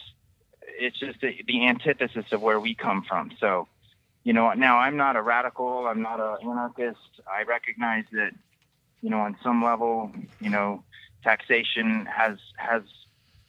it's 0.79 0.99
just 0.99 1.21
the, 1.21 1.33
the 1.47 1.67
antithesis 1.67 2.25
of 2.33 2.43
where 2.43 2.59
we 2.59 2.75
come 2.75 3.05
from 3.09 3.31
so 3.39 3.69
you 4.27 4.33
know 4.33 4.53
now 4.55 4.77
i'm 4.79 4.97
not 4.97 5.15
a 5.15 5.23
radical 5.23 5.87
i'm 5.87 6.03
not 6.03 6.19
an 6.19 6.51
anarchist. 6.51 7.13
I 7.39 7.45
recognize 7.45 8.05
that 8.11 8.33
you 9.01 9.09
know 9.09 9.21
on 9.21 9.37
some 9.43 9.63
level 9.63 10.11
you 10.41 10.51
know 10.51 10.83
taxation 11.23 12.07
has 12.07 12.37
has 12.57 12.83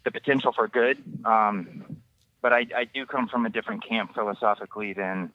the 0.06 0.12
potential 0.12 0.54
for 0.54 0.68
good 0.68 0.98
um, 1.26 1.98
but 2.44 2.54
I, 2.54 2.68
I 2.82 2.84
do 2.86 3.06
come 3.08 3.28
from 3.28 3.46
a 3.48 3.50
different 3.50 3.84
camp 3.84 4.14
philosophically 4.14 4.94
than 4.94 5.32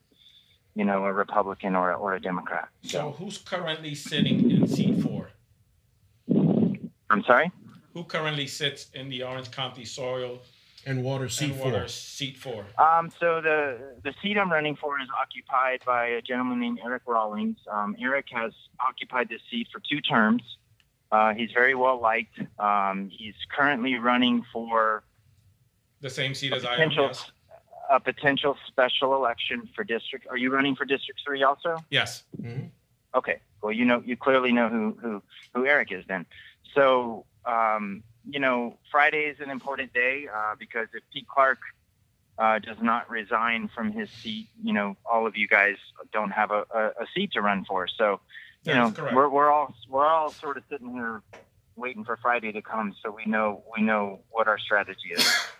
you 0.75 0.85
know 0.85 1.03
a 1.03 1.11
republican 1.11 1.75
or 1.75 1.91
a, 1.91 1.95
or 1.95 2.15
a 2.15 2.21
democrat. 2.21 2.69
So, 2.83 3.11
who's 3.17 3.37
currently 3.37 3.93
sitting 3.95 4.49
in 4.49 4.67
seat 4.67 4.95
four? 5.03 5.29
i'm 7.09 7.23
sorry? 7.23 7.51
Who 7.93 8.05
currently 8.05 8.47
sits 8.47 8.89
in 8.93 9.09
the 9.09 9.21
Orange 9.23 9.51
County 9.51 9.85
Soil 9.85 10.39
And 10.85 11.03
Water 11.03 11.29
C 11.29 11.45
and 11.45 11.55
four. 11.55 11.87
Seat 11.87 12.37
four? 12.37 12.65
Um, 12.77 13.09
so 13.19 13.39
the 13.41 13.95
the 14.03 14.13
seat 14.21 14.37
I'm 14.37 14.51
running 14.51 14.75
for 14.75 14.99
is 14.99 15.07
occupied 15.19 15.81
by 15.85 16.07
a 16.07 16.21
gentleman 16.21 16.59
named 16.59 16.79
Eric 16.83 17.03
Rawlings. 17.05 17.57
Um, 17.71 17.95
Eric 18.01 18.25
has 18.31 18.51
occupied 18.85 19.29
this 19.29 19.41
seat 19.49 19.67
for 19.71 19.81
two 19.89 20.01
terms. 20.01 20.43
Uh, 21.11 21.33
he's 21.33 21.51
very 21.51 21.75
well 21.75 22.01
liked. 22.01 22.37
Um, 22.59 23.09
he's 23.11 23.35
currently 23.55 23.95
running 23.95 24.43
for 24.51 25.03
The 26.01 26.09
same 26.09 26.33
seat 26.33 26.51
a 26.51 26.55
as 26.57 26.65
I 26.65 26.71
am. 26.73 26.75
potential 26.75 27.05
Yes. 27.07 27.31
a 27.89 27.99
potential 27.99 28.57
special 28.67 29.15
election 29.15 29.69
for 29.75 29.83
district. 29.83 30.27
Are 30.27 30.37
you 30.37 30.51
running 30.51 30.75
for 30.75 30.83
district 30.85 31.21
three 31.25 31.43
also? 31.43 31.77
yes. 31.89 32.23
Okay. 33.15 33.39
Well, 33.61 33.71
you 33.71 33.85
know, 33.85 34.01
you 34.05 34.17
clearly 34.17 34.51
know 34.51 34.67
who 34.67 34.97
who 35.01 35.23
who 35.53 35.65
Eric 35.65 35.91
is 35.93 36.03
then. 36.07 36.25
So, 36.75 37.25
um, 37.45 38.03
you 38.29 38.39
know, 38.39 38.77
Friday 38.91 39.23
is 39.23 39.39
an 39.39 39.49
important 39.49 39.93
day 39.93 40.27
uh, 40.33 40.55
because 40.57 40.87
if 40.93 41.03
Pete 41.11 41.27
Clark 41.27 41.59
uh, 42.37 42.59
does 42.59 42.77
not 42.81 43.09
resign 43.09 43.69
from 43.73 43.91
his 43.91 44.09
seat, 44.09 44.47
you 44.63 44.73
know, 44.73 44.95
all 45.05 45.27
of 45.27 45.37
you 45.37 45.47
guys 45.47 45.75
don't 46.11 46.31
have 46.31 46.51
a, 46.51 46.65
a, 46.73 46.85
a 47.01 47.07
seat 47.13 47.33
to 47.33 47.41
run 47.41 47.65
for. 47.65 47.87
So, 47.87 48.19
you 48.63 48.73
That's 48.73 48.97
know, 48.97 49.03
correct. 49.03 49.15
we're 49.15 49.29
we're 49.29 49.51
all 49.51 49.73
we're 49.89 50.07
all 50.07 50.31
sort 50.31 50.57
of 50.57 50.63
sitting 50.69 50.93
here 50.93 51.21
waiting 51.75 52.03
for 52.05 52.17
Friday 52.17 52.51
to 52.51 52.61
come, 52.61 52.95
so 53.03 53.11
we 53.11 53.29
know 53.29 53.63
we 53.75 53.83
know 53.83 54.21
what 54.31 54.47
our 54.47 54.57
strategy 54.57 55.09
is. 55.11 55.25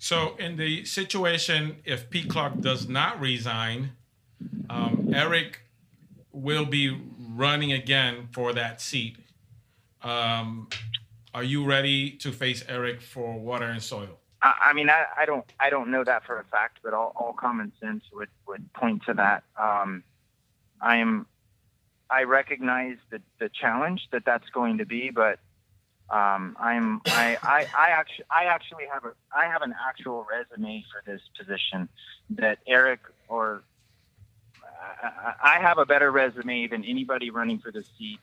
So, 0.00 0.36
in 0.36 0.56
the 0.56 0.84
situation, 0.84 1.78
if 1.84 2.08
Pete 2.08 2.30
Clark 2.30 2.60
does 2.60 2.88
not 2.88 3.20
resign, 3.20 3.94
um, 4.70 5.10
Eric 5.12 5.62
will 6.30 6.64
be 6.64 6.96
running 7.18 7.72
again 7.72 8.28
for 8.30 8.52
that 8.52 8.80
seat. 8.80 9.16
Um, 10.02 10.68
are 11.34 11.44
you 11.44 11.64
ready 11.64 12.10
to 12.12 12.32
face 12.32 12.64
Eric 12.68 13.00
for 13.00 13.38
water 13.38 13.66
and 13.66 13.82
soil? 13.82 14.18
I, 14.42 14.52
I 14.66 14.72
mean, 14.72 14.88
I, 14.90 15.04
I 15.16 15.26
don't, 15.26 15.44
I 15.60 15.70
don't 15.70 15.90
know 15.90 16.04
that 16.04 16.24
for 16.24 16.38
a 16.38 16.44
fact, 16.44 16.78
but 16.82 16.94
all, 16.94 17.12
all 17.16 17.32
common 17.32 17.72
sense 17.80 18.04
would, 18.12 18.28
would 18.46 18.72
point 18.72 19.02
to 19.06 19.14
that. 19.14 19.44
Um, 19.60 20.04
I 20.80 20.96
am, 20.98 21.26
I 22.10 22.22
recognize 22.22 22.96
the, 23.10 23.20
the 23.38 23.48
challenge 23.48 24.08
that 24.12 24.24
that's 24.24 24.48
going 24.50 24.78
to 24.78 24.86
be, 24.86 25.10
but 25.10 25.38
um, 26.10 26.56
I'm, 26.58 27.02
I, 27.06 27.36
I, 27.42 27.66
I 27.76 27.90
actually, 27.90 28.24
I 28.30 28.44
actually 28.44 28.84
have 28.90 29.04
a, 29.04 29.12
I 29.36 29.44
have 29.44 29.60
an 29.60 29.74
actual 29.86 30.26
resume 30.30 30.84
for 30.90 31.02
this 31.10 31.20
position 31.38 31.88
that 32.30 32.60
Eric 32.66 33.00
or 33.28 33.62
I, 35.42 35.58
have 35.60 35.78
a 35.78 35.86
better 35.86 36.10
resume 36.10 36.66
than 36.66 36.84
anybody 36.84 37.30
running 37.30 37.58
for 37.58 37.70
the 37.72 37.84
seat 37.98 38.20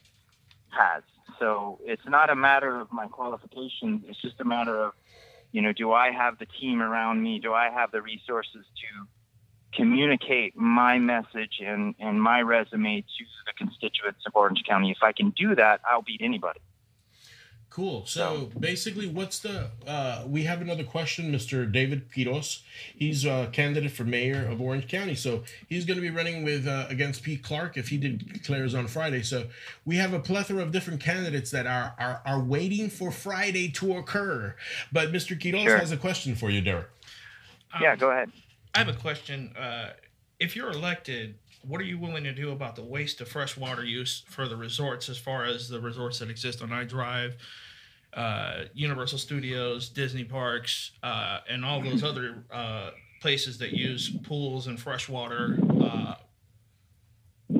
has. 0.70 1.04
So 1.40 1.80
it's 1.84 2.06
not 2.08 2.30
a 2.30 2.36
matter 2.36 2.80
of 2.80 2.92
my 2.92 3.08
qualifications. 3.08 4.04
It's 4.08 4.22
just 4.22 4.40
a 4.40 4.46
matter 4.46 4.82
of 4.82 4.94
you 5.56 5.62
know, 5.62 5.72
do 5.72 5.94
I 5.94 6.12
have 6.12 6.38
the 6.38 6.46
team 6.46 6.82
around 6.82 7.24
me? 7.24 7.40
Do 7.40 7.54
I 7.54 7.70
have 7.70 7.90
the 7.90 8.02
resources 8.02 8.66
to 8.66 9.78
communicate 9.78 10.58
my 10.58 11.00
message 11.00 11.62
and, 11.66 11.96
and 11.98 12.22
my 12.22 12.42
resume 12.42 13.00
to 13.00 13.26
the 13.46 13.54
constituents 13.58 14.20
of 14.28 14.36
Orange 14.36 14.64
County? 14.68 14.92
If 14.92 15.02
I 15.02 15.14
can 15.14 15.30
do 15.30 15.56
that, 15.56 15.80
I'll 15.90 16.02
beat 16.02 16.20
anybody. 16.22 16.60
Cool. 17.76 18.06
So 18.06 18.50
basically, 18.58 19.06
what's 19.06 19.40
the? 19.40 19.70
Uh, 19.86 20.24
we 20.26 20.44
have 20.44 20.62
another 20.62 20.86
question, 20.86 21.30
Mr. 21.30 21.70
David 21.70 22.10
Quiros. 22.10 22.62
He's 22.96 23.26
a 23.26 23.50
candidate 23.52 23.92
for 23.92 24.06
mayor 24.06 24.48
of 24.48 24.62
Orange 24.62 24.88
County. 24.88 25.14
So 25.14 25.44
he's 25.68 25.84
going 25.84 25.98
to 25.98 26.02
be 26.02 26.10
running 26.10 26.46
with 26.46 26.70
uh, 26.70 26.86
against 26.88 27.22
Pete 27.22 27.44
Clark 27.44 27.76
if 27.76 27.90
he 27.90 27.98
did 27.98 28.32
declares 28.32 28.74
on 28.76 28.88
Friday. 28.88 29.24
So 29.24 29.48
we 29.84 29.98
have 29.98 30.14
a 30.14 30.22
plethora 30.22 30.64
of 30.64 30.72
different 30.72 31.02
candidates 31.02 31.52
that 31.52 31.68
are 31.68 31.94
are, 32.00 32.22
are 32.26 32.40
waiting 32.40 32.90
for 32.90 33.12
Friday 33.12 33.68
to 33.72 33.98
occur. 33.98 34.56
But 34.94 35.12
Mr. 35.12 35.38
Quiros 35.38 35.64
Sure. 35.64 35.78
has 35.78 35.92
a 35.92 35.98
question 35.98 36.34
for 36.34 36.50
you, 36.50 36.62
Derek. 36.62 36.88
yeah, 37.82 37.98
go 37.98 38.10
ahead. 38.10 38.32
I 38.74 38.78
have 38.78 38.88
a 38.88 38.94
question. 38.94 39.54
Uh, 39.58 39.90
if 40.40 40.56
you're 40.56 40.72
elected, 40.72 41.36
what 41.68 41.82
are 41.82 41.86
you 41.86 41.98
willing 41.98 42.24
to 42.24 42.34
do 42.34 42.52
about 42.52 42.78
the 42.78 42.84
waste 42.84 43.20
of 43.20 43.28
fresh 43.28 43.58
water 43.58 43.84
use 43.84 44.24
for 44.30 44.48
the 44.48 44.56
resorts, 44.56 45.10
as 45.10 45.18
far 45.18 45.44
as 45.44 45.68
the 45.68 45.82
resorts 45.82 46.20
that 46.20 46.30
exist 46.30 46.62
on 46.62 46.72
I 46.72 46.86
Drive, 46.86 47.36
uh, 48.16 48.66
Universal 48.74 49.20
Studios, 49.20 49.90
Disney 49.90 50.24
parks, 50.24 50.92
uh, 51.04 51.40
and 51.50 51.66
all 51.66 51.82
those 51.82 52.04
other 52.12 52.44
uh, 52.52 52.92
places 53.22 53.58
that 53.58 53.74
use 53.74 54.10
pools 54.10 54.68
and 54.68 54.80
fresh 54.80 55.10
water 55.10 55.60
uh, 55.82 56.16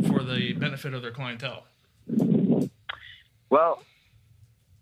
for 0.08 0.24
the 0.24 0.54
benefit 0.54 0.94
of 0.94 1.02
their 1.02 1.12
clientele. 1.12 1.66
Well, 3.50 3.84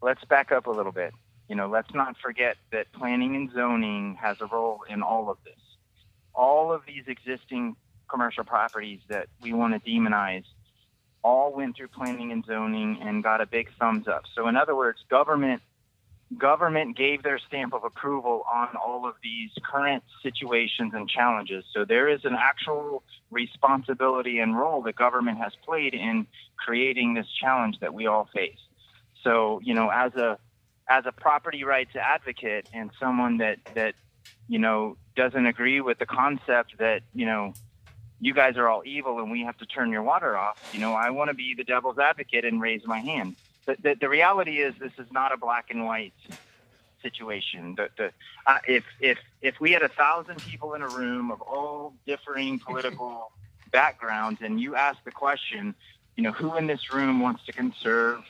let's 0.01 0.23
back 0.25 0.51
up 0.51 0.67
a 0.67 0.71
little 0.71 0.91
bit. 0.91 1.13
You 1.49 1.55
know, 1.55 1.67
let's 1.67 1.93
not 1.93 2.17
forget 2.17 2.57
that 2.71 2.91
planning 2.93 3.35
and 3.35 3.51
zoning 3.51 4.17
has 4.21 4.41
a 4.41 4.45
role 4.45 4.83
in 4.89 5.01
all 5.01 5.29
of 5.29 5.37
this. 5.43 5.59
All 6.33 6.71
of 6.71 6.81
these 6.87 7.03
existing 7.07 7.75
commercial 8.09 8.43
properties 8.43 9.01
that 9.09 9.27
we 9.41 9.53
want 9.53 9.73
to 9.73 9.89
demonize 9.89 10.45
all 11.23 11.53
went 11.53 11.75
through 11.75 11.87
planning 11.87 12.31
and 12.31 12.45
zoning 12.45 12.99
and 13.01 13.23
got 13.23 13.41
a 13.41 13.45
big 13.45 13.69
thumbs 13.79 14.07
up. 14.07 14.23
So 14.35 14.47
in 14.47 14.55
other 14.55 14.75
words, 14.75 14.99
government 15.09 15.61
government 16.37 16.97
gave 16.97 17.21
their 17.21 17.39
stamp 17.47 17.73
of 17.73 17.83
approval 17.83 18.43
on 18.51 18.69
all 18.75 19.05
of 19.07 19.13
these 19.21 19.51
current 19.63 20.03
situations 20.23 20.93
and 20.95 21.07
challenges. 21.07 21.63
So 21.73 21.85
there 21.85 22.09
is 22.09 22.25
an 22.25 22.35
actual 22.37 23.03
responsibility 23.29 24.39
and 24.39 24.57
role 24.57 24.81
that 24.83 24.95
government 24.95 25.37
has 25.37 25.53
played 25.63 25.93
in 25.93 26.25
creating 26.57 27.13
this 27.13 27.27
challenge 27.39 27.79
that 27.81 27.93
we 27.93 28.07
all 28.07 28.27
face. 28.33 28.57
So, 29.23 29.59
you 29.63 29.73
know, 29.73 29.89
as 29.89 30.15
a 30.15 30.37
as 30.89 31.05
a 31.05 31.11
property 31.11 31.63
rights 31.63 31.95
advocate 31.95 32.67
and 32.73 32.91
someone 32.99 33.37
that 33.37 33.57
that 33.75 33.95
you 34.47 34.59
know 34.59 34.97
doesn't 35.15 35.45
agree 35.45 35.81
with 35.81 35.99
the 35.99 36.05
concept 36.05 36.77
that, 36.79 37.03
you 37.13 37.25
know, 37.25 37.53
you 38.25 38.33
guys 38.33 38.57
are 38.57 38.67
all 38.67 38.83
evil 38.85 39.19
and 39.19 39.31
we 39.31 39.43
have 39.43 39.57
to 39.57 39.65
turn 39.65 39.91
your 39.91 40.03
water 40.03 40.37
off, 40.37 40.69
you 40.73 40.79
know, 40.79 40.93
I 40.93 41.09
want 41.09 41.29
to 41.29 41.33
be 41.33 41.53
the 41.55 41.63
devil's 41.63 41.99
advocate 41.99 42.45
and 42.45 42.61
raise 42.61 42.85
my 42.85 42.99
hand 42.99 43.35
the, 43.65 43.77
the, 43.81 43.95
the 44.01 44.09
reality 44.09 44.59
is 44.59 44.73
this 44.79 44.91
is 44.97 45.11
not 45.11 45.31
a 45.31 45.37
black 45.37 45.69
and 45.69 45.85
white 45.85 46.13
situation. 47.01 47.75
The, 47.75 47.89
the, 47.97 48.11
uh, 48.45 48.59
if 48.67 48.83
if 48.99 49.17
if 49.41 49.59
we 49.59 49.71
had 49.71 49.81
a 49.81 49.89
thousand 49.89 50.41
people 50.41 50.73
in 50.73 50.81
a 50.81 50.87
room 50.87 51.31
of 51.31 51.41
all 51.41 51.93
differing 52.05 52.59
political 52.59 53.31
backgrounds, 53.71 54.41
and 54.41 54.59
you 54.59 54.75
ask 54.75 55.03
the 55.03 55.11
question, 55.11 55.75
you 56.15 56.23
know, 56.23 56.31
who 56.31 56.55
in 56.55 56.67
this 56.67 56.93
room 56.93 57.19
wants 57.19 57.45
to 57.45 57.53
conserve 57.53 58.23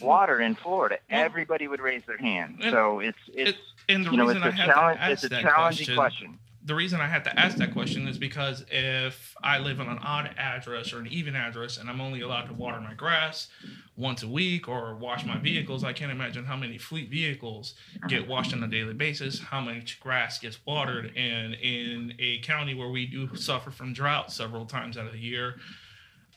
water 0.00 0.40
in 0.40 0.54
Florida? 0.54 0.98
Everybody 1.10 1.68
would 1.68 1.80
raise 1.80 2.02
their 2.06 2.18
hand. 2.18 2.58
And- 2.62 2.72
so 2.72 3.00
it's 3.00 3.18
it's 3.32 3.50
It, 3.50 3.56
and 3.88 4.06
the 4.06 4.10
you 4.12 4.16
know 4.16 4.28
reason 4.28 4.42
it's 4.44 4.58
I 4.60 4.62
a 4.62 4.66
challenge. 4.66 5.00
It's 5.02 5.24
a 5.24 5.28
challenging 5.28 5.96
question, 5.96 5.96
question. 5.96 6.38
The 6.68 6.74
reason 6.74 7.00
I 7.00 7.06
had 7.06 7.24
to 7.24 7.40
ask 7.40 7.56
that 7.56 7.72
question 7.72 8.06
is 8.06 8.18
because 8.18 8.62
if 8.70 9.34
I 9.42 9.58
live 9.58 9.80
on 9.80 9.88
an 9.88 9.96
odd 9.98 10.30
address 10.36 10.92
or 10.92 10.98
an 10.98 11.06
even 11.06 11.34
address 11.34 11.78
and 11.78 11.88
I'm 11.88 11.98
only 11.98 12.20
allowed 12.20 12.42
to 12.48 12.52
water 12.52 12.78
my 12.78 12.92
grass 12.92 13.48
once 13.96 14.22
a 14.22 14.28
week 14.28 14.68
or 14.68 14.94
wash 14.94 15.24
my 15.24 15.38
vehicles, 15.38 15.82
I 15.82 15.94
can't 15.94 16.12
imagine 16.12 16.44
how 16.44 16.56
many 16.56 16.76
fleet 16.76 17.08
vehicles 17.08 17.72
get 18.06 18.28
washed 18.28 18.52
on 18.52 18.62
a 18.62 18.68
daily 18.68 18.92
basis, 18.92 19.38
how 19.40 19.62
much 19.62 19.98
grass 19.98 20.38
gets 20.38 20.58
watered, 20.66 21.10
and 21.16 21.54
in 21.54 22.12
a 22.18 22.38
county 22.40 22.74
where 22.74 22.90
we 22.90 23.06
do 23.06 23.34
suffer 23.34 23.70
from 23.70 23.94
drought 23.94 24.30
several 24.30 24.66
times 24.66 24.98
out 24.98 25.06
of 25.06 25.12
the 25.12 25.18
year. 25.18 25.54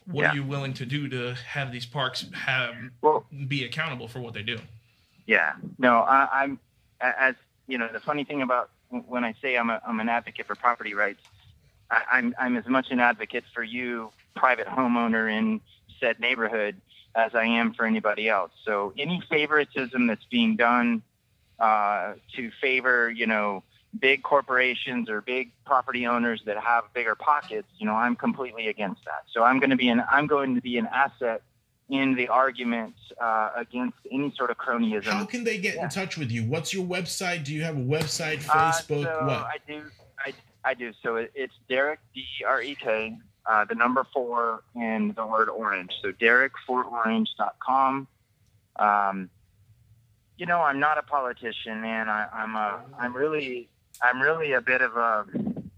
What 0.06 0.22
Yeah. 0.24 0.32
are 0.32 0.36
you 0.36 0.44
willing 0.46 0.74
to 0.76 0.86
do 0.86 1.10
to 1.10 1.36
have 1.46 1.74
these 1.74 1.86
parks 1.86 2.26
have 2.34 2.74
Well, 3.02 3.26
be 3.50 3.66
accountable 3.66 4.08
for 4.08 4.22
what 4.22 4.34
they 4.34 4.44
do? 4.44 4.58
Yeah, 5.28 5.56
no, 5.78 5.98
I, 6.00 6.44
I'm 6.44 6.60
as 7.02 7.36
you 7.68 7.78
know. 7.78 7.90
The 7.92 8.00
funny 8.00 8.24
thing 8.24 8.42
about 8.42 8.70
when 8.92 9.24
I 9.24 9.36
say 9.42 9.58
I'm 9.58 9.70
a, 9.70 9.82
I'm 9.88 10.00
an 10.00 10.10
advocate 10.10 10.48
for 10.48 10.56
property 10.56 10.94
rights, 10.94 11.22
I, 11.90 12.02
I'm 12.12 12.36
I'm 12.40 12.58
as 12.58 12.68
much 12.68 12.88
an 12.92 13.00
advocate 13.00 13.44
for 13.54 13.64
you, 13.64 14.12
private 14.36 14.68
homeowner 14.68 15.32
in 15.32 15.62
said 16.00 16.20
neighborhood, 16.20 16.76
as 17.16 17.34
I 17.36 17.46
am 17.46 17.74
for 17.74 17.86
anybody 17.86 18.30
else. 18.30 18.52
So 18.66 18.94
any 18.98 19.22
favoritism 19.30 20.08
that's 20.08 20.26
being 20.26 20.56
done 20.56 21.02
uh, 21.60 22.14
to 22.36 22.52
favor, 22.60 23.10
you 23.10 23.28
know, 23.28 23.64
big 24.00 24.24
corporations 24.24 25.10
or 25.10 25.22
big 25.22 25.52
property 25.66 26.08
owners 26.08 26.42
that 26.46 26.58
have 26.58 26.86
bigger 26.94 27.16
pockets, 27.16 27.68
you 27.78 27.86
know, 27.86 27.94
I'm 27.94 28.16
completely 28.16 28.68
against 28.68 29.04
that. 29.06 29.24
So 29.32 29.44
I'm 29.44 29.60
going 29.60 29.70
to 29.70 29.76
be 29.76 29.90
an 29.90 30.04
I'm 30.10 30.28
going 30.28 30.56
to 30.56 30.62
be 30.62 30.78
an 30.78 30.88
asset 30.88 31.42
in 31.92 32.16
the 32.16 32.28
argument 32.30 32.96
uh, 33.22 33.50
against 33.56 33.98
any 34.12 34.34
sort 34.38 34.50
of 34.50 34.58
cronyism. 34.58 35.04
How 35.12 35.26
can 35.26 35.44
they 35.44 35.58
get 35.58 35.76
Yeah. 35.76 35.84
in 35.84 35.90
touch 35.90 36.18
with 36.18 36.32
you? 36.32 36.46
What's 36.46 36.74
your 36.74 36.86
website? 36.86 37.44
Do 37.44 37.54
you 37.54 37.64
have 37.64 37.76
a 37.78 37.82
website, 37.82 38.48
Uh, 38.50 38.72
Facebook? 38.72 39.04
so 39.04 39.26
what? 39.26 39.38
I 39.46 39.58
do. 39.68 39.84
I, 40.26 40.34
I 40.64 40.74
do. 40.74 40.94
So 41.04 41.18
it, 41.18 41.32
it's 41.36 41.54
Derek 41.68 42.00
D 42.16 42.24
R 42.48 42.62
E 42.62 42.76
K, 42.82 43.18
uh, 43.46 43.66
the 43.66 43.76
number 43.76 44.06
four 44.14 44.64
and 44.76 45.14
the 45.16 45.26
word 45.28 45.50
orange. 45.50 45.92
So 46.02 46.14
DerekForOrange.com. 46.14 48.08
Um, 48.78 49.30
you 50.38 50.46
know, 50.46 50.62
I'm 50.62 50.80
not 50.80 50.98
a 50.98 51.04
politician, 51.04 51.82
man. 51.82 52.08
I, 52.10 52.26
I'm 52.34 52.56
a. 52.56 52.80
I'm 52.98 53.14
really. 53.16 53.68
I'm 54.02 54.20
really 54.22 54.54
a 54.54 54.62
bit 54.62 54.82
of 54.82 54.96
a 54.96 55.26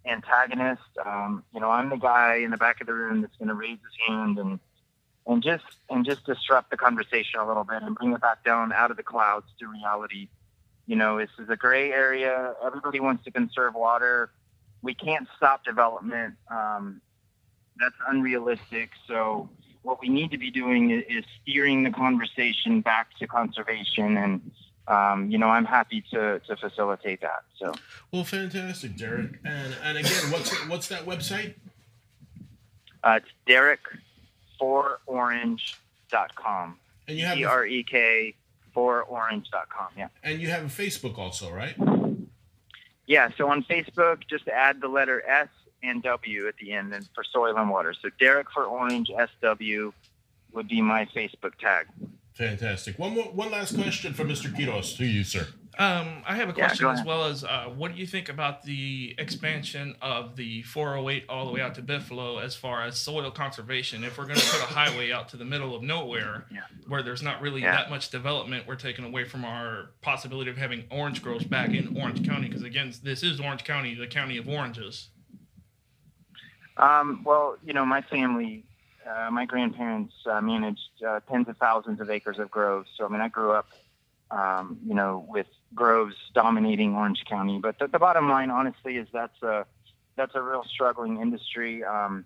antagonist. 0.05 0.81
Um, 1.03 1.43
you 1.53 1.59
know, 1.59 1.69
I'm 1.71 1.89
the 1.89 1.97
guy 1.97 2.35
in 2.35 2.51
the 2.51 2.57
back 2.57 2.79
of 2.81 2.87
the 2.87 2.93
room 2.93 3.21
that's 3.21 3.35
going 3.37 3.49
to 3.49 3.55
raise 3.55 3.79
his 3.79 4.07
hand 4.07 4.37
and 4.37 4.59
and 5.27 5.41
just 5.43 5.63
and 5.89 6.05
just 6.05 6.25
disrupt 6.25 6.69
the 6.69 6.77
conversation 6.77 7.39
a 7.39 7.47
little 7.47 7.63
bit 7.63 7.81
and 7.81 7.95
bring 7.95 8.13
it 8.13 8.21
back 8.21 8.43
down 8.43 8.73
out 8.73 8.91
of 8.91 8.97
the 8.97 9.03
clouds 9.03 9.47
to 9.59 9.67
reality 9.67 10.27
you 10.85 10.95
know, 10.95 11.17
this 11.17 11.29
is 11.39 11.49
a 11.49 11.55
gray 11.55 11.91
area. 11.91 12.55
Everybody 12.65 12.99
wants 12.99 13.23
to 13.23 13.31
conserve 13.31 13.73
water. 13.73 14.31
We 14.81 14.93
can't 14.93 15.27
stop 15.37 15.63
development. 15.63 16.35
Um, 16.51 17.01
that's 17.79 17.95
unrealistic. 18.07 18.91
So, 19.07 19.49
what 19.81 19.99
we 20.01 20.07
need 20.09 20.31
to 20.31 20.37
be 20.37 20.51
doing 20.51 20.91
is, 20.91 21.03
is 21.09 21.25
steering 21.41 21.83
the 21.83 21.89
conversation 21.91 22.81
back 22.81 23.07
to 23.19 23.27
conservation. 23.27 24.17
And, 24.17 24.51
um, 24.87 25.29
you 25.29 25.37
know, 25.37 25.49
I'm 25.49 25.65
happy 25.65 26.03
to, 26.11 26.39
to 26.39 26.55
facilitate 26.55 27.21
that. 27.21 27.43
So, 27.57 27.73
Well, 28.11 28.23
fantastic, 28.23 28.97
Derek. 28.97 29.39
And 29.45 29.75
and 29.83 29.97
again, 29.97 30.31
what's 30.31 30.67
what's 30.67 30.87
that 30.89 31.05
website? 31.05 31.55
uh, 33.03 33.19
it's 33.21 33.29
Derek 33.47 33.81
for 34.59 34.99
orange.com. 35.05 36.77
And 37.07 37.17
you 37.17 37.25
have 37.25 37.37
D 37.37 37.43
a, 37.43 37.49
R 37.49 37.65
E 37.65 37.83
K 37.83 38.35
for 38.73 39.03
orange.com. 39.03 39.87
Yeah. 39.97 40.07
and 40.23 40.41
you 40.41 40.49
have 40.49 40.63
a 40.63 40.67
Facebook 40.67 41.17
also, 41.17 41.51
right? 41.51 41.75
Yeah, 43.05 43.29
so 43.37 43.49
on 43.49 43.63
Facebook, 43.63 44.27
just 44.29 44.47
add 44.47 44.81
the 44.81 44.87
letter 44.87 45.21
S 45.27 45.49
and 45.83 46.01
W 46.03 46.47
at 46.47 46.55
the 46.57 46.71
end 46.71 46.93
and 46.93 47.07
for 47.13 47.23
soil 47.23 47.55
and 47.57 47.69
water. 47.69 47.93
So 48.01 48.09
Derek 48.19 48.49
for 48.51 48.63
Orange 48.63 49.09
SW 49.09 49.89
would 50.53 50.67
be 50.69 50.81
my 50.81 51.05
Facebook 51.13 51.55
tag. 51.59 51.87
Fantastic. 52.33 52.97
One 52.97 53.13
more, 53.13 53.25
one 53.25 53.51
last 53.51 53.75
question 53.75 54.13
for 54.13 54.23
Mr. 54.23 54.51
Quiros 54.55 54.95
to 54.97 55.05
you, 55.05 55.23
sir. 55.23 55.47
Um, 55.79 56.21
I 56.27 56.35
have 56.35 56.49
a 56.49 56.53
question 56.53 56.85
go 56.85 56.91
as 56.91 57.03
well 57.03 57.25
as 57.25 57.43
uh, 57.43 57.65
what 57.75 57.91
do 57.93 57.97
you 57.99 58.05
think 58.05 58.29
about 58.29 58.61
the 58.63 59.15
expansion 59.17 59.95
of 60.03 60.35
the 60.35 60.61
408 60.63 61.25
all 61.29 61.47
the 61.47 61.51
way 61.51 61.61
out 61.61 61.73
to 61.75 61.81
Bithlo 61.81 62.41
as 62.43 62.55
far 62.55 62.83
as 62.83 62.95
soil 62.95 63.31
conservation? 63.31 64.03
If 64.03 64.19
we're 64.19 64.25
going 64.27 64.37
to 64.39 64.45
put 64.51 64.61
a 64.61 64.71
highway 64.71 65.11
out 65.11 65.29
to 65.29 65.37
the 65.37 65.45
middle 65.45 65.75
of 65.75 65.81
nowhere 65.81 66.45
Yeah. 66.51 66.61
where 66.87 67.01
there's 67.01 67.23
not 67.23 67.41
really 67.41 67.61
Yeah. 67.61 67.71
that 67.75 67.89
much 67.89 68.11
development, 68.11 68.67
we're 68.67 68.75
taking 68.75 69.03
away 69.03 69.23
from 69.23 69.43
our 69.45 69.89
possibility 70.01 70.51
of 70.51 70.57
having 70.57 70.85
orange 70.91 71.23
groves 71.23 71.43
back 71.45 71.71
in 71.71 71.97
Orange 71.99 72.23
County. 72.27 72.47
Because 72.49 72.63
again, 72.63 72.93
this 73.01 73.23
is 73.23 73.39
Orange 73.39 73.63
County, 73.63 73.95
the 73.95 74.05
county 74.07 74.37
of 74.37 74.47
oranges. 74.47 75.09
Um, 76.77 77.23
well, 77.23 77.57
you 77.65 77.73
know, 77.73 77.85
my 77.85 78.01
family, 78.03 78.63
uh, 79.09 79.31
my 79.31 79.45
grandparents 79.45 80.13
uh, 80.29 80.39
managed 80.39 81.03
uh, 81.07 81.19
tens 81.31 81.47
of 81.49 81.57
thousands 81.57 81.99
of 81.99 82.11
acres 82.11 82.37
of 82.37 82.51
groves. 82.51 82.89
So, 82.95 83.05
I 83.05 83.09
mean, 83.09 83.21
I 83.21 83.27
grew 83.27 83.51
up, 83.51 83.67
um, 84.29 84.77
you 84.85 84.93
know, 84.93 85.25
with 85.27 85.47
groves 85.73 86.15
dominating 86.33 86.95
Orange 86.95 87.23
County. 87.25 87.59
But 87.59 87.79
the, 87.79 87.87
the 87.87 87.99
bottom 87.99 88.29
line, 88.29 88.49
honestly, 88.49 88.97
is 88.97 89.07
that's 89.11 89.41
a 89.41 89.65
that's 90.15 90.35
a 90.35 90.41
real 90.41 90.63
struggling 90.63 91.21
industry. 91.21 91.83
Um, 91.83 92.25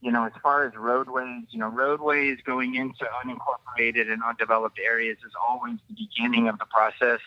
you 0.00 0.12
know, 0.12 0.24
as 0.24 0.32
far 0.42 0.66
as 0.66 0.74
roadways, 0.76 1.44
you 1.50 1.58
know, 1.58 1.68
roadways 1.68 2.38
going 2.44 2.74
into 2.74 3.06
unincorporated 3.24 4.12
and 4.12 4.22
undeveloped 4.22 4.78
areas 4.78 5.16
is 5.24 5.32
always 5.48 5.78
the 5.88 5.94
beginning 5.94 6.48
of 6.48 6.58
the 6.58 6.66
process. 6.66 7.20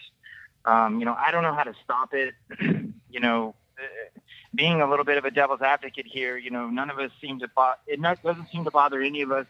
Um, 0.65 0.99
you 0.99 1.05
know, 1.05 1.15
I 1.17 1.31
don't 1.31 1.43
know 1.43 1.55
how 1.55 1.63
to 1.63 1.73
stop 1.83 2.13
it. 2.13 2.35
you 3.09 3.19
know, 3.19 3.55
uh, 3.79 4.19
being 4.53 4.81
a 4.81 4.89
little 4.89 5.05
bit 5.05 5.17
of 5.17 5.25
a 5.25 5.31
devil's 5.31 5.61
advocate 5.61 6.05
here, 6.05 6.37
you 6.37 6.51
know, 6.51 6.69
none 6.69 6.89
of 6.89 6.99
us 6.99 7.11
seem 7.19 7.39
to 7.39 7.47
bo- 7.47 7.73
it 7.87 7.99
not, 7.99 8.21
doesn't 8.21 8.49
seem 8.51 8.63
to 8.65 8.71
bother 8.71 9.01
any 9.01 9.21
of 9.21 9.31
us 9.31 9.47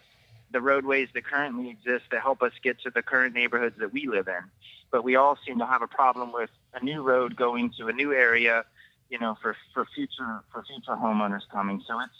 the 0.50 0.60
roadways 0.60 1.08
that 1.14 1.24
currently 1.24 1.68
exist 1.68 2.04
to 2.10 2.20
help 2.20 2.42
us 2.42 2.52
get 2.62 2.80
to 2.80 2.90
the 2.90 3.02
current 3.02 3.34
neighborhoods 3.34 3.76
that 3.78 3.92
we 3.92 4.06
live 4.06 4.28
in. 4.28 4.42
But 4.90 5.04
we 5.04 5.16
all 5.16 5.38
seem 5.46 5.58
to 5.58 5.66
have 5.66 5.82
a 5.82 5.86
problem 5.86 6.32
with 6.32 6.50
a 6.74 6.82
new 6.82 7.02
road 7.02 7.36
going 7.36 7.72
to 7.78 7.88
a 7.88 7.92
new 7.92 8.12
area, 8.12 8.64
you 9.10 9.18
know, 9.18 9.36
for 9.40 9.56
for 9.74 9.86
future 9.94 10.42
for 10.52 10.62
future 10.64 10.96
homeowners 10.96 11.48
coming. 11.50 11.82
So 11.86 12.00
it's 12.00 12.12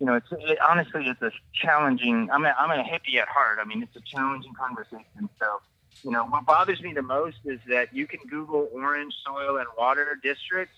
you 0.00 0.06
know, 0.06 0.14
it's 0.14 0.28
it, 0.30 0.58
honestly 0.66 1.06
it's 1.06 1.22
a 1.22 1.32
challenging. 1.52 2.28
I'm 2.32 2.44
a, 2.44 2.54
I'm 2.58 2.70
a 2.70 2.82
hippie 2.82 3.16
at 3.20 3.28
heart. 3.28 3.58
I 3.60 3.64
mean, 3.64 3.82
it's 3.82 3.96
a 3.96 4.00
challenging 4.00 4.54
conversation. 4.54 5.28
So 5.38 5.60
you 6.02 6.10
know, 6.10 6.24
what 6.24 6.46
bothers 6.46 6.80
me 6.80 6.92
the 6.92 7.02
most 7.02 7.38
is 7.44 7.60
that 7.68 7.94
you 7.94 8.06
can 8.06 8.20
Google 8.28 8.68
Orange 8.72 9.14
Soil 9.24 9.58
and 9.58 9.66
Water 9.76 10.18
District 10.22 10.70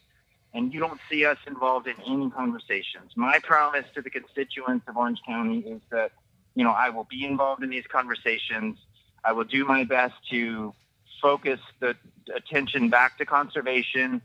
and 0.52 0.72
you 0.72 0.80
don't 0.80 1.00
see 1.10 1.24
us 1.24 1.38
involved 1.46 1.86
in 1.86 1.94
any 2.06 2.30
conversations. 2.30 3.12
My 3.16 3.38
promise 3.38 3.84
to 3.94 4.02
the 4.02 4.10
constituents 4.10 4.86
of 4.88 4.96
Orange 4.96 5.20
County 5.26 5.60
is 5.60 5.80
that, 5.90 6.12
you 6.54 6.64
know, 6.64 6.72
I 6.72 6.90
will 6.90 7.06
be 7.08 7.24
involved 7.24 7.62
in 7.62 7.70
these 7.70 7.86
conversations. 7.86 8.78
I 9.24 9.32
will 9.32 9.44
do 9.44 9.64
my 9.64 9.84
best 9.84 10.14
to 10.30 10.74
focus 11.20 11.60
the 11.80 11.96
attention 12.34 12.90
back 12.90 13.18
to 13.18 13.26
conservation 13.26 14.22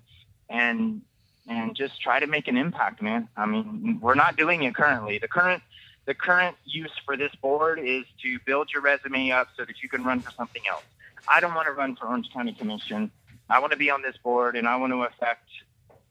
and 0.49 1.01
and 1.47 1.75
just 1.75 2.01
try 2.01 2.19
to 2.19 2.25
make 2.25 2.47
an 2.47 2.57
impact, 2.57 3.01
man. 3.03 3.29
I 3.37 3.45
mean, 3.45 3.99
we're 4.01 4.15
not 4.15 4.35
doing 4.35 4.63
it 4.63 4.73
currently. 4.75 5.19
The 5.19 5.27
current 5.27 5.61
the 6.05 6.13
current 6.13 6.55
use 6.65 6.91
for 7.03 7.17
this 7.17 7.33
board 7.35 7.79
is 7.79 8.05
to 8.23 8.39
build 8.45 8.69
your 8.71 8.81
resume 8.81 9.31
up 9.31 9.47
so 9.57 9.65
that 9.65 9.81
you 9.81 9.89
can 9.89 10.03
run 10.03 10.19
for 10.19 10.31
something 10.31 10.61
else. 10.69 10.83
I 11.27 11.39
don't 11.39 11.55
want 11.55 11.67
to 11.67 11.73
run 11.73 11.95
for 11.95 12.05
Orange 12.05 12.29
County 12.31 12.53
Commission. 12.53 13.11
I 13.49 13.59
want 13.59 13.71
to 13.71 13.77
be 13.77 13.89
on 13.89 14.01
this 14.01 14.15
board 14.17 14.55
and 14.55 14.67
I 14.67 14.75
want 14.75 14.93
to 14.93 15.03
affect 15.03 15.49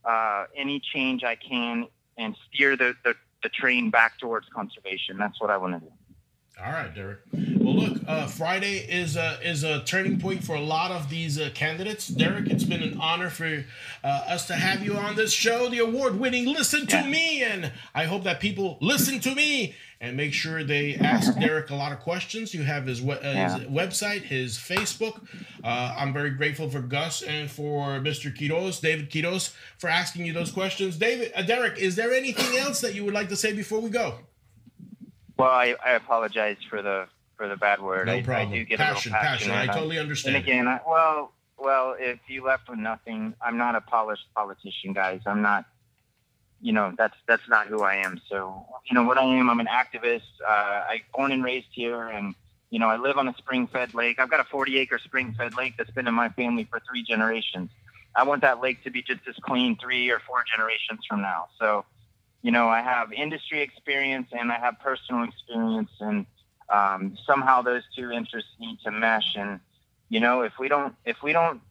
uh, 0.05 0.47
any 0.57 0.81
change 0.81 1.23
I 1.23 1.37
can 1.37 1.87
and 2.17 2.37
steer 2.49 2.77
the, 2.77 2.95
the, 3.05 3.15
the 3.43 3.49
train 3.49 3.91
back 3.91 4.19
towards 4.19 4.49
conservation. 4.49 5.17
That's 5.17 5.41
what 5.41 5.51
I 5.51 5.57
want 5.57 5.75
to 5.75 5.81
do. 5.81 5.93
All 6.63 6.71
right, 6.71 6.95
Derek. 6.95 7.19
Well, 7.33 7.75
look, 7.75 7.99
uh, 8.07 8.27
Friday 8.29 8.77
is 8.79 9.17
a 9.17 9.39
is 9.43 9.65
a 9.65 9.83
turning 9.83 10.21
point 10.21 10.45
for 10.45 10.55
a 10.55 10.61
lot 10.61 10.93
of 10.93 11.11
these 11.11 11.39
uh, 11.39 11.51
candidates. 11.53 12.07
Derek, 12.07 12.47
it's 12.49 12.63
been 12.63 12.83
an 12.83 12.99
honor 13.01 13.29
for 13.29 13.65
uh, 14.05 14.07
us 14.07 14.47
to 14.47 14.55
have 14.55 14.85
you 14.85 14.95
on 14.97 15.17
this 15.17 15.33
show, 15.33 15.69
the 15.69 15.81
award-winning 15.81 16.47
"Listen 16.47 16.87
to. 16.87 17.03
Me," 17.05 17.43
and 17.43 17.73
I 17.93 18.05
hope 18.05 18.23
that 18.23 18.39
people 18.39 18.79
listen 18.81 19.19
to 19.21 19.35
me 19.35 19.75
and 20.01 20.17
make 20.17 20.33
sure 20.33 20.63
they 20.63 20.95
ask 20.95 21.37
Derek 21.41 21.71
a 21.71 21.75
lot 21.75 21.91
of 21.91 21.99
questions. 21.99 22.55
You 22.55 22.63
have 22.63 22.87
his, 22.87 23.03
we- 23.03 23.15
uh, 23.15 23.19
Yeah. 23.33 23.59
his 23.59 23.69
website, 23.69 24.23
his 24.23 24.57
Facebook. 24.57 25.27
Uh, 25.65 25.95
I'm 25.99 26.13
very 26.13 26.31
grateful 26.31 26.71
for 26.71 26.81
Gus 26.81 27.23
and 27.23 27.51
for 27.51 27.99
Mr. 27.99 28.33
Quiros, 28.35 28.81
David 28.81 29.11
Quiros, 29.11 29.53
for 29.79 29.89
asking 29.91 30.25
you 30.25 30.33
those 30.33 30.53
questions. 30.53 30.97
David, 30.99 31.33
uh, 31.35 31.43
Derek, 31.43 31.79
is 31.79 31.97
there 31.97 32.13
anything 32.15 32.57
else 32.59 32.81
that 32.81 32.95
you 32.95 33.05
would 33.05 33.15
like 33.15 33.29
to 33.31 33.37
say 33.37 33.53
before 33.53 33.81
we 33.81 33.91
go? 33.91 34.19
Well, 35.37 35.51
I, 35.51 35.75
I 35.85 35.93
apologize 35.93 36.57
for 36.69 36.83
the 36.83 37.07
for 37.37 37.49
the 37.49 37.57
bad 37.57 37.81
word. 37.81 38.07
No 38.07 38.15
I, 38.15 38.23
problem. 38.23 38.53
I 38.53 38.55
do 38.57 38.65
get 38.65 38.79
passion, 38.79 39.13
a 39.13 39.17
little 39.17 39.29
passion. 39.29 39.51
I 39.51 39.67
totally 39.67 39.99
understand. 39.99 40.37
And 40.37 40.45
again, 40.45 40.69
I, 40.69 40.81
well, 40.87 41.33
well, 41.59 41.97
if 41.99 42.21
you 42.29 42.45
left 42.45 42.69
with 42.69 42.79
nothing, 42.79 43.35
I'm 43.43 43.59
not 43.59 43.75
a 43.75 43.81
polished 43.81 44.27
politician, 44.35 44.93
guys. 44.93 45.21
I'm 45.27 45.43
not. 45.43 45.65
You 46.61 46.73
know, 46.73 46.95
that's 46.97 47.17
that's 47.29 47.47
not 47.49 47.67
who 47.67 47.83
I 47.83 47.97
am. 47.97 48.21
So, 48.31 48.65
you 48.89 48.95
know, 48.95 49.03
what 49.03 49.19
I 49.19 49.25
am, 49.25 49.51
I'm 49.51 49.61
an 49.61 49.67
activist. 49.67 50.23
Uh, 50.43 50.49
I 50.49 51.03
born 51.15 51.31
and 51.33 51.45
raised 51.45 51.67
here, 51.73 52.05
and 52.05 52.35
you 52.71 52.79
know, 52.79 52.89
I 52.89 52.97
live 52.97 53.19
on 53.19 53.29
a 53.29 53.35
spring-fed 53.35 53.95
lake. 53.95 54.19
I've 54.19 54.31
got 54.31 54.41
a 54.41 54.45
40-acre 54.45 54.99
spring-fed 55.05 55.57
lake 55.57 55.75
that's 55.77 55.91
been 55.91 56.09
in 56.09 56.15
my 56.15 56.31
family 56.31 56.65
for 56.65 56.81
three 56.89 57.05
generations. 57.05 57.71
I 58.17 58.25
want 58.25 58.43
that 58.43 58.61
lake 58.61 58.83
to 58.85 58.91
be 58.91 59.03
just 59.03 59.21
as 59.29 59.37
clean 59.43 59.77
three 59.77 60.11
or 60.11 60.21
four 60.27 60.43
generations 60.51 61.01
from 61.09 61.21
now. 61.21 61.49
So, 61.59 61.85
you 62.45 62.51
know, 62.51 62.69
I 62.69 62.83
have 62.83 63.11
industry 63.11 63.63
experience 63.63 64.29
and 64.31 64.53
I 64.53 64.59
have 64.59 64.75
personal 64.79 65.25
experience, 65.25 65.91
and 65.99 66.27
um, 66.69 67.17
somehow 67.27 67.63
those 67.63 67.83
two 67.97 68.11
interests 68.11 68.51
need 68.61 68.79
to 68.85 68.91
mesh. 68.91 69.35
And 69.35 69.61
you 70.11 70.21
know, 70.21 70.43
if 70.43 70.53
we 70.61 70.69
don't, 70.69 70.95
if 71.07 71.23
we 71.23 71.33
don't, 71.33 71.63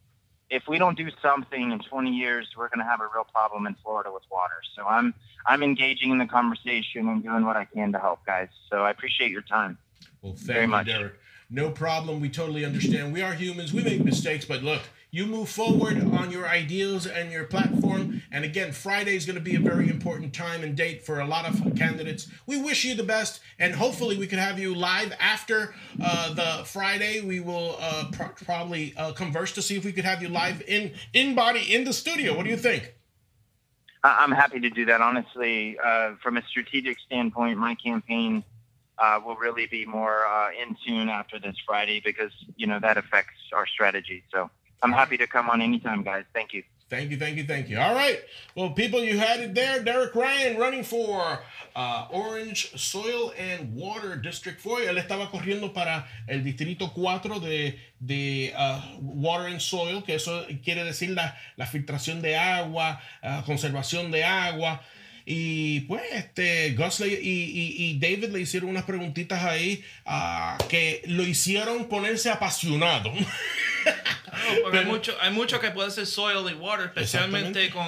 if 0.50 0.66
we 0.66 0.78
don't 0.78 0.98
do 0.98 1.10
something 1.22 1.70
in 1.70 1.78
20 1.78 2.10
years, 2.10 2.48
we're 2.56 2.68
going 2.68 2.80
to 2.80 2.90
have 2.90 3.00
a 3.00 3.08
real 3.14 3.24
problem 3.32 3.68
in 3.68 3.76
Florida 3.84 4.10
with 4.12 4.24
water. 4.32 4.60
So 4.76 4.84
I'm, 4.84 5.14
I'm 5.46 5.62
engaging 5.62 6.10
in 6.10 6.18
the 6.18 6.26
conversation 6.26 7.08
and 7.08 7.22
doing 7.22 7.46
what 7.46 7.56
I 7.56 7.66
can 7.66 7.92
to 7.92 7.98
help, 8.00 8.26
guys. 8.26 8.48
So 8.68 8.82
I 8.82 8.90
appreciate 8.90 9.30
your 9.30 9.42
time. 9.42 9.78
Well, 10.22 10.32
thank 10.32 10.46
Very 10.46 10.62
you, 10.62 10.68
much. 10.68 10.86
Derek. 10.86 11.14
No 11.50 11.70
problem. 11.70 12.20
We 12.20 12.28
totally 12.28 12.64
understand. 12.64 13.12
We 13.12 13.22
are 13.22 13.34
humans. 13.34 13.72
We 13.72 13.82
make 13.82 14.04
mistakes, 14.04 14.44
but 14.44 14.62
look, 14.62 14.82
you 15.10 15.26
move 15.26 15.48
forward 15.48 16.02
on 16.12 16.32
your 16.32 16.48
ideals 16.48 17.06
and 17.06 17.30
your 17.30 17.44
platform. 17.44 18.22
And 18.32 18.44
again, 18.44 18.72
Friday 18.72 19.14
is 19.14 19.24
going 19.24 19.36
to 19.36 19.40
be 19.40 19.54
a 19.54 19.60
very 19.60 19.88
important 19.88 20.34
time 20.34 20.64
and 20.64 20.76
date 20.76 21.06
for 21.06 21.20
a 21.20 21.24
lot 21.24 21.44
of 21.44 21.76
candidates. 21.76 22.28
We 22.46 22.60
wish 22.60 22.84
you 22.84 22.96
the 22.96 23.04
best, 23.04 23.40
and 23.60 23.74
hopefully, 23.74 24.16
we 24.16 24.26
could 24.26 24.40
have 24.40 24.58
you 24.58 24.74
live 24.74 25.14
after 25.20 25.74
uh, 26.02 26.34
the 26.34 26.64
Friday. 26.64 27.20
We 27.20 27.38
will 27.38 27.76
uh, 27.78 28.06
pro- 28.10 28.30
probably 28.44 28.92
uh, 28.96 29.12
converse 29.12 29.52
to 29.52 29.62
see 29.62 29.76
if 29.76 29.84
we 29.84 29.92
could 29.92 30.04
have 30.04 30.20
you 30.20 30.30
live 30.30 30.62
in 30.66 30.94
in 31.12 31.36
body 31.36 31.72
in 31.72 31.84
the 31.84 31.92
studio. 31.92 32.36
What 32.36 32.44
do 32.44 32.50
you 32.50 32.56
think? 32.56 32.94
I'm 34.02 34.32
happy 34.32 34.60
to 34.60 34.68
do 34.68 34.84
that. 34.86 35.00
Honestly, 35.00 35.78
uh, 35.78 36.14
from 36.22 36.36
a 36.36 36.42
strategic 36.42 36.98
standpoint, 36.98 37.56
my 37.56 37.76
campaign 37.76 38.42
uh, 38.98 39.20
will 39.24 39.36
really 39.36 39.66
be 39.66 39.84
more 39.84 40.26
uh, 40.26 40.50
in 40.50 40.76
tune 40.86 41.08
after 41.08 41.38
this 41.38 41.56
Friday 41.66 42.00
because 42.04 42.32
you 42.56 42.66
know 42.66 42.78
that 42.80 42.96
affects 42.96 43.38
our 43.52 43.66
strategy. 43.66 44.22
So 44.32 44.50
I'm 44.82 44.92
happy 44.92 45.16
to 45.18 45.26
come 45.26 45.50
on 45.50 45.60
anytime, 45.60 46.02
guys. 46.02 46.24
Thank 46.32 46.52
you. 46.52 46.62
Thank 46.90 47.10
you, 47.10 47.16
thank 47.16 47.36
you, 47.36 47.44
thank 47.44 47.68
you. 47.70 47.78
All 47.80 47.94
right. 47.94 48.20
Well, 48.54 48.70
people, 48.70 49.02
you 49.02 49.18
had 49.18 49.40
it 49.40 49.54
there. 49.54 49.82
Derek 49.82 50.14
Ryan 50.14 50.58
running 50.58 50.84
for 50.84 51.40
uh, 51.74 52.06
Orange 52.10 52.78
Soil 52.78 53.32
and 53.38 53.74
Water 53.74 54.16
District 54.16 54.60
4. 54.60 54.90
Él 54.90 54.98
estaba 54.98 55.30
corriendo 55.30 55.72
para 55.72 56.06
el 56.28 56.44
Distrito 56.44 56.92
4 56.94 57.40
de, 57.40 57.80
de 58.00 58.52
uh, 58.56 58.80
Water 59.00 59.48
and 59.48 59.60
Soil, 59.60 60.02
que 60.02 60.14
eso 60.16 60.46
quiere 60.62 60.84
decir 60.84 61.10
la, 61.10 61.34
la 61.56 61.66
filtración 61.66 62.20
de 62.20 62.36
agua, 62.36 63.00
uh, 63.22 63.42
conservación 63.44 64.10
de 64.10 64.22
agua. 64.22 64.82
Y 65.26 65.80
pues, 65.82 66.02
este, 66.12 66.70
le- 66.70 67.08
y, 67.08 67.14
y- 67.14 67.74
y 67.90 67.98
David 67.98 68.30
le 68.30 68.40
hicieron 68.40 68.68
unas 68.68 68.84
preguntitas 68.84 69.42
ahí 69.42 69.82
ah, 70.04 70.58
que 70.68 71.02
lo 71.06 71.22
hicieron 71.22 71.88
ponerse 71.88 72.30
apasionado. 72.30 73.12
No, 73.84 74.62
porque 74.62 74.78
hay 74.78 74.84
Pero- 74.84 74.96
mucho, 74.96 75.16
hay 75.20 75.30
mucho 75.30 75.60
que 75.60 75.70
puede 75.70 75.90
ser 75.90 76.06
soil 76.06 76.50
y 76.50 76.54
water, 76.54 76.86
especialmente 76.86 77.70
con 77.70 77.86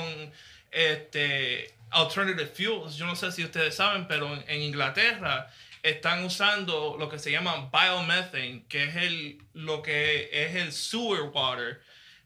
este 0.70 1.72
alternative 1.90 2.46
fuels. 2.46 2.96
Yo 2.96 3.06
no 3.06 3.16
sé 3.16 3.32
si 3.32 3.42
ustedes 3.44 3.74
saben, 3.74 4.06
pero 4.06 4.32
en, 4.34 4.44
en 4.48 4.62
Inglaterra 4.62 5.50
están 5.82 6.24
usando 6.24 6.96
lo 6.98 7.08
que 7.08 7.18
se 7.18 7.30
llama 7.30 7.70
biomethane, 7.72 8.64
que 8.68 8.84
es 8.84 8.96
el 8.96 9.38
lo 9.54 9.82
que 9.82 10.28
es 10.32 10.54
el 10.56 10.72
sewer 10.72 11.22
water. 11.32 11.80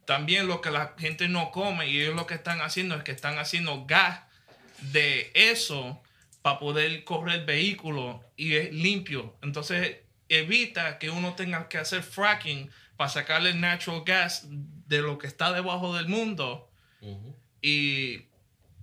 También 0.04 0.46
lo 0.48 0.60
que 0.60 0.70
la 0.70 0.94
gente 0.98 1.28
no 1.28 1.50
come 1.50 1.88
y 1.88 2.00
ellos 2.00 2.16
lo 2.16 2.26
que 2.26 2.34
están 2.34 2.60
haciendo 2.60 2.96
es 2.96 3.04
que 3.04 3.12
están 3.12 3.38
haciendo 3.38 3.84
gas 3.86 4.20
de 4.92 5.30
eso 5.34 6.00
para 6.42 6.58
poder 6.58 7.04
correr 7.04 7.44
vehículos 7.44 8.16
y 8.36 8.54
es 8.54 8.72
limpio. 8.72 9.36
Entonces 9.42 9.98
evita 10.28 10.98
que 10.98 11.10
uno 11.10 11.34
tenga 11.34 11.68
que 11.68 11.78
hacer 11.78 12.02
fracking 12.02 12.70
para 12.96 13.10
sacarle 13.10 13.50
el 13.50 13.60
natural 13.60 14.02
gas 14.06 14.46
de 14.48 15.02
lo 15.02 15.18
que 15.18 15.26
está 15.26 15.52
debajo 15.52 15.94
del 15.96 16.08
mundo 16.08 16.70
y 17.62 18.26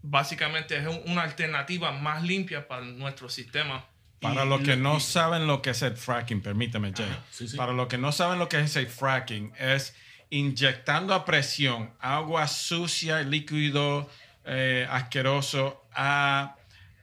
básicamente 0.02 0.78
es 0.78 0.88
un- 0.88 1.02
una 1.06 1.24
alternativa 1.24 1.92
más 1.92 2.24
limpia 2.24 2.68
para 2.68 2.84
nuestro 2.86 3.30
sistema. 3.30 3.86
Para 4.20 4.46
los 4.46 4.62
que 4.62 4.76
no 4.76 5.00
saben 5.00 5.46
lo 5.46 5.62
que 5.62 5.72
es 5.72 5.82
el 5.84 5.96
fracking, 5.96 6.42
permítame, 6.42 6.92
Jay. 6.96 7.06
Ajá, 7.10 7.24
sí, 7.32 7.48
sí. 7.48 7.56
Para 7.58 7.74
los 7.74 7.88
que 7.88 7.98
no 8.00 8.12
saben 8.12 8.40
lo 8.40 8.50
que 8.50 8.60
es 8.60 8.76
el 8.76 8.88
fracking, 8.88 9.54
es 9.60 9.96
inyectando 10.30 11.14
a 11.14 11.24
presión 11.24 11.94
agua 12.00 12.48
sucia, 12.48 13.22
líquido, 13.22 14.10
eh, 14.48 14.88
asqueroso 14.90 15.86
a, 15.94 16.56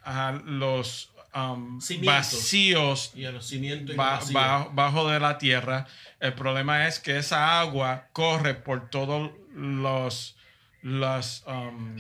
a 0.03 0.33
los 0.45 1.11
um, 1.35 1.79
vacíos 2.05 3.13
Y 3.15 3.25
a 3.27 3.33
los 3.33 3.47
cimientos 3.47 3.97
ba- 4.33 4.69
bajo 4.73 5.09
de 5.11 5.21
la 5.21 5.37
tierra. 5.39 5.87
El 6.21 6.33
problema 6.35 6.87
es 6.89 6.99
que 7.01 7.19
esa 7.19 7.61
agua 7.61 8.09
corre 8.13 8.55
por 8.55 8.89
todos 8.91 9.31
los 9.55 10.37
los 10.83 11.45
um, 11.47 11.97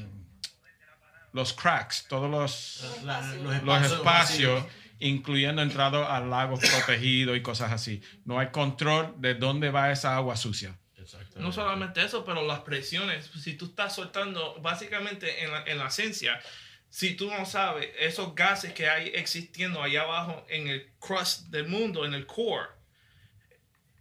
los 1.33 1.53
cracks, 1.53 2.07
todos 2.09 2.31
los 2.31 3.03
La- 3.05 3.21
los 3.63 3.93
espacios, 3.93 4.65
incluyendo 5.01 5.63
entrado 5.63 6.09
a 6.09 6.21
lagos 6.21 6.61
protegidos 6.61 7.37
y 7.37 7.43
cosas 7.43 7.73
así. 7.73 8.01
No 8.25 8.39
hay 8.39 8.49
control 8.49 9.15
de 9.19 9.35
dónde 9.35 9.71
va 9.71 9.91
esa 9.91 10.15
agua 10.17 10.37
sucia. 10.37 10.79
No 11.35 11.53
solamente 11.53 12.05
eso, 12.05 12.25
pero 12.25 12.47
las 12.47 12.61
presiones. 12.61 13.27
Si 13.27 13.55
tú 13.55 13.66
estás 13.66 13.94
soltando, 13.94 14.61
básicamente 14.61 15.44
en 15.44 15.51
la, 15.51 15.64
en 15.64 15.79
la 15.79 15.88
esencia, 15.88 16.40
si 16.90 17.14
tú 17.16 17.29
no 17.29 17.44
sabes, 17.44 17.90
esos 17.99 18.35
gases 18.37 18.73
que 18.73 18.88
hay 18.88 19.09
existiendo 19.14 19.83
allá 19.83 20.03
abajo 20.03 20.47
en 20.49 20.68
el 20.68 20.92
crust 21.01 21.49
del 21.49 21.66
mundo, 21.66 22.05
en 22.05 22.14
el 22.14 22.25
core, 22.25 22.68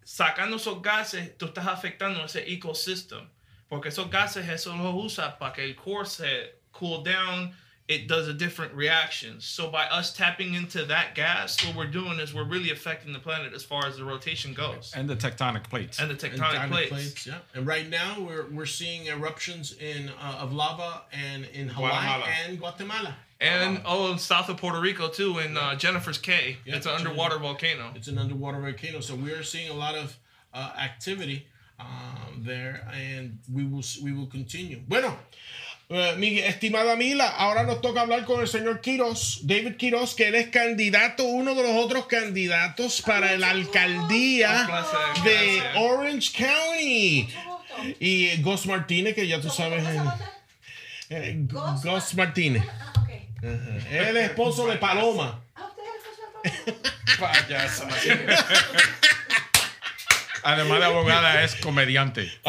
sacando 0.03 0.57
esos 0.57 0.81
gases, 0.81 1.35
tú 1.37 1.47
estás 1.47 1.65
afectando 1.65 2.23
ese 2.23 2.51
ecosystem. 2.51 3.29
Porque 3.67 3.89
esos 3.89 4.11
gases, 4.11 4.47
eso 4.47 4.75
los 4.75 4.93
usa 4.93 5.39
para 5.39 5.53
que 5.53 5.63
el 5.63 5.75
core 5.75 6.05
se 6.05 6.59
cool 6.69 7.03
down. 7.03 7.57
It 7.89 8.07
does 8.07 8.29
a 8.29 8.33
different 8.33 8.73
reaction. 8.73 9.41
So 9.41 9.69
by 9.69 9.83
us 9.87 10.13
tapping 10.15 10.53
into 10.53 10.85
that 10.85 11.15
gas, 11.15 11.63
what 11.65 11.75
we're 11.75 11.91
doing 11.91 12.17
is 12.19 12.33
we're 12.33 12.45
really 12.47 12.71
affecting 12.71 13.11
the 13.11 13.19
planet 13.19 13.51
as 13.53 13.63
far 13.63 13.85
as 13.85 13.97
the 13.97 14.05
rotation 14.05 14.53
goes 14.53 14.93
And 14.95 15.09
the 15.09 15.17
tectonic 15.17 15.65
plates. 15.69 15.99
and 15.99 16.09
the 16.09 16.13
And 16.27 16.39
tectonic 16.39 16.69
tectonic 16.69 16.87
plates. 16.87 17.27
Yeah. 17.27 17.39
And 17.53 17.67
right 17.67 17.89
now 17.89 18.21
we're 18.21 18.45
we're 18.49 18.65
seeing 18.65 19.07
eruptions 19.07 19.73
in 19.73 20.09
uh, 20.21 20.37
of 20.39 20.53
lava 20.53 21.01
and 21.11 21.43
in 21.53 21.67
Hawaii 21.67 21.91
Guatemala. 21.91 22.25
and 22.45 22.57
Guatemala. 22.59 23.15
And 23.41 23.81
oh, 23.85 24.15
south 24.15 24.47
of 24.47 24.55
Puerto 24.55 24.79
Rico 24.79 25.09
too, 25.09 25.39
in 25.39 25.57
uh, 25.57 25.75
Jennifer's 25.75 26.17
Cay. 26.17 26.57
Yeah, 26.65 26.77
it's 26.77 26.85
an 26.85 26.93
Jennifer- 26.93 27.09
underwater 27.09 27.37
volcano. 27.39 27.91
It's 27.95 28.07
an 28.07 28.17
underwater 28.17 28.61
volcano, 28.61 29.01
so 29.01 29.15
we 29.15 29.31
are 29.33 29.43
seeing 29.43 29.69
a 29.69 29.73
lot 29.73 29.95
of 29.95 30.15
uh, 30.53 30.71
activity 30.79 31.47
um, 31.77 32.43
there, 32.43 32.87
and 32.93 33.39
we 33.53 33.65
will 33.65 33.83
we 34.01 34.13
will 34.13 34.27
continue. 34.27 34.79
Bueno, 34.87 35.17
eh, 35.89 36.15
mi 36.17 36.39
estimada 36.39 36.95
Mila, 36.95 37.27
ahora 37.27 37.63
nos 37.63 37.81
toca 37.81 38.01
hablar 38.01 38.25
con 38.25 38.41
el 38.41 38.47
señor 38.47 38.81
Quiroz, 38.81 39.39
David 39.43 39.75
Quiroz, 39.75 40.15
que 40.15 40.29
él 40.29 40.35
es 40.35 40.47
candidato, 40.47 41.23
uno 41.23 41.55
de 41.55 41.63
los 41.63 41.83
otros 41.83 42.07
candidatos 42.07 43.01
para 43.01 43.37
la 43.37 43.49
alcaldía 43.49 44.65
placer, 44.65 45.23
de 45.23 45.55
gracias. 45.57 45.75
Orange 45.77 46.31
County. 46.37 47.23
Mucho 47.23 47.39
gusto. 47.49 47.97
Y 47.99 48.41
Gus 48.41 48.65
Martínez, 48.65 49.15
que 49.15 49.27
ya 49.27 49.41
tú 49.41 49.49
sabes. 49.49 49.83
¿Cómo 49.83 50.17
se 50.17 50.23
eh, 51.09 51.29
eh, 51.29 51.35
Gus 51.41 51.83
Gus 51.83 52.15
Martínez. 52.15 52.63
Ah. 52.65 53.03
Él 53.91 54.17
es 54.17 54.29
esposo 54.29 54.67
de 54.67 54.77
Paloma. 54.77 55.41
Ah, 55.55 55.67
usted 55.67 55.83
es 56.43 56.53
el 56.67 56.73
esposo 56.73 57.01
de 57.05 57.17
Payaso. 57.19 57.87
Además 60.43 60.79
de 60.79 60.85
abogada, 60.85 61.43
es 61.43 61.55
comediante. 61.55 62.31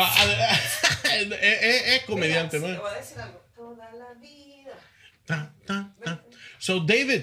Es, 1.16 1.30
es- 1.32 1.88
es 1.94 2.00
comediante, 2.04 2.58
Mira, 2.58 2.70
¿no? 2.70 2.74
Te 2.76 2.80
voy 2.82 2.90
a 2.92 2.94
decir 2.98 3.18
algo. 3.20 3.44
Toda 3.54 3.92
la 3.92 4.14
vida. 4.20 4.72
Ta, 5.26 5.54
ta, 5.66 5.94
ta. 6.04 6.24
So, 6.58 6.80
David, 6.80 7.22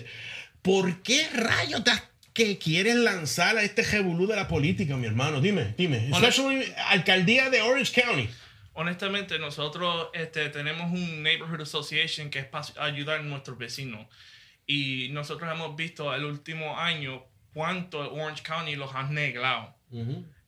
¿por 0.61 1.01
qué 1.03 1.27
rayos 1.33 1.83
te 1.83 1.91
has- 1.91 2.03
que 2.33 2.57
quieres 2.57 2.95
lanzar 2.95 3.57
a 3.57 3.63
este 3.63 3.83
revolú 3.83 4.25
de 4.27 4.35
la 4.37 4.47
política, 4.47 4.95
mi 4.97 5.05
hermano? 5.07 5.41
Dime, 5.41 5.73
dime. 5.77 6.09
Especially 6.09 6.73
alcaldía 6.87 7.49
de 7.49 7.61
Orange 7.61 8.01
County. 8.01 8.29
Honestamente, 8.73 9.37
nosotros 9.37 10.07
este, 10.13 10.47
tenemos 10.49 10.91
un 10.91 11.23
Neighborhood 11.23 11.61
Association 11.61 12.29
que 12.29 12.39
es 12.39 12.45
para 12.45 12.65
ayudar 12.85 13.19
a 13.19 13.23
nuestros 13.23 13.57
vecinos. 13.57 14.07
Y 14.65 15.09
nosotros 15.11 15.51
hemos 15.51 15.75
visto 15.75 16.13
el 16.15 16.23
último 16.23 16.79
año 16.79 17.25
cuánto 17.53 17.99
Orange 18.13 18.43
County 18.43 18.75
los 18.77 18.95
ha 18.95 19.03
neglado. 19.03 19.75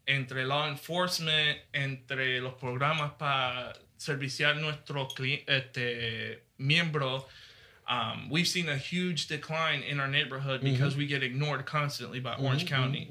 Entre 0.07 0.43
law 0.45 0.67
enforcement, 0.69 1.57
entre 1.73 2.39
los 2.41 2.53
programas 2.59 3.11
para 3.17 3.73
serviciar 3.97 4.59
nuestros 4.59 5.13
cli- 5.15 5.43
este, 5.47 6.39
miembros. 6.59 7.23
Um, 7.87 8.29
we've 8.29 8.47
seen 8.47 8.69
a 8.69 8.77
huge 8.77 9.27
decline 9.27 9.81
in 9.81 9.99
our 9.99 10.07
neighborhood 10.07 10.61
because 10.61 10.95
we 10.97 11.05
get 11.05 11.21
ignored 11.23 11.65
constantly 11.65 12.19
by 12.19 12.35
Orange 12.35 12.65
County. 12.65 13.09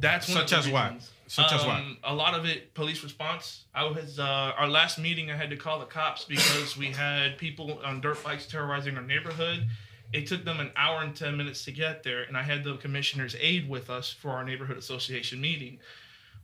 That's 0.00 0.28
one 0.28 0.38
of 0.38 0.48
Such 0.48 0.50
the 0.50 0.56
as 0.56 0.68
what? 0.72 0.92
reasons. 0.94 1.10
Such 1.28 1.52
as 1.52 1.64
what? 1.64 1.76
Um, 1.76 1.96
A 2.02 2.14
lot 2.14 2.34
of 2.34 2.44
it, 2.44 2.74
police 2.74 3.02
response. 3.04 3.64
I 3.74 3.84
was 3.84 4.18
uh, 4.18 4.24
our 4.58 4.68
last 4.68 4.98
meeting. 4.98 5.30
I 5.30 5.36
had 5.36 5.50
to 5.50 5.56
call 5.56 5.78
the 5.78 5.86
cops 5.86 6.24
because 6.24 6.76
we 6.76 6.86
had 6.86 7.38
people 7.38 7.80
on 7.84 8.00
dirt 8.00 8.22
bikes 8.24 8.46
terrorizing 8.46 8.96
our 8.96 9.02
neighborhood. 9.02 9.66
It 10.12 10.26
took 10.26 10.44
them 10.44 10.60
an 10.60 10.70
hour 10.76 11.02
and 11.02 11.14
ten 11.14 11.36
minutes 11.36 11.64
to 11.64 11.72
get 11.72 12.02
there, 12.02 12.22
and 12.22 12.36
I 12.36 12.42
had 12.42 12.64
the 12.64 12.76
commissioner's 12.76 13.36
aide 13.40 13.68
with 13.68 13.90
us 13.90 14.10
for 14.10 14.30
our 14.30 14.44
neighborhood 14.44 14.76
association 14.76 15.40
meeting. 15.40 15.78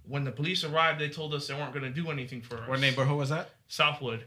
When 0.07 0.25
the 0.25 0.33
police 0.33 0.65
arrived, 0.65 1.01
they 1.01 1.09
told 1.09 1.33
us 1.33 1.47
they 1.47 1.55
weren't 1.55 1.73
going 1.73 1.85
to 1.85 1.91
do 1.91 2.11
anything 2.11 2.43
for 2.43 2.57
us. 2.57 2.69
What 2.69 2.81
neighborhood 2.81 3.17
was 3.17 3.29
that? 3.29 3.51
Southwood. 3.69 4.25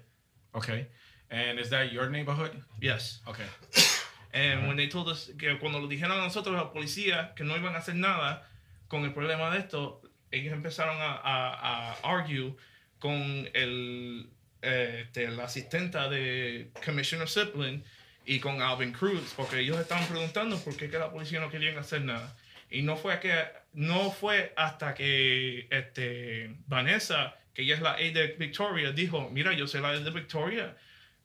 Okay. 0.55 0.87
And 1.29 1.59
is 1.59 1.69
that 1.69 1.91
your 1.91 2.09
neighborhood? 2.09 2.51
Yes. 2.81 3.19
Okay. 3.27 3.45
And 4.35 4.67
when 4.67 4.75
they 4.75 4.87
told 4.87 5.07
us 5.07 5.31
que 5.37 5.57
cuando 5.59 5.79
lo 5.79 5.87
dijeron 5.87 6.11
a 6.11 6.27
nosotros 6.27 6.53
los 6.53 6.73
policías 6.73 7.33
que 7.37 7.45
no 7.45 7.55
iban 7.55 7.73
a 7.73 7.77
hacer 7.77 7.95
nada 7.95 8.41
con 8.89 9.05
el 9.05 9.11
problema 9.11 9.49
de 9.49 9.59
esto, 9.59 10.01
ellos 10.29 10.51
empezaron 10.51 10.97
a, 10.99 11.21
a, 11.23 11.93
a 11.93 11.95
argue 12.03 12.53
con 12.99 13.47
el, 13.53 14.27
eh, 14.61 15.03
este, 15.05 15.23
el 15.25 15.39
asistente 15.39 15.97
de 16.09 16.69
Commissioner 16.83 17.29
Siplin 17.29 17.81
y 18.25 18.39
con 18.39 18.61
Alvin 18.61 18.91
Cruz, 18.91 19.33
porque 19.35 19.59
ellos 19.59 19.79
estaban 19.79 20.07
preguntando 20.07 20.57
por 20.59 20.75
qué 20.75 20.89
que 20.89 20.97
la 20.97 21.11
policía 21.11 21.39
no 21.39 21.49
querían 21.49 21.77
hacer 21.77 22.01
nada. 22.01 22.35
Y 22.69 22.81
no 22.81 22.97
fue, 22.97 23.19
que, 23.19 23.33
no 23.73 24.11
fue 24.11 24.53
hasta 24.57 24.95
que 24.95 25.67
este, 25.69 26.55
Vanessa, 26.65 27.35
que 27.53 27.61
ella 27.61 27.75
es 27.75 27.81
la 27.81 27.93
aide 27.93 28.27
de 28.27 28.33
Victoria, 28.33 28.91
dijo, 28.91 29.29
mira, 29.29 29.53
yo 29.53 29.67
soy 29.67 29.81
la 29.81 29.89
aide 29.89 30.03
de 30.03 30.11
Victoria, 30.11 30.75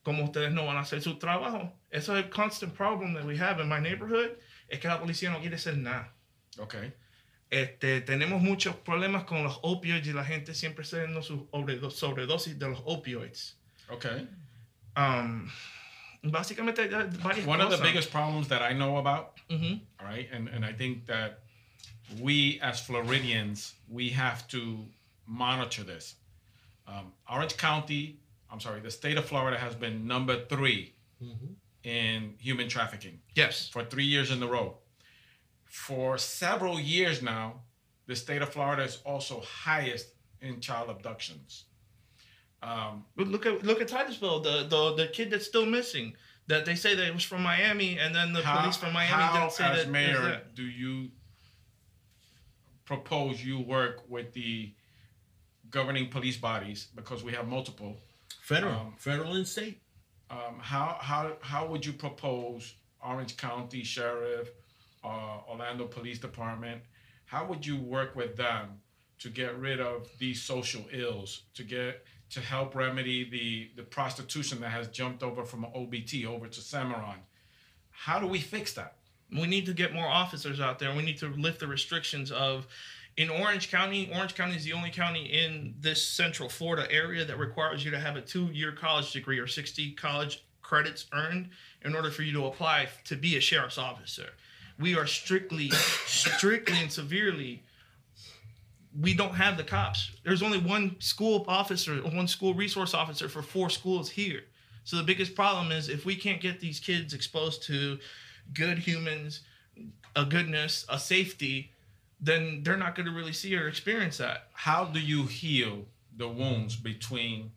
como 0.02 0.24
ustedes 0.24 0.52
no 0.52 0.66
van 0.66 0.76
a 0.76 0.80
hacer 0.80 1.00
su 1.00 1.18
trabajo. 1.18 1.74
Eso 1.90 2.16
es 2.16 2.24
el 2.24 2.30
constant 2.30 2.74
problem 2.74 3.14
that 3.14 3.24
we 3.24 3.38
have 3.38 3.60
in 3.60 3.68
my 3.68 3.80
neighborhood, 3.80 4.30
es 4.68 4.78
que 4.78 4.88
la 4.88 5.00
policía 5.00 5.30
no 5.30 5.40
quiere 5.40 5.56
hacer 5.56 5.76
nada. 5.78 6.12
Okay. 6.58 6.92
Este, 7.48 8.00
tenemos 8.02 8.42
muchos 8.42 8.76
problemas 8.76 9.24
con 9.24 9.42
los 9.42 9.58
opioides 9.62 10.06
y 10.06 10.12
la 10.12 10.24
gente 10.24 10.54
siempre 10.54 10.84
está 10.84 10.98
dando 10.98 11.22
su 11.22 11.48
sobredo- 11.50 11.90
sobredosis 11.90 12.58
de 12.58 12.68
los 12.68 12.80
opioids. 12.84 13.58
Okay. 13.88 14.28
Um, 14.96 15.50
básicamente, 16.24 16.88
varias 16.88 17.46
One 17.46 17.60
of 17.60 17.70
the 17.70 17.78
biggest 17.78 18.10
problems 18.10 18.48
that 18.48 18.62
I 18.62 18.72
know 18.72 18.98
about, 18.98 19.36
Ujú. 19.50 19.80
all 19.98 20.06
right, 20.06 20.28
and, 20.32 20.48
and 20.48 20.64
I 20.64 20.72
think 20.72 21.06
that 21.06 21.40
we 22.20 22.58
as 22.60 22.80
Floridians, 22.80 23.74
we 23.88 24.10
have 24.10 24.46
to 24.48 24.84
monitor 25.26 25.84
this. 25.84 26.16
Um, 26.86 27.12
Orange 27.30 27.56
County, 27.56 28.18
I'm 28.50 28.60
sorry, 28.60 28.80
the 28.80 28.90
state 28.90 29.16
of 29.16 29.24
Florida 29.24 29.56
has 29.58 29.74
been 29.74 30.06
number 30.06 30.44
3 30.46 30.92
in 31.84 32.34
human 32.38 32.68
trafficking. 32.68 33.20
Yes. 33.34 33.68
for 33.68 33.84
three 33.84 34.04
years 34.04 34.30
in 34.30 34.42
a 34.42 34.46
row. 34.46 34.78
For 35.64 36.18
several 36.18 36.80
years 36.80 37.22
now, 37.22 37.60
the 38.06 38.16
state 38.16 38.42
of 38.42 38.48
Florida 38.50 38.82
is 38.82 38.98
also 39.04 39.40
highest 39.40 40.08
in 40.40 40.60
child 40.60 40.90
abductions. 40.90 41.64
Um, 42.62 43.04
But 43.16 43.28
look 43.28 43.46
at 43.46 43.64
look 43.64 43.80
at 43.80 43.88
Titusville, 43.88 44.40
the, 44.40 44.64
the 44.68 44.94
the 44.94 45.06
kid 45.08 45.30
that's 45.30 45.46
still 45.46 45.66
missing. 45.66 46.14
That 46.46 46.64
they 46.66 46.74
say 46.74 46.94
that 46.96 47.06
it 47.06 47.14
was 47.14 47.22
from 47.22 47.42
Miami, 47.42 47.98
and 47.98 48.14
then 48.14 48.32
the 48.32 48.42
how, 48.42 48.60
police 48.60 48.76
from 48.76 48.92
Miami 48.92 49.22
how, 49.22 49.32
didn't 49.40 49.52
say 49.52 49.64
as 49.64 49.70
that. 49.70 49.74
it 49.82 49.86
was 49.86 49.92
mayor, 49.92 50.20
that. 50.22 50.54
do 50.54 50.64
you 50.64 51.10
propose 52.84 53.44
you 53.44 53.60
work 53.60 54.02
with 54.08 54.32
the 54.32 54.72
governing 55.70 56.08
police 56.08 56.36
bodies 56.36 56.88
because 56.94 57.22
we 57.22 57.32
have 57.32 57.46
multiple? 57.46 57.96
Federal, 58.42 58.74
Um, 58.74 58.94
federal 58.98 59.34
and 59.34 59.46
state. 59.46 59.80
Um, 60.30 60.58
how 60.60 60.96
how 61.00 61.36
how 61.40 61.66
would 61.66 61.84
you 61.86 61.92
propose 61.92 62.74
Orange 63.02 63.36
County 63.36 63.82
Sheriff, 63.84 64.48
uh, 65.04 65.38
Orlando 65.48 65.86
Police 65.86 66.18
Department? 66.18 66.82
How 67.26 67.46
would 67.46 67.64
you 67.64 67.76
work 67.76 68.16
with 68.16 68.36
them 68.36 68.80
to 69.20 69.28
get 69.30 69.56
rid 69.58 69.80
of 69.80 70.08
these 70.18 70.42
social 70.42 70.84
ills, 70.92 71.42
to 71.54 71.62
get 71.62 72.04
to 72.30 72.40
help 72.40 72.74
remedy 72.74 73.28
the 73.28 73.70
the 73.76 73.82
prostitution 73.82 74.60
that 74.60 74.70
has 74.70 74.88
jumped 74.88 75.22
over 75.22 75.44
from 75.44 75.64
OBT 75.64 76.26
over 76.26 76.46
to 76.46 76.60
Semoran? 76.60 77.18
How 77.90 78.18
do 78.18 78.26
we 78.26 78.38
fix 78.38 78.72
that? 78.74 78.94
we 79.32 79.46
need 79.46 79.66
to 79.66 79.72
get 79.72 79.92
more 79.92 80.06
officers 80.06 80.60
out 80.60 80.78
there. 80.78 80.94
We 80.94 81.02
need 81.02 81.18
to 81.18 81.28
lift 81.28 81.60
the 81.60 81.66
restrictions 81.66 82.30
of 82.32 82.66
in 83.16 83.30
Orange 83.30 83.70
County. 83.70 84.10
Orange 84.14 84.34
County 84.34 84.56
is 84.56 84.64
the 84.64 84.72
only 84.72 84.90
county 84.90 85.24
in 85.24 85.74
this 85.80 86.06
central 86.06 86.48
Florida 86.48 86.90
area 86.90 87.24
that 87.24 87.38
requires 87.38 87.84
you 87.84 87.90
to 87.90 88.00
have 88.00 88.16
a 88.16 88.20
two-year 88.20 88.72
college 88.72 89.12
degree 89.12 89.38
or 89.38 89.46
60 89.46 89.92
college 89.92 90.44
credits 90.62 91.06
earned 91.12 91.48
in 91.82 91.94
order 91.94 92.10
for 92.10 92.22
you 92.22 92.32
to 92.32 92.46
apply 92.46 92.88
to 93.04 93.16
be 93.16 93.36
a 93.36 93.40
sheriff's 93.40 93.78
officer. 93.78 94.30
We 94.78 94.96
are 94.96 95.06
strictly, 95.06 95.70
strictly 95.70 96.78
and 96.78 96.90
severely. 96.90 97.62
We 98.98 99.14
don't 99.14 99.34
have 99.34 99.56
the 99.56 99.64
cops. 99.64 100.10
There's 100.24 100.42
only 100.42 100.58
one 100.58 100.96
school 101.00 101.44
officer, 101.46 101.96
one 101.96 102.26
school 102.28 102.54
resource 102.54 102.94
officer 102.94 103.28
for 103.28 103.42
four 103.42 103.70
schools 103.70 104.10
here. 104.10 104.42
So 104.84 104.96
the 104.96 105.04
biggest 105.04 105.34
problem 105.34 105.70
is 105.70 105.88
if 105.88 106.04
we 106.04 106.16
can't 106.16 106.40
get 106.40 106.58
these 106.60 106.80
kids 106.80 107.14
exposed 107.14 107.62
to 107.64 107.98
good 108.52 108.78
humans, 108.78 109.42
a 110.16 110.24
goodness, 110.24 110.84
a 110.88 110.98
safety, 110.98 111.72
then 112.20 112.62
they're 112.64 112.76
not 112.76 112.94
going 112.94 113.06
to 113.06 113.12
really 113.12 113.32
see 113.32 113.56
or 113.56 113.68
experience 113.68 114.18
that. 114.18 114.48
How 114.52 114.84
do 114.84 115.00
you 115.00 115.26
heal 115.26 115.86
the 116.16 116.28
wounds 116.28 116.76
between 116.76 117.52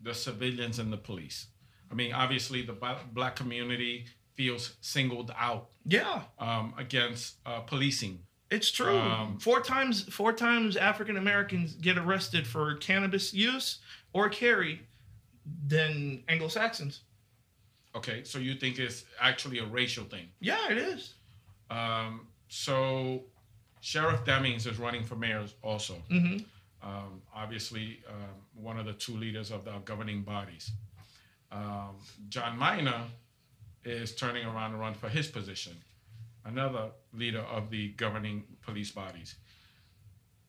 the 0.00 0.14
civilians 0.14 0.78
and 0.78 0.92
the 0.92 0.96
police? 0.96 1.46
I 1.90 1.94
mean, 1.94 2.12
obviously, 2.12 2.62
the 2.62 2.76
black 3.12 3.36
community 3.36 4.06
feels 4.34 4.74
singled 4.80 5.32
out 5.36 5.68
Yeah, 5.84 6.22
um, 6.38 6.74
against 6.78 7.36
uh, 7.46 7.60
policing. 7.60 8.18
It's 8.52 8.70
true. 8.70 8.98
Um, 8.98 9.38
four 9.38 9.60
times, 9.60 10.02
four 10.02 10.32
times 10.32 10.76
African 10.76 11.16
Americans 11.16 11.74
get 11.74 11.96
arrested 11.98 12.46
for 12.46 12.74
cannabis 12.76 13.32
use 13.32 13.78
or 14.12 14.28
carry 14.28 14.82
than 15.66 16.22
Anglo 16.28 16.48
Saxons. 16.48 17.00
Okay, 17.94 18.24
so 18.24 18.38
you 18.38 18.54
think 18.54 18.78
it's 18.78 19.04
actually 19.20 19.58
a 19.58 19.64
racial 19.66 20.04
thing? 20.04 20.26
Yeah, 20.40 20.70
it 20.70 20.78
is. 20.78 21.14
Um, 21.70 22.26
so 22.48 23.22
Sheriff 23.80 24.24
Demings 24.24 24.66
is 24.66 24.78
running 24.78 25.04
for 25.04 25.16
mayor 25.16 25.44
also. 25.62 25.94
hmm 26.10 26.36
Um, 26.82 27.22
obviously, 27.34 28.02
um, 28.08 28.36
one 28.54 28.78
of 28.78 28.86
the 28.86 28.92
two 28.92 29.16
leaders 29.16 29.50
of 29.50 29.64
the 29.64 29.72
governing 29.84 30.22
bodies. 30.22 30.70
Um, 31.50 31.96
John 32.28 32.58
Mina 32.58 33.06
is 33.84 34.14
turning 34.14 34.44
around 34.46 34.72
to 34.72 34.76
run 34.78 34.94
for 34.94 35.08
his 35.08 35.26
position, 35.28 35.72
another 36.44 36.90
leader 37.12 37.40
of 37.40 37.70
the 37.70 37.88
governing 37.92 38.44
police 38.64 38.90
bodies. 38.90 39.36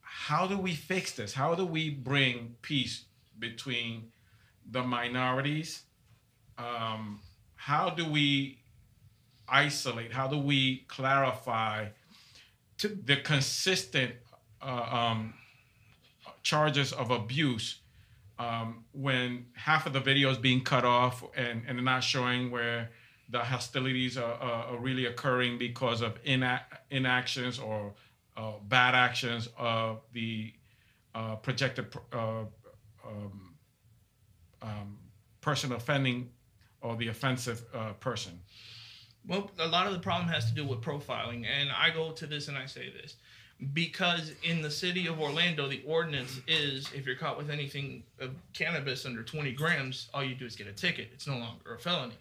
How 0.02 0.48
do 0.48 0.58
we 0.58 0.74
fix 0.74 1.14
this? 1.14 1.34
How 1.34 1.56
do 1.56 1.66
we 1.66 1.90
bring 1.90 2.56
peace 2.62 3.06
between 3.40 4.12
the 4.70 4.84
minorities? 4.84 5.84
Um, 6.58 7.20
how 7.56 7.90
do 7.90 8.10
we 8.10 8.60
isolate? 9.48 10.14
How 10.14 10.28
do 10.28 10.38
we 10.38 10.86
clarify 10.88 11.88
to 12.78 12.88
the 12.88 13.18
consistent 13.18 14.14
uh, 14.62 15.12
um, 15.12 15.34
charges 16.44 16.94
of 16.94 17.12
abuse 17.12 17.80
um, 18.40 18.84
when 18.94 19.46
half 19.54 19.86
of 19.86 19.94
the 19.94 20.00
video 20.00 20.30
is 20.30 20.38
being 20.38 20.64
cut 20.64 20.86
off 20.86 21.24
and, 21.36 21.64
and 21.68 21.84
not 21.84 22.04
showing 22.04 22.52
where 22.52 22.92
the 23.34 23.40
hostilities 23.40 24.16
are, 24.18 24.36
are, 24.36 24.66
are 24.66 24.78
really 24.78 25.08
occurring 25.08 25.58
because 25.58 26.02
of 26.02 26.18
ina- 26.26 26.62
inactions 26.92 27.58
or 27.58 27.92
uh, 28.38 28.52
bad 28.70 28.94
actions 28.94 29.50
of 29.58 30.02
the 30.14 30.54
uh, 31.16 31.36
projected 31.38 31.92
pr- 31.92 32.00
uh, 32.14 32.44
um, 33.06 33.56
um, 34.62 34.98
person 35.42 35.72
offending 35.72 36.30
or 36.82 36.96
the 36.96 37.08
offensive 37.08 37.64
uh, 37.74 37.94
person. 37.94 38.40
Well, 39.28 39.50
a 39.58 39.68
lot 39.68 39.88
of 39.88 39.94
the 39.94 40.00
problem 40.00 40.30
has 40.30 40.48
to 40.50 40.54
do 40.54 40.66
with 40.66 40.82
profiling, 40.82 41.46
and 41.46 41.70
I 41.72 41.90
go 41.90 42.12
to 42.12 42.28
this 42.28 42.50
and 42.50 42.58
I 42.58 42.68
say 42.68 42.92
this 42.92 43.16
because 43.74 44.34
in 44.44 44.62
the 44.62 44.70
city 44.70 45.08
of 45.08 45.20
Orlando, 45.20 45.68
the 45.68 45.82
ordinance 45.88 46.40
is 46.48 46.88
if 46.94 47.08
you're 47.08 47.16
caught 47.16 47.38
with 47.38 47.50
anything 47.50 48.04
of 48.20 48.32
cannabis 48.54 49.06
under 49.06 49.24
20 49.24 49.54
grams, 49.54 50.10
all 50.14 50.24
you 50.24 50.36
do 50.36 50.46
is 50.46 50.56
get 50.56 50.68
a 50.68 50.74
ticket. 50.74 51.10
It's 51.14 51.26
no 51.26 51.38
longer 51.38 51.74
a 51.74 51.80
felony. 51.80 52.16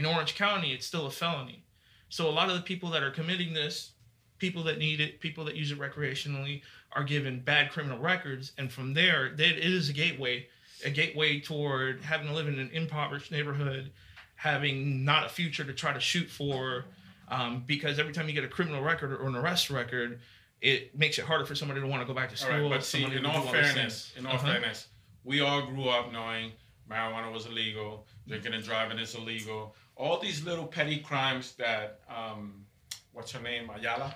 In 0.00 0.06
Orange 0.06 0.34
County, 0.34 0.72
it's 0.72 0.86
still 0.86 1.04
a 1.06 1.10
felony. 1.10 1.62
So 2.08 2.26
a 2.26 2.30
lot 2.32 2.48
of 2.48 2.54
the 2.56 2.62
people 2.62 2.88
that 2.92 3.02
are 3.02 3.10
committing 3.10 3.52
this, 3.52 3.90
people 4.38 4.62
that 4.64 4.78
need 4.78 4.98
it, 4.98 5.20
people 5.20 5.44
that 5.44 5.56
use 5.56 5.70
it 5.72 5.78
recreationally, 5.78 6.62
are 6.92 7.04
given 7.04 7.40
bad 7.40 7.70
criminal 7.70 7.98
records, 7.98 8.52
and 8.56 8.72
from 8.72 8.94
there, 8.94 9.34
they, 9.36 9.48
it 9.48 9.58
is 9.58 9.90
a 9.90 9.92
gateway, 9.92 10.46
a 10.86 10.90
gateway 10.90 11.38
toward 11.38 12.00
having 12.00 12.28
to 12.28 12.32
live 12.32 12.48
in 12.48 12.58
an 12.58 12.70
impoverished 12.72 13.30
neighborhood, 13.30 13.90
having 14.36 15.04
not 15.04 15.26
a 15.26 15.28
future 15.28 15.64
to 15.64 15.74
try 15.74 15.92
to 15.92 16.00
shoot 16.00 16.30
for, 16.30 16.86
um, 17.28 17.62
because 17.66 17.98
every 17.98 18.14
time 18.14 18.26
you 18.26 18.32
get 18.32 18.42
a 18.42 18.48
criminal 18.48 18.82
record 18.82 19.12
or 19.12 19.26
an 19.28 19.36
arrest 19.36 19.68
record, 19.68 20.18
it 20.62 20.96
makes 20.98 21.18
it 21.18 21.26
harder 21.26 21.44
for 21.44 21.54
somebody 21.54 21.78
to 21.78 21.86
want 21.86 22.00
to 22.00 22.06
go 22.06 22.14
back 22.14 22.30
to 22.30 22.38
school. 22.38 22.52
right, 22.52 22.62
or 22.62 22.70
but 22.70 22.82
see, 22.82 23.04
in 23.04 23.26
all 23.26 23.36
all 23.46 23.52
fairness, 23.52 24.14
in 24.16 24.24
all 24.24 24.36
Uh-huh. 24.36 24.46
fairness, 24.46 24.88
we 25.24 25.40
all 25.40 25.66
grew 25.66 25.90
up 25.90 26.10
knowing 26.10 26.52
marijuana 26.90 27.30
was 27.30 27.44
illegal, 27.44 28.06
drinking 28.26 28.54
and 28.54 28.64
driving 28.64 28.98
is 28.98 29.14
illegal. 29.14 29.76
All 30.00 30.18
these 30.18 30.42
little 30.44 30.66
petty 30.66 30.98
crimes 31.00 31.52
that, 31.56 32.00
um, 32.08 32.64
what's 33.12 33.32
her 33.32 33.40
name, 33.42 33.68
Ayala? 33.68 34.14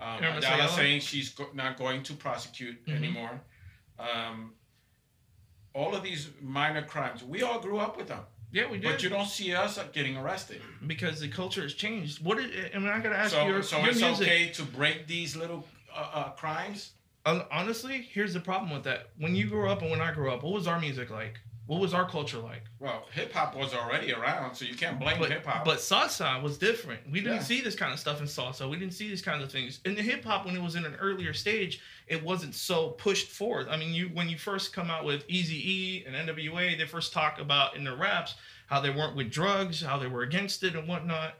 Um, 0.00 0.22
Ayala 0.24 0.38
Ayala. 0.38 0.68
saying 0.70 1.00
she's 1.00 1.28
go- 1.28 1.50
not 1.52 1.76
going 1.76 2.02
to 2.04 2.14
prosecute 2.14 2.84
Mhm. 2.86 2.96
anymore. 2.96 3.40
Um, 3.98 4.54
all 5.74 5.94
of 5.94 6.02
these 6.02 6.30
minor 6.40 6.82
crimes, 6.82 7.22
we 7.22 7.42
all 7.42 7.60
grew 7.60 7.78
up 7.78 7.98
with 7.98 8.08
them, 8.08 8.24
Yeah, 8.50 8.64
we 8.70 8.78
did. 8.78 8.90
but 8.92 9.02
you 9.02 9.10
don't 9.10 9.28
see 9.28 9.54
us 9.54 9.78
getting 9.92 10.16
arrested. 10.16 10.62
because 10.86 11.20
the 11.20 11.28
culture 11.28 11.60
has 11.62 11.74
changed. 11.74 12.24
What 12.24 12.38
did, 12.38 12.74
I 12.74 12.78
mean, 12.78 12.88
I 12.88 12.98
gotta 13.00 13.16
ask 13.18 13.32
So, 13.32 13.44
you. 13.44 13.52
Your, 13.52 13.62
so 13.62 13.78
your 13.80 13.90
it's 13.90 14.00
music. 14.00 14.26
okay 14.26 14.48
to 14.52 14.62
break 14.64 15.06
these 15.06 15.36
little 15.36 15.68
uh, 15.92 16.10
uh, 16.14 16.30
crimes. 16.30 16.92
Honestly, 17.26 18.02
here's 18.02 18.32
the 18.34 18.40
problem 18.40 18.70
with 18.72 18.84
that. 18.84 19.10
When 19.18 19.34
you 19.36 19.48
grew 19.48 19.68
up 19.68 19.82
and 19.82 19.90
when 19.90 20.00
I 20.00 20.12
grew 20.12 20.30
up, 20.32 20.42
what 20.42 20.52
was 20.54 20.66
our 20.66 20.80
music 20.80 21.10
like? 21.10 21.40
What 21.66 21.80
was 21.80 21.94
our 21.94 22.06
culture 22.06 22.38
like? 22.38 22.62
Well, 22.78 23.06
hip 23.10 23.32
hop 23.32 23.56
was 23.56 23.72
already 23.72 24.12
around, 24.12 24.54
so 24.54 24.66
you 24.66 24.74
can't 24.74 24.98
blame 25.00 25.16
hip 25.22 25.46
hop. 25.46 25.64
but 25.64 25.78
salsa 25.78 26.42
was 26.42 26.58
different. 26.58 27.00
We 27.10 27.20
didn't 27.20 27.36
Yeah. 27.36 27.42
see 27.42 27.60
this 27.62 27.74
kind 27.74 27.90
of 27.90 27.98
stuff 27.98 28.20
in 28.20 28.26
salsa. 28.26 28.68
We 28.68 28.76
didn't 28.76 28.92
see 28.92 29.08
these 29.08 29.22
kinds 29.22 29.42
of 29.42 29.50
things. 29.50 29.80
In 29.86 29.94
the 29.94 30.02
hip 30.02 30.24
hop, 30.24 30.44
when 30.44 30.54
it 30.54 30.60
was 30.62 30.74
in 30.74 30.84
an 30.84 30.94
earlier 30.96 31.32
stage, 31.32 31.80
it 32.06 32.22
wasn't 32.22 32.54
so 32.54 32.90
pushed 32.90 33.28
forward. 33.28 33.68
I 33.70 33.78
mean, 33.78 33.94
you 33.94 34.08
when 34.08 34.28
you 34.28 34.36
first 34.36 34.74
come 34.74 34.90
out 34.90 35.06
with 35.06 35.24
Easy 35.26 35.56
E 35.72 36.04
and 36.06 36.14
NWA, 36.14 36.74
they 36.76 36.86
first 36.86 37.14
talk 37.14 37.38
about 37.40 37.76
in 37.76 37.84
their 37.84 37.96
raps 37.96 38.34
how 38.66 38.80
they 38.80 38.90
weren't 38.90 39.16
with 39.16 39.30
drugs, 39.30 39.80
how 39.80 39.98
they 39.98 40.06
were 40.06 40.22
against 40.22 40.62
it 40.64 40.74
and 40.76 40.86
whatnot. 40.86 41.34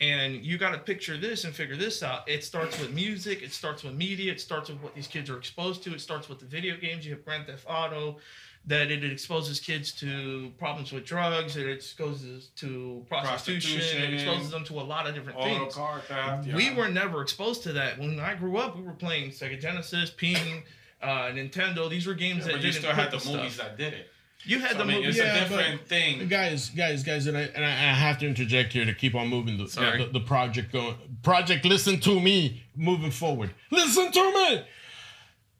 And 0.00 0.44
you 0.44 0.58
got 0.58 0.70
to 0.70 0.78
picture 0.78 1.16
this 1.16 1.42
and 1.44 1.52
figure 1.52 1.76
this 1.76 2.04
out. 2.04 2.26
It 2.28 2.44
starts 2.44 2.78
with 2.78 2.92
music. 2.92 3.42
It 3.42 3.52
starts 3.52 3.82
with 3.82 3.94
media. 3.94 4.30
It 4.30 4.40
starts 4.40 4.70
with 4.70 4.80
what 4.80 4.94
these 4.94 5.08
kids 5.08 5.28
are 5.28 5.36
exposed 5.36 5.82
to. 5.82 5.92
It 5.92 6.00
starts 6.00 6.28
with 6.28 6.38
the 6.38 6.46
video 6.46 6.76
games. 6.76 7.04
You 7.04 7.14
have 7.14 7.24
Grand 7.24 7.46
Theft 7.48 7.64
Auto, 7.68 8.20
that 8.68 8.90
it 8.90 9.02
exposes 9.04 9.58
kids 9.60 9.92
to 9.92 10.50
problems 10.58 10.92
with 10.92 11.04
drugs. 11.04 11.56
It 11.56 11.68
exposes 11.68 12.48
to 12.56 13.04
prostitution. 13.08 14.02
It 14.02 14.14
exposes 14.14 14.50
them 14.50 14.64
to 14.64 14.74
a 14.74 14.82
lot 14.82 15.06
of 15.08 15.14
different 15.14 15.38
Auto 15.38 15.58
things. 15.60 15.74
car 15.74 16.00
theft. 16.00 16.48
We 16.54 16.70
were 16.74 16.88
never 16.88 17.22
exposed 17.22 17.62
to 17.64 17.72
that. 17.72 17.98
When 17.98 18.20
I 18.20 18.34
grew 18.34 18.56
up, 18.58 18.76
we 18.76 18.82
were 18.82 18.92
playing 18.92 19.30
Sega 19.30 19.60
Genesis, 19.60 20.10
Ping, 20.10 20.62
uh, 21.02 21.08
Nintendo. 21.32 21.88
These 21.90 22.06
were 22.06 22.14
games 22.14 22.40
Yeah, 22.40 22.44
that 22.46 22.52
but 22.52 22.56
you 22.64 22.70
didn't 22.72 22.82
still 22.84 22.92
had 22.94 23.10
put 23.10 23.20
the 23.22 23.36
movies 23.36 23.56
that 23.56 23.76
did 23.76 23.94
it. 23.94 24.08
You 24.44 24.60
had 24.60 24.72
So, 24.72 24.78
the 24.78 24.84
I 24.84 24.86
mean, 24.86 24.96
movies. 25.00 25.18
it's 25.18 25.26
Yeah, 25.26 25.34
a 25.34 25.40
different 25.48 25.86
thing. 25.88 26.28
guys, 26.28 26.70
guys, 26.70 27.02
guys, 27.02 27.26
and 27.26 27.36
I 27.36 27.42
and 27.56 27.64
I, 27.64 27.70
I 27.70 27.92
have 27.94 28.18
to 28.18 28.26
interject 28.26 28.72
here 28.72 28.84
to 28.84 28.94
keep 28.94 29.14
on 29.16 29.26
moving 29.28 29.58
the, 29.58 29.68
Sorry. 29.68 29.98
the 30.04 30.10
the 30.10 30.20
project 30.20 30.72
going. 30.72 30.94
Project, 31.22 31.64
listen 31.64 31.98
to 32.00 32.20
me, 32.20 32.62
moving 32.76 33.10
forward. 33.10 33.50
Listen 33.70 34.12
to 34.12 34.32
me. 34.32 34.62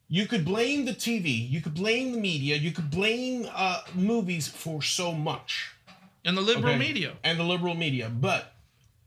You 0.08 0.26
could 0.26 0.44
blame 0.44 0.84
the 0.86 0.92
TV, 0.94 1.48
you 1.50 1.60
could 1.60 1.74
blame 1.74 2.12
the 2.12 2.18
media, 2.18 2.56
you 2.56 2.72
could 2.72 2.90
blame 2.90 3.46
uh, 3.54 3.82
movies 3.94 4.48
for 4.48 4.80
so 4.82 5.12
much, 5.12 5.72
And 6.24 6.36
the 6.36 6.40
liberal 6.40 6.74
Okay. 6.74 6.78
media. 6.78 7.12
and 7.22 7.38
the 7.38 7.44
liberal 7.44 7.74
media. 7.74 8.08
But 8.08 8.54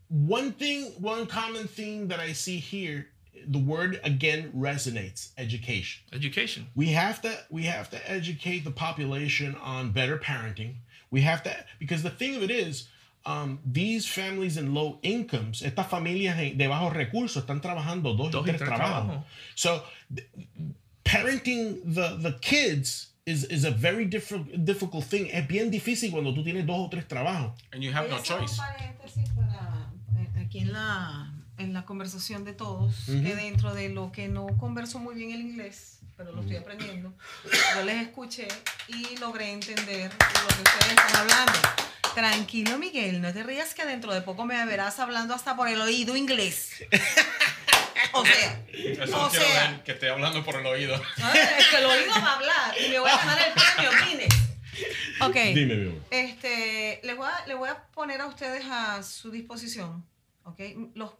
one 0.08 0.52
thing, 0.52 0.92
one 0.98 1.26
common 1.26 1.66
theme 1.66 2.08
that 2.08 2.20
I 2.20 2.32
see 2.34 2.58
here, 2.58 3.08
the 3.46 3.58
word 3.58 4.00
again 4.04 4.52
resonates: 4.56 5.30
education 5.36 6.02
Education. 6.12 6.68
we 6.76 6.88
have 6.88 7.20
to 7.22 7.36
we 7.50 7.64
have 7.64 7.90
to 7.90 7.98
educate 8.10 8.60
the 8.62 8.70
population 8.70 9.56
on 9.56 9.90
better 9.90 10.16
parenting 10.16 10.74
we 11.10 11.22
have 11.22 11.42
to 11.42 11.52
because 11.80 12.04
the 12.04 12.10
thing 12.10 12.36
of 12.36 12.42
it 12.44 12.52
is 12.52 12.86
um, 13.26 13.58
these 13.66 14.06
families 14.06 14.56
in 14.56 14.72
low 14.74 14.98
incomes 15.02 15.60
estas 15.62 15.86
familias 15.88 16.36
de 16.56 16.66
bajos 16.68 16.92
recursos 16.94 17.42
están 17.44 17.60
trabajando 17.60 18.16
dos, 18.16 18.30
Dos 18.30 18.46
y 18.46 18.52
tres 18.52 18.60
trabajos 18.60 19.06
trabajos. 19.08 19.24
so 19.56 19.82
parenting 21.04 21.80
the 21.84 22.16
the 22.20 22.38
kids 22.40 23.12
is 23.26 23.44
is 23.44 23.64
a 23.64 23.70
very 23.70 24.04
different 24.04 24.64
difficult 24.64 25.04
thing 25.04 25.28
es 25.32 25.46
bien 25.46 25.70
difícil 25.70 26.10
cuando 26.10 26.32
tú 26.34 26.42
tienes 26.42 26.66
dos 26.66 26.86
o 26.86 26.88
tres 26.90 27.06
trabajos 27.06 27.52
And 27.72 27.82
you 27.82 27.92
have 27.92 28.08
no 28.08 28.18
choice. 28.20 28.56
Para, 28.56 28.76
eh, 28.78 30.44
aquí 30.44 30.58
en 30.60 30.72
la, 30.72 31.32
en 31.58 31.72
la 31.72 31.84
conversación 31.84 32.44
de 32.44 32.52
todos, 32.52 32.94
que 33.06 33.34
dentro 33.34 33.74
de 33.74 33.88
lo 33.88 34.12
que 34.12 34.28
no 34.28 34.46
converso 34.58 34.98
muy 34.98 35.14
bien 35.14 35.30
el 35.30 35.40
inglés, 35.40 36.00
pero 36.16 36.32
lo 36.32 36.42
estoy 36.42 36.56
aprendiendo, 36.56 37.14
yo 37.74 37.84
les 37.84 38.02
escuché 38.02 38.48
y 38.88 39.16
logré 39.18 39.52
entender 39.52 40.12
lo 40.12 40.48
que 40.48 40.62
ustedes 40.62 40.88
están 40.90 41.16
hablando. 41.16 41.58
Tranquilo, 42.14 42.78
Miguel, 42.78 43.22
no 43.22 43.32
te 43.32 43.42
rías 43.42 43.72
que 43.72 43.86
dentro 43.86 44.12
de 44.12 44.20
poco 44.20 44.44
me 44.44 44.62
verás 44.66 44.98
hablando 44.98 45.34
hasta 45.34 45.56
por 45.56 45.68
el 45.68 45.80
oído 45.80 46.14
inglés. 46.14 46.72
O 48.14 48.24
sea, 48.24 48.64
Eso 48.72 49.26
o 49.26 49.30
quiero 49.30 49.44
sea, 49.46 49.70
ver, 49.70 49.82
que 49.84 49.92
esté 49.92 50.08
hablando 50.10 50.44
por 50.44 50.56
el 50.56 50.66
oído. 50.66 50.94
Es 50.96 51.68
que 51.68 51.76
el 51.78 51.84
oído 51.86 52.10
va 52.12 52.32
a 52.32 52.34
hablar 52.36 52.74
y 52.84 52.88
me 52.90 52.98
voy 52.98 53.10
a 53.10 53.16
ganar 53.16 53.38
el 53.48 53.52
premio 53.54 53.90
Guinness. 54.06 54.34
Ok. 55.20 55.34
dime 55.54 55.74
mi 55.76 55.88
amor. 55.88 56.02
Este, 56.10 57.00
les 57.04 57.16
voy, 57.16 57.26
a, 57.28 57.46
les 57.46 57.56
voy 57.56 57.68
a 57.68 57.84
poner 57.88 58.20
a 58.20 58.26
ustedes 58.26 58.64
a 58.70 59.02
su 59.02 59.30
disposición, 59.30 60.04
¿ok? 60.44 60.60
Los 60.94 61.12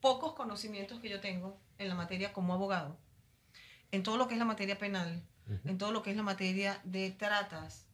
pocos 0.00 0.34
conocimientos 0.34 1.00
que 1.00 1.08
yo 1.08 1.20
tengo 1.20 1.58
en 1.78 1.88
la 1.88 1.94
materia 1.94 2.32
como 2.32 2.52
abogado, 2.54 2.98
en 3.92 4.02
todo 4.02 4.16
lo 4.16 4.26
que 4.28 4.34
es 4.34 4.38
la 4.38 4.44
materia 4.44 4.78
penal, 4.78 5.22
en 5.64 5.78
todo 5.78 5.92
lo 5.92 6.02
que 6.02 6.10
es 6.10 6.16
la 6.16 6.22
materia 6.22 6.80
de 6.84 7.10
tratas, 7.10 7.86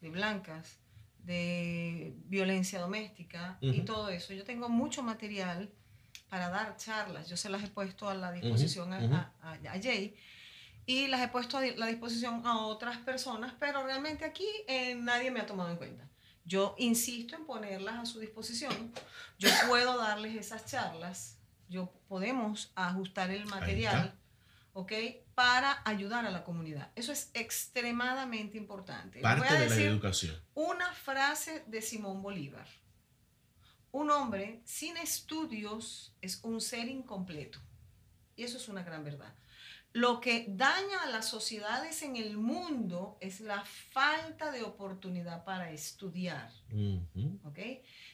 de 0.00 0.08
blancas, 0.10 0.78
de 1.18 2.14
violencia 2.26 2.80
doméstica 2.80 3.58
y 3.60 3.70
Ujú. 3.70 3.84
todo 3.84 4.08
eso. 4.08 4.32
Yo 4.32 4.44
tengo 4.44 4.68
mucho 4.68 5.02
material 5.02 5.70
para 6.30 6.48
dar 6.48 6.76
charlas. 6.76 7.28
Yo 7.28 7.36
se 7.36 7.48
las 7.50 7.62
he 7.62 7.68
puesto 7.68 8.08
a 8.08 8.14
la 8.14 8.32
disposición 8.32 8.92
a- 8.94 8.98
ujú. 8.98 9.14
a, 9.14 9.32
a- 9.42 9.52
a 9.74 9.82
Jay 9.82 10.16
y 10.86 11.08
las 11.08 11.20
he 11.20 11.28
puesto 11.28 11.58
a 11.58 11.62
la 11.62 11.86
disposición 11.86 12.46
a 12.46 12.58
otras 12.60 12.96
personas, 12.98 13.52
pero 13.60 13.82
realmente 13.84 14.24
aquí 14.24 14.46
eh, 14.68 14.94
nadie 14.94 15.30
me 15.30 15.40
ha 15.40 15.46
tomado 15.46 15.70
en 15.70 15.76
cuenta. 15.76 16.08
Yo 16.44 16.74
insisto 16.78 17.36
en 17.36 17.44
ponerlas 17.44 17.98
a 17.98 18.06
su 18.06 18.18
disposición. 18.20 18.92
Yo 19.38 19.48
puedo 19.68 19.98
darles 19.98 20.34
esas 20.36 20.64
charlas. 20.66 21.36
Yo 21.68 21.92
podemos 22.08 22.72
ajustar 22.74 23.30
el 23.30 23.46
material, 23.46 24.14
¿ok? 24.72 24.92
Para 25.36 25.80
ayudar 25.84 26.26
a 26.26 26.30
la 26.30 26.42
comunidad. 26.42 26.90
Eso 26.96 27.12
es 27.12 27.30
extremadamente 27.34 28.58
importante. 28.58 29.20
Les 29.20 29.22
voy 29.22 29.40
parte 29.40 29.48
a 29.54 29.60
de 29.60 29.68
la 29.68 29.74
decir 29.74 29.86
educación 29.88 30.36
una 30.54 30.92
frase 30.92 31.62
de 31.68 31.80
Simón 31.82 32.22
Bolívar. 32.22 32.66
Un 33.92 34.10
hombre 34.10 34.60
sin 34.64 34.96
estudios 34.96 36.12
es 36.20 36.40
un 36.42 36.60
ser 36.60 36.88
incompleto. 36.88 37.58
Y 38.36 38.44
eso 38.44 38.56
es 38.56 38.68
una 38.68 38.82
gran 38.82 39.04
verdad. 39.04 39.34
Lo 39.92 40.20
que 40.20 40.46
daña 40.48 41.02
a 41.02 41.10
las 41.10 41.28
sociedades 41.28 42.02
en 42.02 42.14
el 42.14 42.36
mundo 42.36 43.18
es 43.20 43.40
la 43.40 43.64
falta 43.64 44.52
de 44.52 44.62
oportunidad 44.62 45.44
para 45.44 45.72
estudiar. 45.72 46.52
¿ok? 47.44 47.58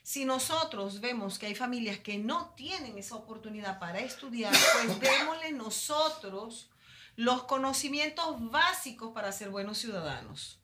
Si 0.02 0.24
nosotros 0.24 1.00
vemos 1.02 1.38
que 1.38 1.46
hay 1.46 1.54
familias 1.54 1.98
que 1.98 2.16
no 2.16 2.54
tienen 2.56 2.96
esa 2.96 3.16
oportunidad 3.16 3.78
para 3.78 4.00
estudiar, 4.00 4.54
pues 4.72 5.00
démosle 5.18 5.52
nosotros 5.52 6.70
los 7.14 7.44
conocimientos 7.44 8.50
básicos 8.50 9.12
para 9.12 9.30
ser 9.32 9.50
buenos 9.50 9.76
ciudadanos. 9.76 10.58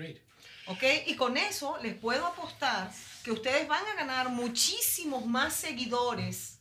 Agreed. 0.00 0.18
¿Ok? 0.66 0.82
Y 1.06 1.16
con 1.16 1.36
eso 1.36 1.78
les 1.82 1.94
puedo 1.94 2.26
apostar 2.26 2.90
que 3.22 3.32
ustedes 3.32 3.68
van 3.68 3.84
a 3.86 3.94
ganar 3.94 4.30
muchísimos 4.30 5.26
más 5.26 5.54
seguidores 5.54 6.60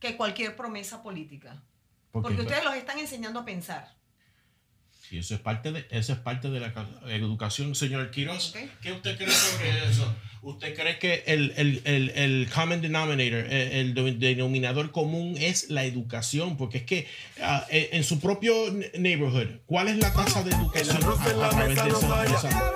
que 0.00 0.16
cualquier 0.16 0.56
promesa 0.56 1.02
política. 1.02 1.62
Porque 2.12 2.40
ustedes 2.40 2.64
los 2.64 2.74
están 2.74 2.98
enseñando 2.98 3.40
a 3.40 3.44
pensar. 3.44 3.95
Y 5.10 5.18
eso 5.18 5.34
es 5.34 5.40
parte 5.40 5.72
de, 5.72 5.86
eso 5.90 6.12
es 6.12 6.18
parte 6.18 6.50
de 6.50 6.60
la 6.60 6.72
ca- 6.72 6.86
educación. 7.08 7.74
Señor 7.74 8.10
Quiroz. 8.10 8.52
¿qué 8.82 8.92
usted 8.92 9.16
cree 9.16 9.30
sobre 9.30 9.88
eso? 9.90 10.14
¿Usted 10.42 10.74
cree 10.76 10.98
que 11.00 11.24
el, 11.26 11.52
el, 11.56 11.82
el, 11.84 12.10
el 12.10 12.48
common 12.54 12.80
denominator, 12.80 13.40
el, 13.52 13.72
el 13.72 13.94
de- 13.94 14.12
denominador 14.12 14.92
común 14.92 15.34
es 15.38 15.70
la 15.70 15.84
educación? 15.84 16.56
Porque 16.56 16.78
es 16.78 16.84
que 16.84 17.08
ah, 17.42 17.66
en 17.70 17.96
en 17.96 18.04
su 18.04 18.20
propio 18.20 18.52
neighborhood, 18.96 19.48
¿cuál 19.66 19.88
es 19.88 19.96
la 19.98 20.12
tasa 20.12 20.42
de 20.44 20.50
educación 20.50 20.96
a, 21.04 21.46
a 21.46 21.48
través 21.50 21.76
de 21.82 21.88
esa- 21.90 22.24
esa- 22.24 22.72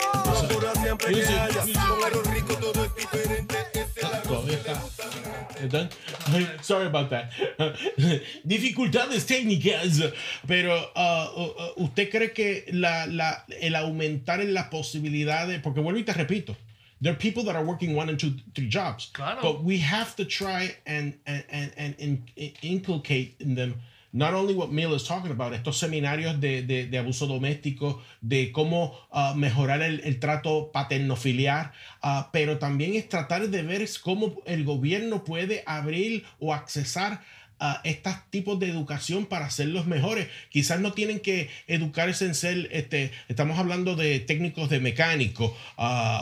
Todavía 4.30 4.54
está. 4.58 5.88
Ay, 6.32 6.46
Sorry 6.62 6.86
about 6.86 7.10
that. 7.10 7.30
Dificultades 8.44 9.26
técnicas. 9.26 10.00
Pero 10.46 10.78
uh, 10.94 11.72
usted 11.82 12.10
cree 12.10 12.32
que 12.32 12.64
la, 12.72 13.06
la, 13.06 13.44
el 13.60 13.74
aumentar 13.74 14.40
en 14.40 14.54
las 14.54 14.68
posibilidades, 14.68 15.60
porque 15.60 15.80
vuelvo 15.80 15.98
y 15.98 16.04
te 16.04 16.12
repito, 16.12 16.56
there 17.02 17.12
are 17.12 17.18
people 17.18 17.42
that 17.44 17.56
are 17.56 17.64
working 17.64 17.96
one 17.96 18.08
and 18.08 18.18
two, 18.18 18.32
three 18.54 18.68
jobs. 18.68 19.10
Claro. 19.12 19.40
But 19.42 19.64
we 19.64 19.78
have 19.78 20.14
to 20.16 20.24
try 20.24 20.76
and, 20.86 21.14
and, 21.26 21.44
and, 21.50 21.72
and 21.76 21.94
in- 21.98 22.24
in- 22.36 22.52
inculcate 22.62 23.34
in 23.40 23.54
them 23.56 23.74
not 24.12 24.34
only 24.34 24.54
what 24.54 24.70
Mill 24.70 24.94
is 24.94 25.04
talking 25.04 25.30
about, 25.30 25.52
estos 25.52 25.78
seminarios 25.78 26.40
de, 26.40 26.62
de, 26.62 26.98
abuso 26.98 27.26
doméstico, 27.26 28.02
de 28.20 28.50
cómo 28.52 28.98
ah, 29.10 29.34
mejorar 29.36 29.82
el, 29.82 30.00
el 30.00 30.18
trato 30.18 30.70
paterno-filiar, 30.72 31.72
ah, 32.02 32.30
pero 32.32 32.58
también 32.58 32.94
es 32.94 33.08
tratar 33.08 33.48
de 33.48 33.62
ver 33.62 33.88
cómo 34.02 34.34
el 34.46 34.64
gobierno 34.64 35.24
puede 35.24 35.62
abrir 35.66 36.24
o 36.38 36.52
accesar 36.52 37.22
a 37.60 37.80
estos 37.84 38.14
tipos 38.30 38.58
de 38.58 38.68
educación 38.68 39.26
para 39.26 39.46
hacerlos 39.46 39.86
mejores. 39.86 40.28
Quizás 40.48 40.80
no 40.80 40.92
tienen 40.92 41.20
que 41.20 41.48
educarse 41.66 42.24
en 42.24 42.34
ser, 42.34 42.68
este, 42.72 43.12
estamos 43.28 43.58
hablando 43.58 43.94
de 43.96 44.18
técnicos 44.20 44.70
de 44.70 44.80
mecánico, 44.80 45.54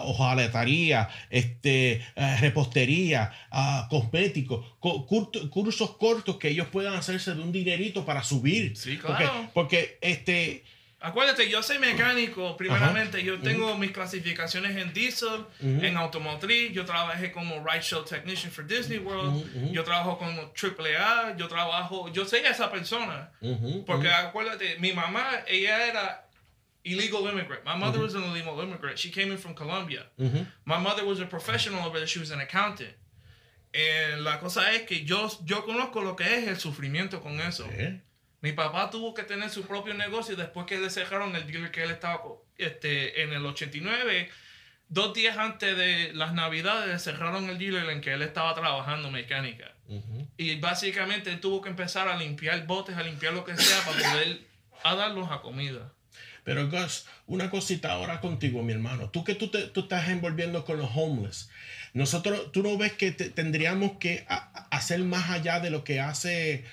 hojalatería, 0.05 1.09
este, 1.30 2.03
ah, 2.16 2.36
repostería, 2.41 3.30
ah, 3.51 3.86
cosméticos, 3.91 4.64
co- 4.80 5.07
curto- 5.07 5.49
cursos 5.51 5.97
cortos 5.97 6.36
que 6.36 6.49
ellos 6.49 6.68
puedan 6.68 6.95
hacerse 6.95 7.34
de 7.34 7.41
un 7.41 7.53
dinerito 7.53 8.05
para 8.05 8.22
subir. 8.22 8.76
Sí, 8.76 8.99
Porque- 9.01 9.24
claro. 9.24 9.51
Porque, 9.55 9.99
este, 10.01 10.64
Acuérdate, 11.01 11.49
yo 11.49 11.63
soy 11.63 11.79
mecánico, 11.79 12.57
primeramente. 12.57 13.23
Yo 13.23 13.39
tengo 13.39 13.77
mis 13.79 13.93
clasificaciones 13.93 14.77
en 14.77 14.93
diesel, 14.93 15.45
en 15.61 15.97
automotriz. 15.97 16.73
Yo 16.73 16.85
trabajé 16.85 17.31
como 17.31 17.65
Ride 17.65 17.83
Show 17.83 18.05
Technician 18.05 18.51
for 18.51 18.67
Disney 18.67 18.99
World. 18.99 19.73
Yo 19.73 19.85
trabajo 19.85 20.19
como 20.19 20.53
AAA. 20.55 21.37
Yo 21.37 21.47
trabajo, 21.47 22.11
yo 22.13 22.25
soy 22.25 22.41
esa 22.41 22.69
persona. 22.71 23.31
Porque 23.87 24.09
acuérdate, 24.11 24.77
mi 24.81 24.93
mamá, 24.93 25.45
ella 25.47 25.87
era 25.87 26.25
illegal 26.83 27.23
immigrant. 27.29 27.65
My 27.65 27.77
mother 27.77 28.01
was 28.01 28.15
an 28.17 28.25
illegal 28.25 28.61
immigrant. 28.61 28.99
She 28.99 29.11
came 29.11 29.31
in 29.31 29.39
from 29.39 29.55
Colombia. 29.55 30.07
My 30.65 30.79
mother 30.79 31.05
was 31.05 31.21
a 31.21 31.27
professional 31.27 31.87
over 31.87 31.99
there. 31.99 32.09
She 32.09 32.19
was 32.19 32.33
an 32.33 32.41
accountant. 32.41 32.95
And 33.73 34.25
la 34.25 34.39
cosa 34.41 34.73
es 34.73 34.83
que 34.83 35.05
yo, 35.05 35.29
yo 35.45 35.63
conozco 35.65 36.03
lo 36.03 36.17
que 36.17 36.25
es 36.25 36.49
el 36.49 36.57
sufrimiento 36.59 37.21
con 37.21 37.39
eso. 37.41 37.67
¿eh? 37.71 38.01
Mi 38.41 38.53
papá 38.53 38.91
tuvo 38.91 39.14
que 39.14 39.24
tener 39.24 39.51
su 39.51 39.66
propio 39.66 39.95
negocio 39.95 40.36
después 40.36 40.66
que 40.66 40.78
le 40.78 40.91
cerraron 40.91 41.34
el 41.34 41.47
dealer 41.47 41.70
que 41.70 41.82
él 41.82 41.91
estaba 41.91 42.22
este, 42.57 43.22
en 43.22 43.32
el 43.32 43.45
89. 43.45 44.30
Dos 44.89 45.12
días 45.12 45.36
antes 45.36 45.76
de 45.76 46.12
las 46.14 46.32
navidades 46.32 47.03
cerraron 47.03 47.49
el 47.51 47.59
dealer 47.59 47.91
en 47.91 48.01
que 48.01 48.12
él 48.12 48.22
estaba 48.22 48.55
trabajando 48.55 49.11
mecánica. 49.11 49.74
Y 50.36 50.57
básicamente 50.57 51.30
él 51.30 51.41
tuvo 51.41 51.62
que 51.62 51.70
empezar 51.70 52.09
a 52.09 52.16
limpiar 52.16 52.66
botes, 52.66 52.97
a 52.97 53.03
limpiar 53.03 53.32
lo 53.32 53.45
que 53.45 53.57
sea 53.57 53.84
para 53.84 54.11
poder 54.11 54.41
a 54.84 54.95
darlos 54.95 55.30
a 55.30 55.41
comida. 55.41 55.93
Pero 56.49 56.71
Gus, 56.71 57.05
una 57.27 57.51
cosita 57.51 57.93
ahora 57.93 58.23
contigo, 58.23 58.63
mi 58.63 58.73
hermano. 58.73 59.11
Tú 59.11 59.23
que 59.23 59.35
tú, 59.35 59.49
te, 59.49 59.65
tú 59.67 59.81
estás 59.81 60.09
envolviendo 60.09 60.65
con 60.65 60.79
los 60.79 60.89
homeless. 60.95 61.51
Nosotros, 61.93 62.51
tú 62.53 62.63
no 62.63 62.79
ves 62.79 62.95
que 62.95 63.13
te- 63.13 63.29
tendríamos 63.29 63.99
que 64.01 64.25
a- 64.31 64.67
hacer 64.71 65.01
más 65.01 65.29
allá 65.29 65.61
de 65.61 65.69
lo 65.69 65.85
que 65.85 66.01
hace, 66.01 66.65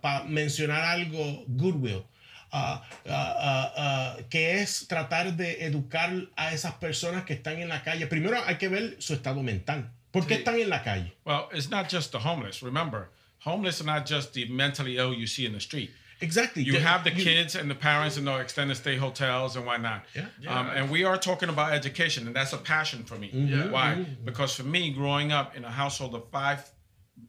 para 0.00 0.22
mencionar 0.28 0.84
algo, 0.84 1.42
Goodwill. 1.48 2.04
ah, 2.52 2.84
ah, 3.08 3.34
ah, 3.40 3.72
ah, 3.76 4.16
que 4.30 4.60
es 4.60 4.86
tratar 4.86 5.34
de 5.34 5.64
educar 5.66 6.12
a 6.36 6.52
esas 6.54 6.74
personas 6.74 7.24
que 7.24 7.32
están 7.34 7.58
en 7.60 7.68
la 7.68 7.82
calle. 7.82 8.06
Primero 8.06 8.38
hay 8.46 8.54
que 8.56 8.68
ver 8.68 8.94
su 9.00 9.14
estado 9.14 9.42
mental. 9.42 9.90
¿Por 10.12 10.28
qué 10.28 10.34
están 10.34 10.60
en 10.60 10.70
la 10.70 10.84
calle? 10.84 11.12
Well, 11.24 11.46
it's 11.52 11.68
not 11.70 11.90
just 11.92 12.12
the 12.12 12.18
homeless. 12.18 12.62
Remember, 12.62 13.08
homeless 13.44 13.80
are 13.80 13.86
not 13.92 14.08
just 14.08 14.32
the 14.32 14.46
mentally 14.46 14.96
ill 14.96 15.12
you 15.12 15.26
see 15.26 15.44
in 15.44 15.54
the 15.54 15.60
street. 15.60 15.90
Exactly. 16.20 16.62
You 16.62 16.72
Te- 16.72 16.78
have 16.80 17.04
the 17.04 17.12
you- 17.12 17.22
kids 17.24 17.54
and 17.54 17.70
the 17.70 17.74
parents 17.74 18.16
in 18.16 18.24
the 18.24 18.36
extended 18.38 18.76
stay 18.76 18.96
hotels 18.96 19.56
and 19.56 19.66
whatnot. 19.66 20.04
Yeah. 20.14 20.28
Um, 20.48 20.68
and 20.68 20.90
we 20.90 21.04
are 21.04 21.18
talking 21.18 21.48
about 21.48 21.72
education, 21.72 22.26
and 22.26 22.34
that's 22.34 22.52
a 22.52 22.58
passion 22.58 23.04
for 23.04 23.16
me. 23.16 23.30
Yeah. 23.32 23.70
Why? 23.70 24.06
Because 24.24 24.54
for 24.54 24.62
me, 24.62 24.90
growing 24.92 25.30
up 25.32 25.54
in 25.56 25.64
a 25.64 25.70
household 25.70 26.14
of 26.14 26.28
five 26.30 26.70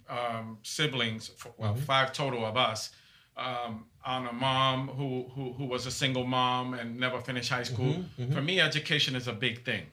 um, 0.10 0.58
siblings, 0.64 1.32
f- 1.38 1.52
well, 1.58 1.76
five 1.76 2.14
total 2.14 2.46
of 2.46 2.56
us, 2.58 2.92
um, 3.36 3.86
on 4.06 4.26
a 4.28 4.34
mom 4.34 4.88
who, 4.88 5.26
who 5.36 5.54
who 5.54 5.66
was 5.66 5.86
a 5.86 5.92
single 5.92 6.26
mom 6.26 6.74
and 6.74 6.98
never 6.98 7.20
finished 7.20 7.50
high 7.50 7.64
school. 7.64 8.06
For 8.34 8.42
me, 8.42 8.60
education 8.62 9.16
is 9.16 9.28
a 9.28 9.34
big 9.34 9.64
thing. 9.66 9.84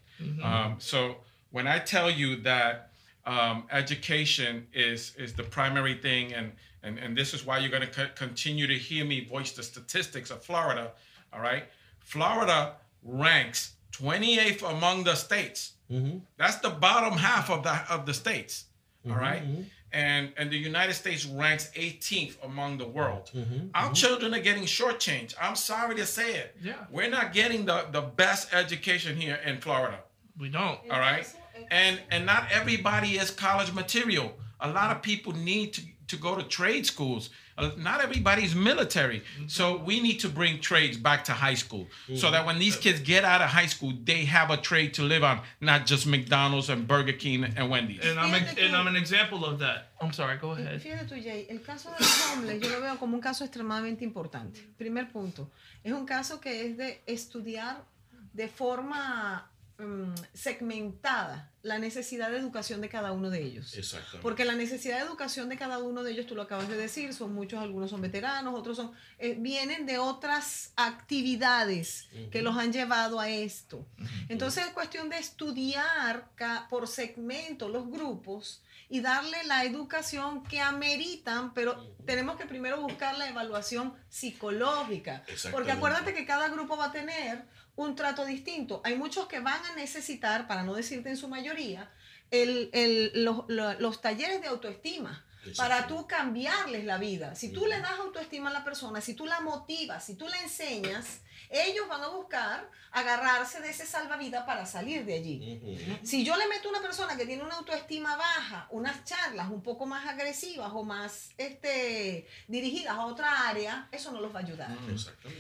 Um, 0.42 0.76
so 0.78 1.16
when 1.50 1.66
I 1.66 1.78
tell 1.80 2.08
you 2.10 2.36
that 2.42 2.90
um, 3.26 3.64
education 3.70 4.66
is 4.72 5.14
is 5.16 5.32
the 5.34 5.42
primary 5.42 5.94
thing, 5.94 6.32
and 6.32 6.52
and 6.84 6.98
and 6.98 7.16
this 7.16 7.34
is 7.34 7.44
why 7.44 7.58
you're 7.58 7.70
going 7.70 7.88
to 7.88 7.94
co- 7.94 8.14
continue 8.14 8.66
to 8.66 8.74
hear 8.74 9.04
me 9.04 9.24
voice 9.24 9.52
the 9.52 9.62
statistics 9.62 10.30
of 10.30 10.44
Florida. 10.44 10.92
All 11.32 11.40
right, 11.40 11.64
Florida 12.00 12.74
ranks 13.02 13.74
28th 13.92 14.68
among 14.70 15.04
the 15.04 15.14
states. 15.14 15.72
Mm-hmm. 15.90 16.18
That's 16.36 16.56
the 16.56 16.70
bottom 16.70 17.18
half 17.18 17.50
of 17.50 17.62
the 17.62 17.80
of 17.90 18.06
the 18.06 18.14
states. 18.14 18.66
all 19.04 19.12
mm-hmm, 19.12 19.20
right? 19.20 19.42
Mm-hmm. 19.42 19.62
And 19.92 20.32
and 20.36 20.50
the 20.50 20.56
United 20.56 20.94
States 20.94 21.24
ranks 21.24 21.70
18th 21.76 22.42
among 22.42 22.78
the 22.78 22.86
world. 22.86 23.30
Our 23.74 23.92
children 23.92 24.34
are 24.34 24.40
getting 24.40 24.64
shortchanged. 24.64 25.34
I'm 25.40 25.54
sorry 25.54 25.94
to 25.96 26.04
say 26.04 26.34
it. 26.34 26.56
Yeah. 26.60 26.74
We're 26.90 27.10
not 27.10 27.32
getting 27.32 27.64
the, 27.64 27.86
the 27.92 28.00
best 28.00 28.52
education 28.52 29.16
here 29.16 29.38
in 29.46 29.60
Florida. 29.60 30.00
We 30.36 30.48
don't. 30.48 30.80
All 30.90 30.98
right. 30.98 31.24
And 31.70 32.00
and 32.10 32.26
not 32.26 32.50
everybody 32.50 33.18
is 33.18 33.30
college 33.30 33.72
material. 33.72 34.34
A 34.60 34.70
lot 34.70 34.90
of 34.96 35.02
people 35.02 35.32
need 35.32 35.74
to, 35.74 35.82
to 36.08 36.16
go 36.16 36.36
to 36.36 36.42
trade 36.42 36.86
schools. 36.86 37.30
Uh, 37.56 37.70
not 37.78 38.02
everybody's 38.02 38.52
military. 38.52 39.22
So 39.46 39.78
we 39.78 40.00
need 40.00 40.18
to 40.20 40.28
bring 40.28 40.60
trades 40.60 40.96
back 40.96 41.24
to 41.26 41.32
high 41.32 41.54
school 41.54 41.86
so 42.16 42.32
that 42.32 42.44
when 42.44 42.58
these 42.58 42.76
kids 42.76 42.98
get 42.98 43.24
out 43.24 43.40
of 43.40 43.48
high 43.48 43.66
school, 43.66 43.92
they 44.02 44.24
have 44.24 44.50
a 44.50 44.56
trade 44.56 44.94
to 44.94 45.02
live 45.02 45.22
on, 45.22 45.40
not 45.60 45.86
just 45.86 46.04
McDonald's 46.04 46.68
and 46.68 46.88
Burger 46.88 47.12
King 47.12 47.44
and 47.44 47.70
Wendy's. 47.70 48.00
And 48.04 48.18
I'm, 48.18 48.34
a, 48.34 48.38
and 48.60 48.74
I'm 48.74 48.88
an 48.88 48.96
example 48.96 49.44
of 49.44 49.60
that. 49.60 49.92
I'm 50.00 50.12
sorry, 50.12 50.36
go 50.38 50.50
ahead. 50.50 50.80
Fíjate 50.82 51.06
tú, 51.06 51.14
Jay, 51.22 51.46
el 51.48 51.60
caso 51.60 51.90
de 51.90 51.96
los 52.00 52.32
homeless 52.32 52.60
yo 52.60 52.68
lo 52.70 52.80
veo 52.80 52.96
como 52.96 53.14
un 53.14 53.22
caso 53.22 53.44
extremadamente 53.44 54.02
importante. 54.02 54.60
Primer 54.76 55.08
punto, 55.12 55.48
es 55.84 55.92
un 55.92 56.06
caso 56.06 56.40
que 56.40 56.66
es 56.66 56.76
de 56.76 57.02
estudiar 57.06 57.84
de 58.32 58.48
forma 58.48 59.48
mm, 59.78 60.14
segmentada 60.32 61.50
la 61.62 61.78
necesidad 61.78 62.30
de 62.30 62.36
educación 62.36 62.80
de 62.80 62.88
cada 62.88 63.12
uno 63.12 63.30
de 63.30 63.42
ellos. 63.42 63.74
Exactamente. 63.74 64.18
Porque 64.20 64.44
la 64.44 64.54
necesidad 64.54 64.98
de 64.98 65.06
educación 65.06 65.48
de 65.48 65.56
cada 65.56 65.78
uno 65.78 66.02
de 66.02 66.12
ellos, 66.12 66.26
tú 66.26 66.34
lo 66.34 66.42
acabas 66.42 66.68
de 66.68 66.76
decir, 66.76 67.14
son 67.14 67.34
muchos, 67.34 67.60
algunos 67.60 67.90
son 67.90 68.02
veteranos, 68.02 68.54
otros 68.54 68.76
son, 68.76 68.92
eh, 69.18 69.34
vienen 69.38 69.86
de 69.86 69.98
otras 69.98 70.72
actividades 70.76 72.08
que 72.30 72.42
los 72.42 72.56
han 72.56 72.72
llevado 72.72 73.18
a 73.18 73.28
esto. 73.30 73.86
Entonces 74.28 74.66
es 74.66 74.72
cuestión 74.72 75.08
de 75.08 75.18
estudiar 75.18 76.28
por 76.68 76.86
segmento 76.86 77.68
los 77.68 77.88
grupos 77.88 78.62
y 78.88 79.00
darle 79.00 79.42
la 79.44 79.64
educación 79.64 80.44
que 80.44 80.60
ameritan, 80.60 81.54
pero 81.54 81.82
tenemos 82.04 82.36
que 82.36 82.46
primero 82.46 82.80
buscar 82.80 83.16
la 83.16 83.28
evaluación 83.28 83.94
psicológica. 84.08 85.24
Porque 85.50 85.72
acuérdate 85.72 86.14
que 86.14 86.26
cada 86.26 86.48
grupo 86.48 86.76
va 86.76 86.86
a 86.86 86.92
tener 86.92 87.44
un 87.76 87.96
trato 87.96 88.24
distinto. 88.24 88.80
Hay 88.84 88.96
muchos 88.96 89.26
que 89.26 89.40
van 89.40 89.64
a 89.66 89.74
necesitar, 89.74 90.46
para 90.46 90.62
no 90.62 90.74
decirte 90.74 91.08
en 91.10 91.16
su 91.16 91.28
mayoría, 91.28 91.90
el- 92.30 92.70
el- 92.72 93.24
los, 93.24 93.44
lo- 93.48 93.74
los 93.80 94.00
talleres 94.00 94.40
de 94.40 94.48
autoestima 94.48 95.24
para 95.56 95.86
tú 95.86 96.06
cambiarles 96.06 96.84
la 96.84 96.98
vida. 96.98 97.34
Si 97.34 97.52
tú 97.52 97.66
le 97.66 97.80
das 97.80 97.98
autoestima 97.98 98.50
a 98.50 98.52
la 98.52 98.64
persona, 98.64 99.00
si 99.00 99.14
tú 99.14 99.26
la 99.26 99.40
motivas, 99.40 100.04
si 100.04 100.14
tú 100.14 100.26
la 100.28 100.40
enseñas, 100.40 101.20
ellos 101.50 101.88
van 101.88 102.02
a 102.02 102.08
buscar 102.08 102.70
agarrarse 102.92 103.60
de 103.60 103.70
ese 103.70 103.86
salvavidas 103.86 104.44
para 104.44 104.66
salir 104.66 105.04
de 105.04 105.14
allí. 105.14 105.98
Si 106.02 106.24
yo 106.24 106.36
le 106.36 106.46
meto 106.46 106.68
a 106.68 106.70
una 106.70 106.80
persona 106.80 107.16
que 107.16 107.26
tiene 107.26 107.42
una 107.42 107.56
autoestima 107.56 108.16
baja, 108.16 108.68
unas 108.70 109.04
charlas 109.04 109.50
un 109.50 109.62
poco 109.62 109.86
más 109.86 110.06
agresivas 110.06 110.70
o 110.72 110.84
más 110.84 111.30
este, 111.36 112.26
dirigidas 112.46 112.94
a 112.96 113.06
otra 113.06 113.48
área, 113.48 113.88
eso 113.90 114.12
no 114.12 114.20
los 114.20 114.34
va 114.34 114.40
a 114.40 114.42
ayudar. 114.42 114.76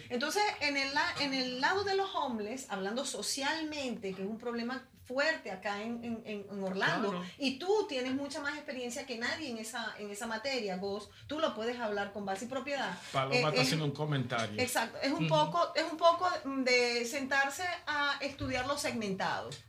Entonces, 0.08 0.42
en 0.60 0.76
el, 0.76 0.92
en 1.20 1.34
el 1.34 1.60
lado 1.60 1.84
de 1.84 1.96
los 1.96 2.12
homeless, 2.14 2.66
hablando 2.70 3.04
socialmente, 3.04 4.14
que 4.14 4.22
es 4.22 4.28
un 4.28 4.38
problema 4.38 4.86
fuerte 5.06 5.50
acá 5.50 5.82
en, 5.82 6.02
en- 6.04 6.22
en- 6.50 6.62
Orlando 6.64 7.10
Claro. 7.10 7.24
y 7.38 7.58
tú 7.58 7.86
tienes 7.88 8.14
mucha 8.14 8.40
más 8.40 8.54
experiencia 8.54 9.04
que 9.06 9.18
nadie 9.18 9.50
en 9.50 9.58
esa, 9.58 9.94
en 9.98 10.10
esa 10.10 10.26
materia. 10.26 10.76
Vos, 10.76 11.10
tú 11.26 11.38
lo 11.38 11.54
puedes 11.54 11.78
hablar 11.78 12.12
con 12.12 12.24
base 12.24 12.46
y 12.46 12.48
propiedad. 12.48 12.96
Paloma 13.12 13.34
Eh, 13.34 13.38
está 13.40 13.54
es- 13.54 13.60
haciendo 13.62 13.84
un 13.84 13.90
comentario. 13.92 14.60
Exacto, 14.60 14.98
es 15.02 15.12
un 15.12 15.28
poco, 15.28 15.72
es 15.74 15.84
un 15.90 15.98
poco 15.98 16.28
de 16.44 17.04
sentarse 17.04 17.64
a 17.86 18.16
estudiar 18.20 18.66
los 18.66 18.80
segmentados. 18.80 19.62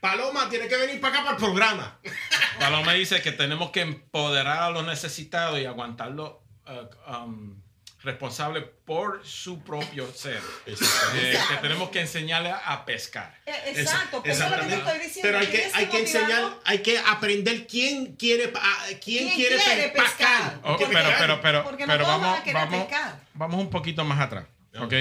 Paloma 0.00 0.48
tiene 0.48 0.68
que 0.68 0.76
venir 0.76 1.00
para 1.00 1.14
acá 1.16 1.24
para 1.24 1.36
el 1.36 1.42
programa. 1.42 1.98
Paloma 2.58 2.92
dice 2.94 3.20
que 3.20 3.32
tenemos 3.32 3.70
que 3.70 3.82
empoderar 3.82 4.62
a 4.62 4.70
los 4.70 4.86
necesitados 4.86 5.58
y 5.60 5.66
aguantarlos 5.66 6.32
eh, 6.66 6.88
um, 7.10 7.60
responsables 8.06 8.64
por 8.84 9.20
su 9.26 9.62
propio 9.62 10.10
ser. 10.14 10.40
Eh, 10.66 11.38
que 11.50 11.56
tenemos 11.60 11.90
que 11.90 12.00
enseñarle 12.00 12.50
a 12.52 12.84
pescar. 12.84 13.34
Eh, 13.46 13.52
Exacto, 13.76 14.22
eso 14.24 14.44
es 14.44 14.50
lo 14.50 14.56
que 14.58 14.62
te 14.66 14.74
estoy 14.76 14.98
diciendo. 14.98 15.20
Pero 15.22 15.38
hay 15.38 15.46
que, 15.46 15.52
tienes 15.58 15.74
hay 15.74 15.86
que 15.86 15.98
enseñar, 16.00 16.42
hay 16.64 16.78
que 16.78 16.98
aprender 16.98 17.66
quién 17.66 18.16
quiere, 18.16 18.48
pa- 18.48 18.60
quién, 19.02 19.28
¿Quién 19.28 19.30
quiere, 19.34 19.56
quiere 19.56 19.82
pe- 19.88 20.00
pescar. 20.00 20.42
pescar? 20.52 20.60
Oh, 20.62 20.76
Quién 20.76 20.90
pero, 20.90 21.08
pero, 21.18 21.40
pero, 21.40 21.64
Porque 21.64 21.86
no 21.86 21.92
pero 21.92 22.06
vamos, 22.06 22.38
a 22.38 22.42
querer 22.42 22.54
vamos, 22.54 22.86
pescar. 22.86 23.20
vamos 23.34 23.60
un 23.60 23.70
poquito 23.70 24.04
más 24.04 24.20
atrás. 24.20 24.44
¿ok? 24.78 24.92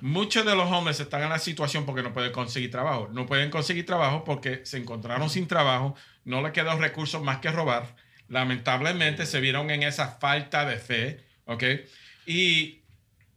Muchos 0.00 0.44
de 0.44 0.56
los 0.56 0.70
hombres 0.72 0.98
están 0.98 1.22
en 1.22 1.28
la 1.28 1.38
situación 1.38 1.86
porque 1.86 2.02
no 2.02 2.12
pueden 2.12 2.32
conseguir 2.32 2.70
trabajo. 2.70 3.08
No 3.12 3.26
pueden 3.26 3.50
conseguir 3.50 3.86
trabajo 3.86 4.24
porque 4.24 4.66
se 4.66 4.76
encontraron 4.78 5.30
sin 5.30 5.46
trabajo, 5.46 5.94
no 6.24 6.42
les 6.42 6.52
quedó 6.52 6.76
recursos 6.76 7.22
más 7.22 7.38
que 7.38 7.50
robar. 7.52 7.94
Lamentablemente 8.28 9.26
se 9.26 9.38
vieron 9.40 9.70
en 9.70 9.82
esa 9.84 10.08
falta 10.18 10.64
de 10.64 10.76
fe. 10.78 11.24
¿ok? 11.46 11.62
Y 12.32 12.82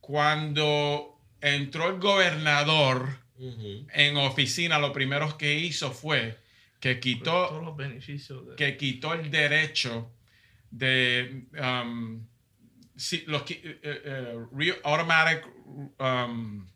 cuando 0.02 1.20
entró 1.41 1.89
el 1.89 2.00
gobernador 2.00 3.18
Ujú. 3.39 3.88
en 3.91 4.18
oficina, 4.18 4.78
lo 4.78 4.94
primero 4.94 5.36
que 5.36 5.56
hizo 5.58 5.91
fue 5.91 6.38
que 6.80 7.00
quitó 7.00 7.48
Todos 7.48 7.64
los 7.64 7.76
beneficios 7.76 8.46
de... 8.48 8.56
que 8.56 8.78
quitó 8.78 9.14
el 9.14 9.32
derecho 9.32 10.12
de 10.70 11.46
um, 11.60 12.24
sí, 12.96 13.24
los 13.26 13.44
eh, 13.50 14.36
re- 14.52 14.80
automatic 14.84 15.44
um, 16.00 16.68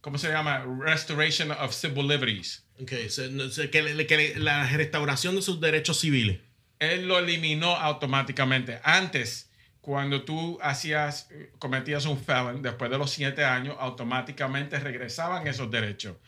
¿cómo 0.00 0.16
se 0.16 0.28
llama? 0.30 0.64
Restoration 0.80 1.50
of 1.50 1.74
civil 1.74 2.06
liberties. 2.08 2.64
Ok, 2.80 2.92
se- 3.08 3.28
no- 3.30 3.50
se- 3.50 3.68
que, 3.68 4.06
que 4.06 4.34
la 4.38 4.66
restauración 4.70 5.34
de 5.36 5.42
sus 5.42 5.60
derechos 5.60 6.00
civiles. 6.00 6.38
Él 6.78 7.06
lo 7.06 7.18
eliminó 7.18 7.76
automáticamente. 7.76 8.80
Antes, 8.82 9.47
cuando 9.88 10.20
tú 10.22 10.58
hacías, 10.60 11.30
cometías 11.58 12.04
un 12.04 12.22
felon, 12.22 12.60
después 12.60 12.90
de 12.90 12.98
los 12.98 13.10
siete 13.10 13.42
años, 13.42 13.74
automáticamente 13.80 14.78
regresaban 14.78 15.46
esos 15.46 15.70
derechos. 15.70 16.18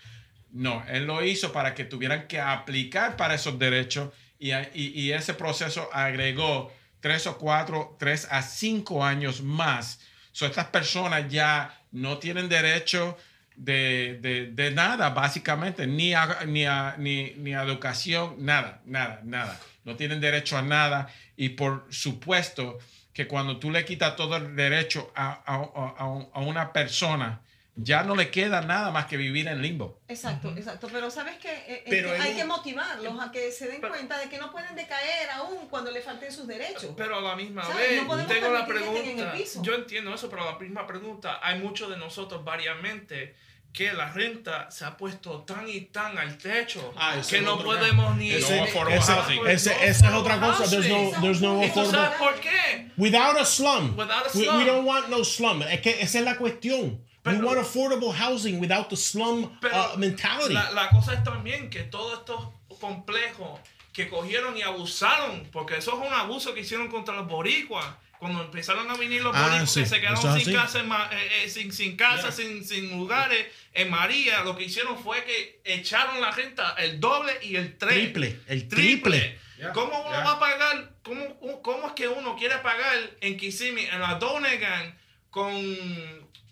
No, 0.50 0.82
él 0.88 1.04
lo 1.06 1.22
hizo 1.22 1.52
para 1.52 1.74
que 1.74 1.84
tuvieran 1.84 2.26
que 2.26 2.40
aplicar 2.40 3.18
para 3.18 3.34
esos 3.34 3.58
derechos 3.58 4.14
y, 4.38 4.52
y- 4.54 4.92
y 4.94 5.12
ese 5.12 5.34
proceso 5.34 5.90
agregó 5.92 6.72
tres 7.00 7.26
o 7.26 7.36
cuatro, 7.36 7.96
tres 7.98 8.26
a 8.30 8.40
cinco 8.40 9.04
años 9.04 9.42
más. 9.42 10.00
So, 10.32 10.46
estas 10.46 10.68
personas 10.68 11.28
ya 11.30 11.78
no 11.92 12.16
tienen 12.16 12.48
derecho 12.48 13.18
de, 13.56 14.20
de- 14.22 14.46
de 14.52 14.70
nada, 14.70 15.10
básicamente, 15.10 15.86
ni 15.86 16.14
ni, 16.46 16.64
ni, 16.96 17.34
ni 17.36 17.52
a 17.54 17.62
educación, 17.62 18.36
nada, 18.38 18.80
nada, 18.86 19.20
nada. 19.22 19.60
No 19.84 19.96
tienen 19.96 20.18
derecho 20.18 20.56
a 20.56 20.62
nada 20.62 21.12
y 21.36 21.50
por 21.50 21.86
supuesto 21.90 22.78
que 23.20 23.28
cuando 23.28 23.58
tú 23.58 23.70
le 23.70 23.84
quitas 23.84 24.16
todo 24.16 24.36
el 24.36 24.56
derecho 24.56 25.12
a, 25.14 25.42
a- 25.44 25.56
a- 25.56 26.28
a 26.32 26.40
una 26.40 26.72
persona, 26.72 27.42
ya 27.76 28.02
no 28.02 28.16
le 28.16 28.30
queda 28.30 28.62
nada 28.62 28.90
más 28.90 29.04
que 29.06 29.18
vivir 29.18 29.46
en 29.46 29.60
limbo. 29.60 30.00
Exacto, 30.08 30.54
exacto. 30.56 30.88
Pero 30.90 31.10
sabes 31.10 31.36
que, 31.36 31.50
eh, 31.52 31.64
eh, 31.68 31.84
Pero 31.88 32.14
que 32.14 32.20
hay 32.22 32.34
que 32.34 32.44
motivarlos 32.46 33.20
a 33.20 33.30
que 33.30 33.52
se 33.52 33.68
den 33.68 33.82
Pero- 33.82 33.92
cuenta 33.92 34.16
de 34.18 34.30
que 34.30 34.38
no 34.38 34.50
pueden 34.50 34.74
decaer 34.74 35.28
aún 35.34 35.68
cuando 35.68 35.90
le 35.90 36.00
falten 36.00 36.32
sus 36.32 36.46
derechos. 36.46 36.94
Pero 36.96 37.16
a 37.16 37.20
la 37.20 37.36
misma 37.36 37.62
¿Sabes? 37.64 37.76
vez, 37.90 38.00
No 38.02 38.08
podemos 38.08 38.32
tengo 38.32 38.48
la 38.52 38.60
estén 38.60 38.76
en 38.78 38.84
el 38.88 38.94
pregunta. 38.94 39.32
piso. 39.34 39.62
Yo 39.62 39.74
entiendo 39.74 40.14
eso, 40.14 40.30
pero 40.30 40.44
la 40.50 40.58
misma 40.58 40.86
pregunta, 40.86 41.40
hay 41.42 41.58
muchos 41.58 41.90
de 41.90 41.98
nosotros 41.98 42.42
variamente 42.42 43.34
que 43.72 43.92
la 43.92 44.10
renta 44.10 44.68
se 44.70 44.84
ha 44.84 44.96
puesto 44.96 45.42
tan 45.42 45.68
y 45.68 45.82
tan 45.82 46.18
al 46.18 46.36
techo 46.38 46.92
Ah, 46.96 47.16
que 47.28 47.40
no 47.40 47.62
podemos 47.62 48.16
ni... 48.16 48.32
Ese- 48.32 48.62
ese- 48.64 48.72
housing. 49.00 49.46
ese- 49.46 49.70
No 49.74 49.80
esa 49.80 50.08
es 50.08 50.12
otra 50.14 50.40
cosa. 50.40 50.68
There's 50.68 50.88
no, 50.88 51.20
there's 51.20 51.40
no 51.40 51.62
¿Y 51.62 51.68
tú 51.70 51.80
affordable. 51.80 51.90
sabes 51.92 52.18
por 52.18 52.34
qué? 52.40 52.90
Without 52.96 53.36
a 53.38 53.44
slum. 53.44 53.96
Without 53.96 54.26
a 54.26 54.30
We, 54.38 54.44
slum. 54.44 54.58
we 54.58 54.64
don't 54.64 54.84
want 54.86 55.08
no 55.08 55.24
slum. 55.24 55.62
Es 55.62 55.80
que 55.80 56.00
esa 56.02 56.18
es 56.18 56.24
la 56.24 56.36
cuestión. 56.36 57.00
we 57.24 57.32
Pero- 57.34 57.46
want 57.46 57.58
affordable 57.60 58.12
housing 58.12 58.58
without 58.60 58.88
the 58.88 58.96
slum 58.96 59.56
Pero 59.60 59.92
uh, 59.94 59.96
mentality. 59.98 60.52
La, 60.54 60.70
la 60.72 60.88
cosa 60.90 61.14
es 61.14 61.22
también 61.22 61.70
que 61.70 61.84
todos 61.84 62.18
estos 62.20 62.48
complejos 62.80 63.60
que 63.92 64.08
cogieron 64.08 64.56
y 64.56 64.62
abusaron, 64.62 65.48
porque 65.52 65.76
eso 65.76 65.92
es 66.00 66.08
un 66.08 66.12
abuso 66.14 66.54
que 66.54 66.60
hicieron 66.60 66.88
contra 66.88 67.14
los 67.14 67.28
boricuas. 67.28 67.86
Cuando 68.20 68.42
empezaron 68.42 68.88
a 68.90 68.94
venir 68.98 69.22
los 69.22 69.34
Ah, 69.34 69.64
sí, 69.66 69.80
que 69.80 69.86
se 69.86 69.98
quedaron 69.98 70.40
sin 70.40 70.54
casa, 70.54 70.80
eh, 71.10 71.44
eh, 71.44 71.48
sin, 71.48 71.72
sin 71.72 71.96
casa, 71.96 72.28
Yeah. 72.28 72.32
sin, 72.32 72.64
sin 72.66 72.90
lugares 72.90 73.46
en 73.72 73.90
María, 73.90 74.42
lo 74.44 74.54
que 74.56 74.64
hicieron 74.64 75.02
fue 75.02 75.24
que 75.24 75.60
echaron 75.64 76.20
la 76.20 76.30
renta 76.30 76.74
el 76.78 77.00
doble 77.00 77.32
y 77.42 77.56
el 77.56 77.78
tres. 77.78 77.94
Triple, 77.94 78.38
el 78.46 78.68
triple. 78.68 79.38
Yeah, 79.56 79.72
¿Cómo 79.72 79.98
uno 80.02 80.10
yeah. 80.10 80.24
va 80.24 80.32
a 80.32 80.38
pagar? 80.38 80.90
¿cómo, 81.02 81.62
¿Cómo 81.62 81.86
es 81.88 81.92
que 81.94 82.08
uno 82.08 82.36
quiere 82.36 82.58
pagar 82.58 82.94
en 83.22 83.38
Kissimmee, 83.38 83.86
en 83.88 84.00
la 84.00 84.16
Donegan, 84.16 84.98
con, 85.30 85.52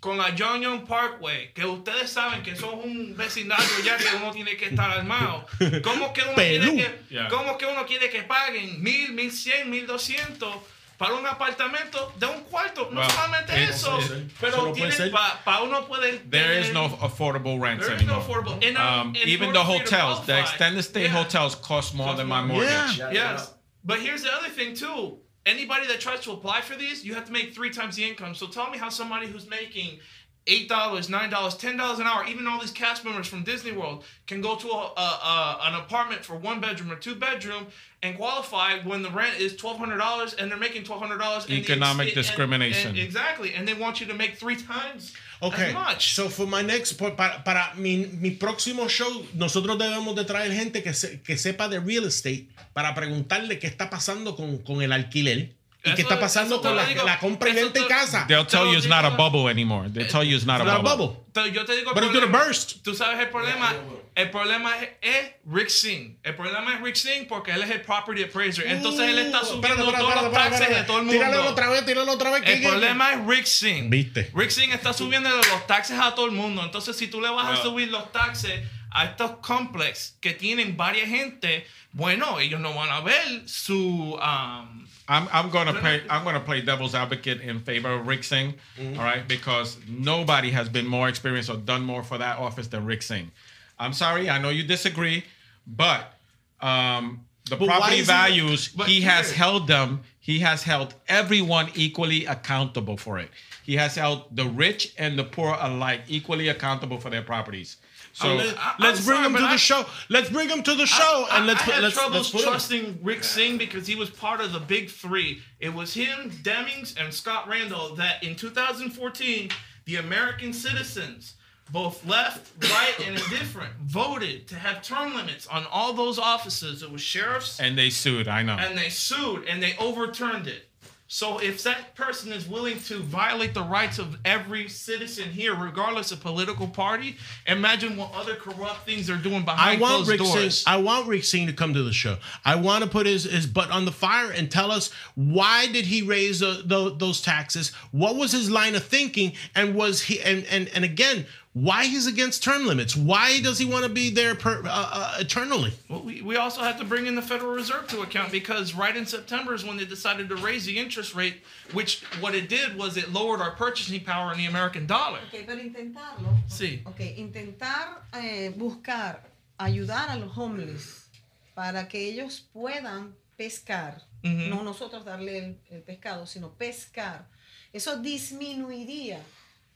con 0.01 0.17
la 0.17 0.35
John 0.39 0.63
Young 0.63 0.87
Parkway? 0.87 1.53
Que 1.53 1.67
ustedes 1.67 2.11
saben 2.11 2.43
que 2.43 2.53
eso 2.53 2.67
es 2.81 2.85
un 2.87 3.15
vecindario 3.15 3.67
ya 3.85 3.99
que 3.99 4.07
uno 4.17 4.31
tiene 4.33 4.57
que 4.57 4.67
estar 4.67 4.91
armado. 4.91 5.47
¿Cómo 5.83 6.07
es 6.07 6.13
que 6.13 6.23
uno, 6.23 6.35
Perú. 6.35 6.73
quiere 6.73 6.93
que, 7.09 7.15
Yeah. 7.15 7.29
cómo 7.29 7.51
es 7.53 7.57
que 7.59 7.67
uno 7.67 7.85
quiere 7.85 8.09
que 8.09 8.23
paguen 8.23 8.83
mil, 8.83 9.13
mil 9.13 9.31
cien, 9.33 9.69
mil 9.69 9.87
doscientos? 9.87 10.55
Para 10.99 11.15
un 11.15 11.25
apartamento 11.27 12.13
de 12.19 12.27
un 12.27 12.43
cuarto, 12.51 12.91
no 12.91 13.01
Well, 13.01 13.09
solamente 13.11 13.51
it's- 13.55 13.71
eso, 13.85 13.99
it's- 13.99 14.11
eso 14.11 14.19
no 14.19 14.29
pero 14.41 14.73
puede 14.73 14.75
tiene 14.75 14.93
ser. 14.93 15.11
para 15.45 15.63
uno 15.63 15.83
poder 15.87 16.19
There 16.29 16.59
is 16.59 16.67
tener- 16.67 16.75
no 16.75 16.89
affordable 16.97 17.61
rents 17.61 17.87
There 17.87 17.95
is 17.97 18.03
no 18.03 18.15
anymore. 18.17 18.43
affordable. 18.43 18.67
And, 18.67 18.77
um, 18.77 19.01
Um, 19.01 19.15
in 19.15 19.29
even 19.29 19.53
the 19.53 19.61
order 19.61 19.73
for 19.73 19.79
hotels, 19.79 20.27
the 20.27 20.41
extended 20.41 20.83
stay 20.83 21.03
Yeah. 21.05 21.11
hotels 21.23 21.55
cost 21.55 21.95
more 21.95 22.09
Cost 22.09 22.17
than 22.19 22.27
my 22.27 22.43
more. 22.43 22.63
mortgage. 22.63 22.99
Yeah. 22.99 23.11
Yes. 23.13 23.55
But 23.85 24.01
here's 24.01 24.23
the 24.23 24.33
other 24.35 24.49
thing 24.49 24.75
too. 24.75 25.19
Anybody 25.47 25.87
that 25.87 26.01
tries 26.01 26.21
to 26.23 26.33
apply 26.33 26.63
for 26.63 26.75
these, 26.75 27.05
you 27.05 27.15
have 27.15 27.25
to 27.27 27.33
make 27.33 27.55
three 27.55 27.71
times 27.71 27.95
the 27.95 28.05
income. 28.05 28.35
So 28.35 28.49
tell 28.49 28.69
me 28.69 28.77
how 28.77 28.89
somebody 28.89 29.29
who's 29.29 29.47
making 29.49 30.01
eight 30.49 30.69
dollars, 30.69 31.09
nine 31.09 31.31
dollars, 31.31 31.55
ten 31.55 31.77
dollars 31.77 31.99
an 32.01 32.07
hour, 32.07 32.25
even 32.27 32.47
all 32.49 32.59
these 32.59 32.71
cast 32.73 33.05
members 33.05 33.29
from 33.29 33.45
Disney 33.45 33.71
World 33.73 34.03
can 34.27 34.41
go 34.41 34.57
to 34.57 34.69
a, 34.69 34.93
a, 34.97 35.01
a 35.01 35.59
an 35.69 35.75
apartment 35.75 36.25
for 36.25 36.37
one 36.37 36.59
bedroom 36.59 36.91
or 36.91 36.97
two 36.97 37.15
bedroom 37.15 37.69
and 38.03 38.17
qualify 38.17 38.79
when 38.85 39.03
the 39.03 39.11
rent 39.11 39.39
is 39.41 39.57
twelve 39.57 39.79
hundred 39.79 39.99
dollars 39.99 40.35
and 40.35 40.51
they're 40.51 40.59
making 40.59 40.85
twelve 40.85 41.01
hundred 41.03 41.19
dollars. 41.19 41.49
Economic 41.51 42.15
discrimination. 42.15 42.97
exactly, 42.97 43.55
and 43.55 43.67
they 43.67 43.75
want 43.75 44.01
you 44.01 44.07
to 44.07 44.15
make 44.15 44.37
three 44.39 44.57
times 44.57 45.13
Okay, 45.43 45.69
as 45.69 45.75
much. 45.75 46.15
so 46.15 46.29
for 46.29 46.47
my 46.47 46.63
next, 46.63 46.93
por- 46.95 47.13
para, 47.17 47.43
para 47.45 47.73
mi, 47.77 48.07
mi 48.21 48.31
próximo 48.33 48.89
show, 48.89 49.25
nosotros 49.35 49.79
debemos 49.79 50.15
de 50.17 50.25
traer 50.25 50.53
gente 50.53 50.83
que, 50.83 50.93
se- 50.93 51.21
que 51.23 51.37
sepa 51.37 51.69
de 51.69 51.79
real 51.81 52.05
estate 52.07 52.49
para 52.75 52.95
preguntarle 52.95 53.59
qué 53.59 53.67
está 53.69 53.89
pasando 53.91 54.35
con, 54.37 54.59
con 54.59 54.83
el 54.83 54.93
alquiler 54.93 55.55
y 55.85 55.95
qué 55.95 56.03
está 56.03 56.19
pasando 56.19 56.61
con 56.61 56.75
la, 56.77 56.85
digo. 56.87 57.05
la 57.05 57.19
compra 57.21 57.51
y 57.51 57.53
venta 57.55 57.79
y 57.79 57.83
te- 57.83 57.89
casa. 57.89 58.27
They'll 58.29 58.45
tell 58.47 58.67
you 58.67 58.77
it's 58.79 58.89
not 58.89 59.05
a 59.05 59.11
bubble 59.11 59.49
anymore. 59.49 59.89
They 59.89 60.05
tell 60.07 60.25
you 60.25 60.37
it's 60.37 60.45
not 60.45 60.61
a 60.61 60.65
It's 60.65 60.73
not 60.73 60.81
a 60.81 60.83
bubble. 60.83 61.25
yo 61.53 61.65
te 61.65 61.77
digo 61.77 61.95
But 61.95 62.03
it's 62.05 62.13
gonna 62.13 62.27
burst. 62.27 62.83
Tú 62.83 62.95
sabes 62.95 63.19
el 63.21 63.27
problema. 63.31 63.73
El 64.19 64.31
problema 64.31 64.77
es, 64.79 64.89
es 65.01 65.31
Rick 65.47 65.69
Singh. 65.69 66.19
El 66.25 66.35
problema 66.35 66.75
es 66.75 66.81
Rick 66.81 66.97
Singh 66.97 67.29
porque 67.29 67.53
él 67.53 67.63
es 67.63 67.71
el 67.71 67.81
property 67.83 68.25
appraiser. 68.25 68.67
Entonces 68.67 69.09
él 69.09 69.19
está 69.19 69.43
Uh, 69.43 69.45
subiendo 69.45 69.85
espérate, 69.85 69.91
espérate, 69.91 69.99
todos 69.99 70.15
los 70.15 70.25
espérate, 70.25 70.35
taxes 70.51 70.61
espérate. 70.61 70.81
de 70.81 70.87
todo 70.87 71.01
el 71.01 71.09
Tíralo 71.09 71.37
mundo. 71.37 71.51
otra 71.53 71.69
vez, 71.71 71.87
tíralo 71.87 72.13
otra 72.13 72.31
vez. 72.33 72.43
El 72.47 72.63
problema 72.63 73.13
es 73.13 73.27
Rick 73.27 73.45
Singh. 73.47 73.91
Viste. 73.91 74.31
Rick 74.35 74.51
Singh 74.51 74.73
está 74.73 74.93
subiendo 74.93 75.31
los 75.31 75.67
taxes 75.67 75.99
a 76.01 76.15
todo 76.15 76.27
el 76.27 76.33
mundo. 76.33 76.63
Entonces, 76.65 76.97
si 76.97 77.07
tú 77.09 77.21
le 77.21 77.31
vas 77.31 77.59
a 77.61 77.63
subir 77.63 77.89
los 77.89 78.11
taxes 78.13 78.61
a 78.91 79.05
estos 79.05 79.33
complexes 79.41 80.17
que 80.21 80.33
tienen 80.33 80.77
varias 80.77 81.09
gente, 81.09 81.65
bueno, 81.93 82.41
ellos 82.41 82.59
no 82.61 82.75
van 82.75 82.91
a 82.91 83.01
ver 83.01 83.43
su. 83.47 84.19
um, 84.21 84.87
I'm, 85.11 85.27
I'm 85.33 85.49
gonna 85.51 85.73
play 85.81 86.03
I'm 86.11 86.23
gonna 86.25 86.45
play 86.45 86.61
devil's 86.61 86.95
advocate 86.95 87.41
in 87.41 87.61
favor 87.61 87.93
of 87.93 88.07
Rick 88.07 88.25
Singh, 88.25 88.55
Mm-hmm. 88.79 88.99
all 88.99 89.05
right, 89.05 89.27
because 89.29 89.79
nobody 89.87 90.51
has 90.51 90.69
been 90.69 90.87
more 90.87 91.09
experienced 91.09 91.49
or 91.51 91.57
done 91.57 91.83
more 91.83 92.03
for 92.03 92.19
that 92.19 92.39
office 92.39 92.67
than 92.69 92.85
Rick 92.85 93.03
Singh. 93.03 93.31
I'm 93.79 93.93
sorry, 93.93 94.29
I 94.29 94.39
know 94.39 94.49
you 94.51 94.63
disagree, 94.65 95.25
but 95.67 96.15
um, 96.61 97.25
the 97.49 97.57
But 97.57 97.67
property 97.69 97.95
is 97.99 98.01
he- 98.01 98.13
values—he 98.13 99.01
has 99.03 99.33
held 99.33 99.69
them. 99.69 100.01
He 100.21 100.41
has 100.41 100.63
held 100.63 100.95
everyone 101.09 101.71
equally 101.75 102.27
accountable 102.27 102.97
for 102.99 103.19
it. 103.19 103.31
He 103.65 103.77
has 103.77 103.95
held 103.95 104.25
the 104.37 104.45
rich 104.47 104.95
and 104.99 105.19
the 105.19 105.25
poor 105.25 105.57
alike 105.59 106.03
equally 106.09 106.49
accountable 106.49 106.99
for 106.99 107.09
their 107.11 107.23
properties. 107.23 107.77
So 108.13 108.37
I- 108.37 108.43
us 108.43 108.55
I'm 108.59 108.81
bring 108.81 109.03
sorry, 109.03 109.25
him 109.27 109.33
to 109.37 109.41
the 109.43 109.57
show. 109.57 109.87
Let's 110.11 110.29
bring 110.29 110.49
him 110.49 110.63
to 110.65 110.75
the 110.75 110.87
show 110.87 111.27
I, 111.31 111.39
and 111.39 111.47
let's 111.47 111.63
I 111.63 111.65
put, 111.65 111.75
had 111.75 111.83
let's, 111.85 111.95
trouble 111.95 112.17
let's 112.17 112.31
put 112.31 112.41
him. 112.43 112.49
trusting 112.49 112.99
Rick 113.03 113.25
Singh 113.25 113.57
because 113.59 113.87
he 113.87 113.95
was 113.95 114.11
part 114.11 114.41
of 114.41 114.53
the 114.53 114.61
big 114.61 114.91
three. 114.91 115.41
It 115.61 115.73
was 115.73 115.95
him, 115.95 116.31
Demings, 116.43 116.95
and 117.01 117.15
Scott 117.15 117.49
Randolph 117.49 117.97
that 117.99 118.23
in 118.25 118.35
2014 118.35 119.51
the 119.87 119.97
American 119.97 120.53
citizens 120.53 121.35
both 121.71 122.05
left, 122.07 122.51
right, 122.71 122.95
and 123.07 123.17
indifferent, 123.19 123.73
voted 123.83 124.49
to 124.49 124.55
have 124.55 124.83
term 124.83 125.15
limits 125.15 125.47
on 125.47 125.67
all 125.71 125.93
those 125.93 126.19
offices. 126.19 126.83
It 126.83 126.91
was 126.91 127.01
sheriffs, 127.03 127.61
And 127.61 127.77
they 127.77 127.91
sued. 127.91 128.29
I 128.29 128.43
know. 128.43 128.57
and 128.59 128.77
they 128.79 128.89
sued, 128.89 129.45
and 129.47 129.63
they 129.63 129.75
overturned 129.79 130.47
it. 130.47 130.65
So 131.11 131.39
if 131.39 131.63
that 131.63 131.95
person 131.95 132.33
is 132.33 132.47
willing 132.47 132.79
to 132.81 132.99
violate 132.99 133.55
the 133.55 133.63
rights 133.63 133.99
of 133.99 134.19
every 134.27 134.69
citizen 134.69 135.31
here, 135.31 135.55
regardless 135.55 136.13
of 136.13 136.21
political 136.21 136.69
party, 136.69 137.17
imagine 137.47 137.97
what 137.97 138.13
other 138.15 138.35
corrupt 138.35 138.85
things 138.85 139.07
they're 139.07 139.17
doing 139.17 139.43
behind 139.43 139.79
I 139.79 139.81
want 139.81 140.05
closed 140.05 140.11
Rick 140.11 140.19
doors. 140.21 140.59
Singh. 140.59 140.71
I 140.75 140.77
want 140.77 141.07
Rick 141.09 141.25
Singh 141.25 141.47
to 141.47 141.55
come 141.55 141.73
to 141.73 141.83
the 141.83 141.95
show. 141.95 142.19
I 142.45 142.57
want 142.57 142.85
to 142.85 142.91
put 142.91 143.07
his, 143.07 143.25
his 143.25 143.47
butt 143.47 143.71
on 143.71 143.87
the 143.87 143.91
fire 143.93 144.31
and 144.31 144.51
tell 144.51 144.71
us 144.71 144.91
why 145.15 145.67
did 145.69 145.87
he 145.87 146.03
raise 146.03 146.43
uh, 146.43 146.61
tho- 146.63 146.91
those 146.91 147.23
taxes? 147.23 147.71
What 147.91 148.17
was 148.17 148.31
his 148.33 148.51
line 148.51 148.75
of 148.75 148.85
thinking? 148.85 149.33
And 149.55 149.75
was 149.75 150.03
he 150.03 150.21
and 150.21 150.45
and 150.51 150.69
and 150.75 150.85
again, 150.85 151.25
why 151.55 151.87
he's 151.87 152.07
against 152.07 152.45
term 152.45 152.67
limits? 152.67 152.95
Why 152.95 153.41
does 153.41 153.59
he 153.59 153.65
want 153.65 153.85
to 153.85 153.89
be 153.89 154.11
there 154.11 154.35
per, 154.35 154.63
uh, 154.65 154.69
uh, 154.69 155.17
eternally? 155.19 155.73
Well, 155.89 156.03
we, 156.03 156.23
we 156.23 156.37
also 156.37 156.63
have 156.63 156.79
to 156.79 156.85
bring 156.85 157.07
in 157.07 157.15
the 157.15 157.23
Federal 157.23 157.53
Reserve 157.53 157.89
to 157.89 158.03
account 158.03 158.31
because 158.31 158.75
right 158.75 158.97
in 158.97 159.07
September 159.07 159.55
is 159.55 159.65
when 159.65 159.77
they 159.77 159.85
decided 159.85 160.29
to 160.29 160.37
raise 160.37 160.67
the 160.67 160.79
interest 160.79 161.15
rate, 161.15 161.43
which 161.73 162.03
what 162.21 162.35
it 162.35 162.49
did 162.49 162.77
was 162.77 162.97
it 162.97 163.13
lowered 163.13 163.41
our 163.41 163.53
purchasing 163.53 164.05
power 164.05 164.31
in 164.33 164.39
the 164.39 164.47
American 164.47 164.87
dollar. 164.87 165.19
Ok, 165.33 165.45
pero 165.47 165.59
intentarlo. 165.59 166.37
Sí. 166.49 166.83
Ok, 166.87 167.01
intentar 167.17 168.03
eh, 168.15 168.53
buscar, 168.57 169.21
ayudar 169.59 170.11
a 170.11 170.17
los 170.17 170.33
homeless 170.37 171.09
para 171.55 171.89
que 171.89 171.99
ellos 171.99 172.43
puedan 172.55 173.15
pescar. 173.37 174.03
Ujú. 174.23 174.49
No 174.51 174.63
nosotros 174.63 175.05
darle 175.05 175.39
el, 175.39 175.59
el 175.71 175.83
pescado, 175.83 176.27
sino 176.27 176.51
pescar. 176.51 177.27
Eso 177.73 177.97
disminuiría 177.97 179.21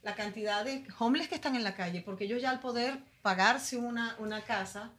la 0.03 0.15
cantidad 0.15 0.63
de 0.65 0.83
homeless 0.99 1.27
que 1.29 1.35
están 1.35 1.55
en 1.55 1.63
la 1.63 1.75
calle, 1.75 2.01
porque 2.01 2.25
ellos 2.25 2.41
ya 2.41 2.49
al 2.51 2.59
poder 2.59 2.97
pagarse 3.21 3.77
una, 3.77 4.15
una 4.19 4.41
casa, 4.41 4.91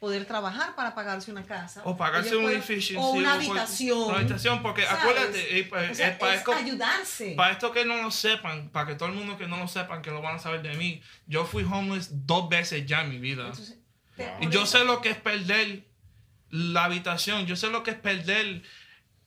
poder 0.00 0.24
trabajar 0.26 0.74
para 0.74 0.94
pagarse 0.94 1.30
una 1.30 1.44
casa. 1.44 1.82
O 1.84 1.96
pagarse 1.96 2.34
un 2.36 2.42
pueden- 2.44 2.58
edificio. 2.58 3.00
O 3.00 3.10
una 3.12 3.34
habitación. 3.34 3.98
Una 4.08 4.18
habitación, 4.18 4.62
porque 4.62 4.84
¿sabes? 4.84 5.00
acuérdate, 5.00 5.58
eh, 5.58 5.70
O 5.90 5.94
sea, 5.94 6.08
eh, 6.08 6.16
pa- 6.18 6.32
es 6.34 6.38
es 6.40 6.44
co- 6.44 6.52
ayudarse. 6.54 7.34
Para 7.36 7.52
esto 7.52 7.70
que 7.72 7.84
no 7.84 8.00
lo 8.02 8.10
sepan, 8.10 8.68
para 8.70 8.86
que 8.86 8.94
todo 8.94 9.08
el 9.10 9.14
mundo 9.14 9.36
que 9.38 9.46
no 9.46 9.56
lo 9.58 9.68
sepan, 9.68 10.02
que 10.02 10.10
lo 10.10 10.20
van 10.22 10.36
a 10.36 10.38
saber 10.38 10.62
de 10.62 10.74
mí, 10.74 11.02
yo 11.26 11.44
fui 11.44 11.62
homeless 11.64 12.26
dos 12.26 12.48
veces 12.48 12.86
ya 12.86 13.02
en 13.02 13.10
mi 13.10 13.18
vida. 13.18 13.44
Entonces, 13.48 13.78
Y 14.40 14.48
yo 14.48 14.64
sé 14.64 14.84
lo 14.84 15.02
que 15.02 15.10
es 15.10 15.16
perder 15.18 15.84
la 16.50 16.84
habitación, 16.84 17.44
yo 17.46 17.56
sé 17.56 17.68
lo 17.68 17.82
que 17.82 17.90
es 17.90 17.98
perder 17.98 18.62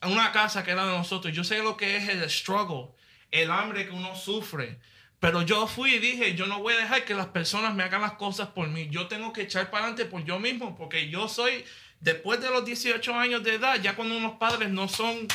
una 0.01 0.31
casa 0.31 0.63
que 0.63 0.71
era 0.71 0.85
de 0.87 0.97
nosotros, 0.97 1.31
yo 1.35 1.43
sé 1.43 1.61
lo 1.61 1.77
que 1.77 1.97
es 1.97 2.09
el 2.09 2.27
struggle, 2.29 2.87
el 3.29 3.51
hambre 3.51 3.85
que 3.85 3.91
uno 3.91 4.15
sufre. 4.15 4.79
Pero 5.19 5.41
yo 5.41 5.67
fui 5.67 5.95
y 5.95 5.99
dije, 5.99 6.35
yo 6.35 6.45
no 6.47 6.59
voy 6.59 6.73
a 6.73 6.77
dejar 6.77 7.03
que 7.03 7.13
las 7.13 7.27
personas 7.27 7.75
me 7.75 7.83
hagan 7.83 8.01
las 8.01 8.13
cosas 8.13 8.49
por 8.49 8.67
mí. 8.69 8.87
Yo 8.89 9.07
tengo 9.07 9.33
que 9.33 9.41
echar 9.41 9.69
para 9.69 9.85
adelante 9.85 10.05
por 10.05 10.23
yo 10.23 10.39
mismo, 10.39 10.77
porque 10.77 11.09
yo 11.09 11.27
soy, 11.27 11.65
después 11.99 12.39
de 12.39 12.49
los 12.49 12.63
18 12.63 13.13
años 13.15 13.43
de 13.43 13.55
edad, 13.55 13.81
ya 13.81 13.95
cuando 13.95 14.15
unos 14.17 14.37
padres 14.37 14.69
no 14.69 14.87
son 14.87 15.27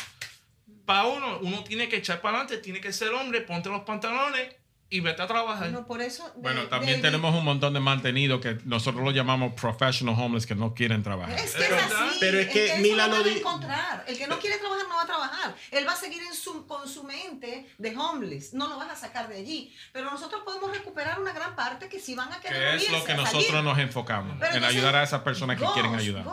para 0.86 1.04
uno, 1.06 1.38
uno 1.42 1.64
tiene 1.64 1.88
que 1.88 1.96
echar 1.96 2.20
para 2.20 2.38
adelante, 2.38 2.62
tiene 2.62 2.80
que 2.80 2.92
ser 2.92 3.12
hombre, 3.12 3.42
ponte 3.42 3.68
los 3.68 3.82
pantalones 3.82 4.54
y 4.96 5.00
vete 5.00 5.22
a 5.22 5.26
trabajar. 5.26 5.70
No, 5.70 5.86
por 5.86 6.00
eso. 6.00 6.24
de- 6.36 6.40
Bueno, 6.42 6.62
también 6.68 7.02
tenemos 7.02 7.34
un 7.34 7.44
montón 7.44 7.74
de 7.74 7.80
mantenidos 7.80 8.40
que 8.40 8.58
nosotros 8.64 9.02
lo 9.04 9.10
llamamos 9.10 9.52
professional 9.54 10.14
homeless 10.18 10.46
que 10.46 10.54
no 10.54 10.72
quieren 10.74 11.02
trabajar. 11.02 11.34
Es 11.38 11.54
que 11.54 11.64
es 11.64 11.72
así. 11.72 12.16
Pero 12.20 12.38
es 12.38 12.48
que 12.48 12.66
eso 12.66 12.82
Mila 12.82 13.06
lo 13.08 13.14
lo 13.16 13.18
van 13.20 13.28
a 13.28 13.32
di- 13.32 13.38
encontrar. 13.40 14.04
El 14.06 14.16
que 14.18 14.26
no 14.26 14.38
quiere 14.38 14.58
trabajar 14.58 14.86
no 14.88 14.94
va 14.96 15.02
a 15.02 15.06
trabajar. 15.06 15.54
Él 15.70 15.86
va 15.86 15.92
a 15.92 15.96
seguir 15.96 16.22
en 16.22 16.34
su, 16.34 16.66
con 16.66 16.88
su 16.88 17.02
mente 17.04 17.66
de 17.78 17.96
homeless. 17.96 18.54
No 18.54 18.68
lo 18.68 18.76
vas 18.78 18.90
a 18.90 18.96
sacar 18.96 19.28
de 19.28 19.36
allí. 19.38 19.74
Pero 19.92 20.10
nosotros 20.10 20.42
podemos 20.44 20.70
recuperar 20.70 21.20
una 21.20 21.32
gran 21.32 21.56
parte 21.56 21.88
que 21.88 21.98
sí 21.98 22.14
van 22.14 22.32
a 22.32 22.40
querer 22.40 22.78
Que 22.78 22.84
es 22.84 22.90
lo 22.92 23.04
que 23.04 23.14
nosotros 23.14 23.46
salir. 23.46 23.64
nos 23.64 23.78
enfocamos, 23.78 24.36
Pero 24.38 24.56
en 24.56 24.64
ayudar 24.64 24.94
a 24.96 25.02
esas 25.02 25.22
personas 25.22 25.58
que 25.58 25.66
quieren 25.74 25.94
ayudar. 25.94 26.24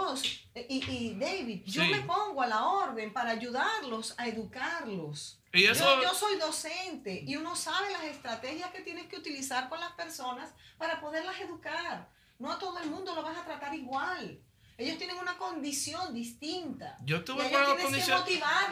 Y, 0.56 0.84
y 0.92 1.16
David, 1.20 1.64
yo 1.66 1.84
Sí. 1.84 1.90
me 1.92 2.02
pongo 2.02 2.42
a 2.42 2.48
la 2.48 2.66
orden 2.68 3.14
para 3.14 3.32
ayudarlos 3.32 4.14
a 4.18 4.28
educarlos. 4.28 5.40
Y 5.54 5.66
eso- 5.66 5.84
yo, 5.98 6.04
yo 6.04 6.14
soy 6.14 6.38
docente 6.38 7.24
y 7.26 7.36
uno 7.36 7.56
sabe 7.56 7.90
las 7.92 8.04
estrategias 8.04 8.72
que 8.72 8.82
tienes 8.82 9.08
que 9.08 9.18
utilizar 9.18 9.70
con 9.70 9.80
las 9.80 9.92
personas 9.94 10.54
para 10.78 11.00
poderlas 11.02 11.40
educar. 11.40 12.10
No 12.40 12.52
a 12.52 12.58
todo 12.60 12.80
el 12.80 12.90
mundo 12.90 13.14
lo 13.16 13.22
vas 13.22 13.38
a 13.38 13.46
tratar 13.46 13.74
igual. 13.76 14.40
Ellos 14.78 14.98
tienen 14.98 15.18
una 15.18 15.38
condición 15.38 16.14
distinta. 16.14 16.98
Yo 17.06 17.24
tuve 17.24 17.44
Y 17.44 17.54
una 17.54 17.66
condición, 17.78 18.24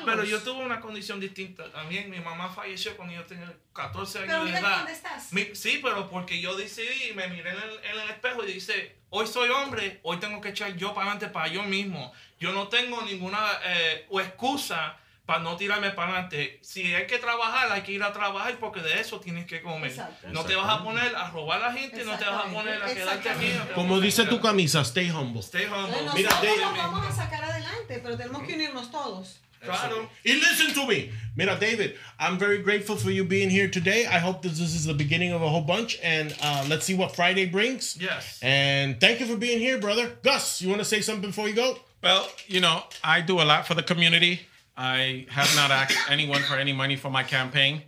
pero 0.06 0.24
yo 0.24 0.42
tuve 0.42 0.66
una 0.66 0.80
condición 0.80 1.20
distinta 1.20 1.72
también. 1.72 2.10
Mi 2.10 2.20
mamá 2.20 2.50
falleció 2.50 2.96
cuando 2.98 3.14
yo 3.14 3.24
tenía 3.26 3.54
14 3.74 4.20
años 4.20 4.28
Pero 4.28 4.46
de 4.46 4.52
edad. 4.58 4.78
dónde 4.78 4.94
estás. 4.94 5.32
Mi- 5.34 5.54
sí, 5.56 5.80
pero 5.84 6.10
porque 6.10 6.42
yo 6.42 6.56
decidí, 6.56 7.14
me 7.14 7.28
miré 7.28 7.52
en 7.52 7.58
el, 7.58 7.84
en 7.86 8.00
el 8.00 8.10
espejo 8.10 8.44
y 8.44 8.54
dice, 8.54 8.96
hoy 9.10 9.28
soy 9.28 9.50
hombre, 9.50 10.00
hoy 10.04 10.18
tengo 10.18 10.42
que 10.42 10.50
echar 10.50 10.76
yo 10.76 10.94
para 10.96 11.12
adelante 11.12 11.28
para 11.32 11.48
yo 11.48 11.64
mismo. 11.64 12.12
Yo 12.40 12.54
no 12.54 12.68
tengo 12.70 13.02
ninguna 13.04 13.40
eh, 13.66 14.06
o 14.10 14.20
excusa 14.20 14.98
para 15.30 15.44
no 15.44 15.56
tirarme 15.56 15.92
para 15.92 16.12
adelante. 16.12 16.58
Si 16.64 16.92
hay 16.96 17.06
que 17.06 17.20
trabajar, 17.20 17.72
hay 17.72 17.84
que 17.84 17.92
ir 17.92 18.02
a 18.02 18.12
trabajar 18.12 18.58
porque 18.60 18.82
de 18.82 19.00
eso 19.00 19.20
tienes 19.20 19.46
que 19.46 19.62
comer. 19.62 19.92
Exacto. 19.92 20.28
No 20.32 20.44
te 20.44 20.56
vas 20.56 20.68
a 20.68 20.84
poner 20.84 21.16
a 21.16 21.30
robar 21.30 21.62
a 21.62 21.68
la 21.68 21.74
gente, 21.74 22.04
no 22.04 22.18
te 22.18 22.26
vas 22.26 22.48
a 22.48 22.50
poner 22.52 22.82
a 22.82 22.88
quedarte 22.92 23.30
aquí. 23.30 23.46
no 23.46 23.52
te 23.52 23.60
vas 23.60 23.70
a 23.70 23.74
Como 23.76 24.00
dice 24.00 24.26
tu 24.26 24.42
camisa, 24.42 24.82
stay 24.82 25.12
humble. 25.12 25.42
Stay 25.42 25.66
humble. 25.66 26.00
Entonces, 26.00 26.16
Mira, 26.16 26.30
nosotros 26.32 26.58
David, 26.58 26.62
los 26.62 26.78
vamos 26.78 27.06
a 27.06 27.12
sacar 27.12 27.44
adelante, 27.44 28.00
pero 28.02 28.18
tenemos 28.18 28.42
que 28.42 28.54
unirnos 28.56 28.90
todos. 28.90 29.40
Claro. 29.62 30.10
Y 30.24 30.34
listen 30.34 30.74
to 30.74 30.88
me. 30.88 31.12
Mira, 31.36 31.60
David, 31.60 31.94
I'm 32.20 32.40
very 32.40 32.64
grateful 32.64 32.96
for 32.96 33.12
you 33.12 33.24
being 33.24 33.52
here 33.52 33.70
today. 33.70 34.08
I 34.08 34.18
hope 34.18 34.42
that 34.42 34.56
this 34.56 34.74
is 34.74 34.86
the 34.86 34.96
beginning 34.96 35.32
of 35.32 35.44
a 35.44 35.50
whole 35.50 35.62
bunch, 35.62 36.00
and 36.02 36.36
uh, 36.42 36.66
let's 36.68 36.86
see 36.86 36.96
what 36.96 37.16
Friday 37.16 37.46
brings. 37.46 37.98
Yes. 38.02 38.40
And 38.42 39.00
thank 39.00 39.20
you 39.20 39.28
for 39.28 39.38
being 39.38 39.60
here, 39.60 39.78
brother. 39.78 40.18
Gus, 40.24 40.60
you 40.60 40.70
want 40.70 40.82
to 40.82 40.86
say 40.86 41.02
something 41.02 41.30
before 41.30 41.48
you 41.48 41.54
go? 41.54 41.78
Well, 42.02 42.28
you 42.48 42.62
know, 42.62 42.82
I 43.04 43.22
do 43.22 43.40
a 43.42 43.44
lot 43.44 43.68
for 43.68 43.76
the 43.76 43.84
community. 43.84 44.49
I 44.82 45.26
have 45.30 45.54
not 45.58 45.72
asked 45.72 45.98
anyone 46.10 46.42
for 46.44 46.56
any 46.56 46.72
money 46.72 46.96
for 46.96 47.10
my 47.10 47.22
campaign, 47.22 47.82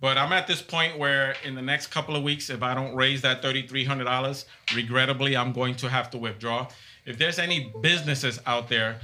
but 0.00 0.16
I'm 0.16 0.32
at 0.32 0.46
this 0.46 0.62
point 0.62 0.98
where 0.98 1.34
in 1.44 1.54
the 1.54 1.60
next 1.60 1.88
couple 1.88 2.16
of 2.16 2.22
weeks, 2.22 2.48
if 2.48 2.62
I 2.62 2.72
don't 2.72 2.94
raise 2.94 3.20
that 3.20 3.42
$3,300, 3.42 4.46
regrettably, 4.74 5.36
I'm 5.36 5.52
going 5.52 5.74
to 5.74 5.90
have 5.90 6.08
to 6.12 6.18
withdraw. 6.18 6.66
If 7.04 7.18
there's 7.18 7.38
any 7.38 7.70
businesses 7.82 8.40
out 8.46 8.70
there, 8.70 8.98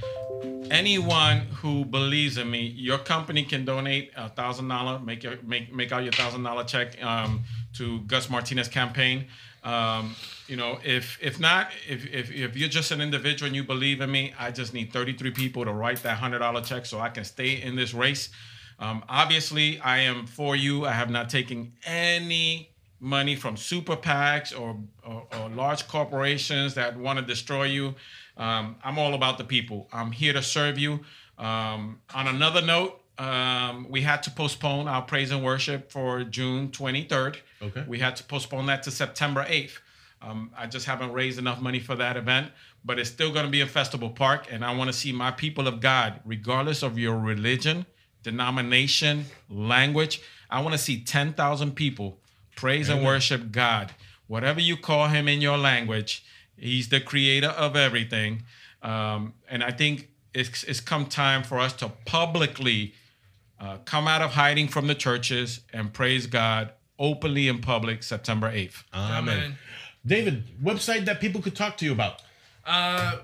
anyone 0.71 1.41
who 1.61 1.85
believes 1.85 2.39
in 2.39 2.49
me, 2.49 2.65
your 2.65 2.97
company 2.97 3.43
can 3.43 3.63
donate 3.63 4.11
a 4.15 4.27
thousand 4.27 4.67
dollar, 4.67 4.97
make 4.97 5.23
your 5.23 5.37
make 5.43 5.71
make 5.71 5.91
out 5.91 6.03
your 6.03 6.13
thousand 6.13 6.41
dollar 6.41 6.63
check 6.63 7.01
um, 7.03 7.43
to 7.77 7.99
Gus 8.01 8.29
Martinez 8.29 8.67
campaign. 8.67 9.27
Um, 9.63 10.15
you 10.47 10.55
know, 10.55 10.79
if 10.83 11.17
if 11.21 11.39
not, 11.39 11.71
if, 11.89 12.05
if 12.07 12.31
if 12.31 12.55
you're 12.55 12.69
just 12.69 12.91
an 12.91 13.01
individual 13.01 13.47
and 13.47 13.55
you 13.55 13.63
believe 13.63 14.01
in 14.01 14.11
me, 14.11 14.33
I 14.39 14.51
just 14.51 14.73
need 14.73 14.93
33 14.93 15.31
people 15.31 15.65
to 15.65 15.73
write 15.73 16.03
that 16.03 16.17
hundred 16.17 16.39
dollar 16.39 16.61
check 16.61 16.85
so 16.85 16.99
I 16.99 17.09
can 17.09 17.23
stay 17.23 17.61
in 17.61 17.75
this 17.75 17.93
race. 17.93 18.29
Um, 18.77 19.03
obviously, 19.09 19.79
I 19.79 19.99
am 19.99 20.27
for 20.27 20.55
you. 20.55 20.85
I 20.85 20.91
have 20.91 21.09
not 21.09 21.29
taken 21.29 21.73
any 21.85 22.69
money 22.99 23.35
from 23.35 23.57
super 23.57 23.95
PACs 23.95 24.57
or, 24.57 24.77
or, 25.05 25.27
or 25.39 25.49
large 25.49 25.87
corporations 25.87 26.73
that 26.75 26.97
want 26.97 27.19
to 27.19 27.25
destroy 27.25 27.65
you. 27.65 27.95
Um, 28.37 28.75
I'm 28.83 28.97
all 28.99 29.13
about 29.13 29.37
the 29.37 29.43
people. 29.43 29.87
I'm 29.93 30.11
here 30.11 30.33
to 30.33 30.41
serve 30.41 30.77
you. 30.77 31.01
Um, 31.37 31.99
on 32.13 32.27
another 32.27 32.61
note, 32.61 33.01
um, 33.17 33.87
we 33.89 34.01
had 34.01 34.23
to 34.23 34.31
postpone 34.31 34.87
our 34.87 35.01
praise 35.01 35.31
and 35.31 35.43
worship 35.43 35.91
for 35.91 36.23
June 36.23 36.69
23rd. 36.69 37.37
Okay. 37.61 37.83
We 37.87 37.99
had 37.99 38.15
to 38.17 38.23
postpone 38.23 38.65
that 38.65 38.83
to 38.83 38.91
September 38.91 39.45
8th. 39.45 39.79
Um, 40.21 40.51
I 40.57 40.65
just 40.67 40.85
haven't 40.85 41.13
raised 41.13 41.39
enough 41.39 41.61
money 41.61 41.79
for 41.79 41.95
that 41.95 42.17
event, 42.17 42.51
but 42.83 42.99
it's 42.99 43.09
still 43.09 43.31
going 43.31 43.45
to 43.45 43.51
be 43.51 43.61
in 43.61 43.67
Festival 43.67 44.09
Park, 44.09 44.47
and 44.49 44.65
I 44.65 44.75
want 44.75 44.89
to 44.89 44.93
see 44.93 45.11
my 45.11 45.31
people 45.31 45.67
of 45.67 45.81
God, 45.81 46.19
regardless 46.25 46.83
of 46.83 46.97
your 46.97 47.17
religion, 47.17 47.85
denomination, 48.23 49.25
language. 49.49 50.21
I 50.49 50.61
want 50.61 50.73
to 50.73 50.79
see 50.79 51.01
10,000 51.01 51.75
people 51.75 52.17
praise 52.55 52.89
and 52.89 53.05
worship 53.05 53.51
God. 53.51 53.93
Whatever 54.27 54.59
you 54.59 54.77
call 54.77 55.09
him 55.09 55.27
in 55.27 55.41
your 55.41 55.57
language, 55.57 56.25
he's 56.57 56.89
the 56.89 56.99
creator 56.99 57.49
of 57.49 57.75
everything. 57.75 58.43
Um, 58.81 59.33
and 59.47 59.63
I 59.63 59.71
think 59.71 60.09
it's, 60.33 60.63
it's 60.63 60.79
come 60.79 61.05
time 61.05 61.43
for 61.43 61.59
us 61.59 61.73
to 61.73 61.89
publicly 62.05 62.93
uh, 63.59 63.77
come 63.85 64.07
out 64.07 64.21
of 64.21 64.31
hiding 64.31 64.67
from 64.67 64.87
the 64.87 64.95
churches 64.95 65.61
and 65.73 65.93
praise 65.93 66.27
God 66.27 66.71
openly 66.99 67.47
in 67.47 67.61
public 67.61 68.03
September 68.03 68.51
8th. 68.51 68.83
Amen. 68.93 69.57
David, 70.05 70.43
website 70.63 71.05
that 71.05 71.19
people 71.19 71.41
could 71.41 71.55
talk 71.55 71.77
to 71.77 71.85
you 71.85 71.91
about. 71.91 72.21
Uh, 72.65 73.17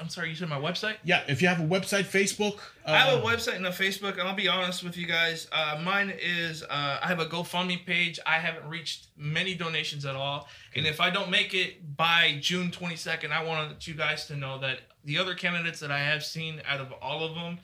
I'm 0.00 0.08
sorry, 0.08 0.28
you 0.30 0.36
said 0.36 0.48
my 0.48 0.58
website? 0.58 0.96
Yeah, 1.02 1.22
if 1.28 1.42
you 1.42 1.48
have 1.48 1.60
a 1.60 1.64
website, 1.64 2.04
Facebook. 2.04 2.58
Uh, 2.86 2.92
I 2.92 2.98
have 2.98 3.18
a 3.18 3.26
website 3.26 3.56
and 3.56 3.66
a 3.66 3.70
Facebook, 3.70 4.12
and 4.12 4.22
I'll 4.22 4.34
be 4.34 4.46
honest 4.46 4.84
with 4.84 4.96
you 4.96 5.06
guys. 5.06 5.48
Uh, 5.50 5.80
mine 5.84 6.12
is 6.20 6.62
uh, 6.62 6.98
I 7.02 7.06
have 7.06 7.18
a 7.18 7.26
GoFundMe 7.26 7.84
page. 7.84 8.20
I 8.24 8.34
haven't 8.34 8.68
reached 8.68 9.08
many 9.16 9.54
donations 9.54 10.06
at 10.06 10.14
all, 10.14 10.48
and 10.76 10.86
if 10.86 11.00
I 11.00 11.10
don't 11.10 11.30
make 11.30 11.52
it 11.52 11.96
by 11.96 12.38
June 12.40 12.70
22nd, 12.70 13.32
I 13.32 13.42
want 13.42 13.88
you 13.88 13.94
guys 13.94 14.26
to 14.28 14.36
know 14.36 14.58
that 14.60 14.80
the 15.04 15.18
other 15.18 15.34
candidates 15.34 15.80
that 15.80 15.90
I 15.90 15.98
have 15.98 16.24
seen, 16.24 16.62
out 16.68 16.80
of 16.80 16.92
all 17.02 17.24
of 17.24 17.34
them, 17.34 17.58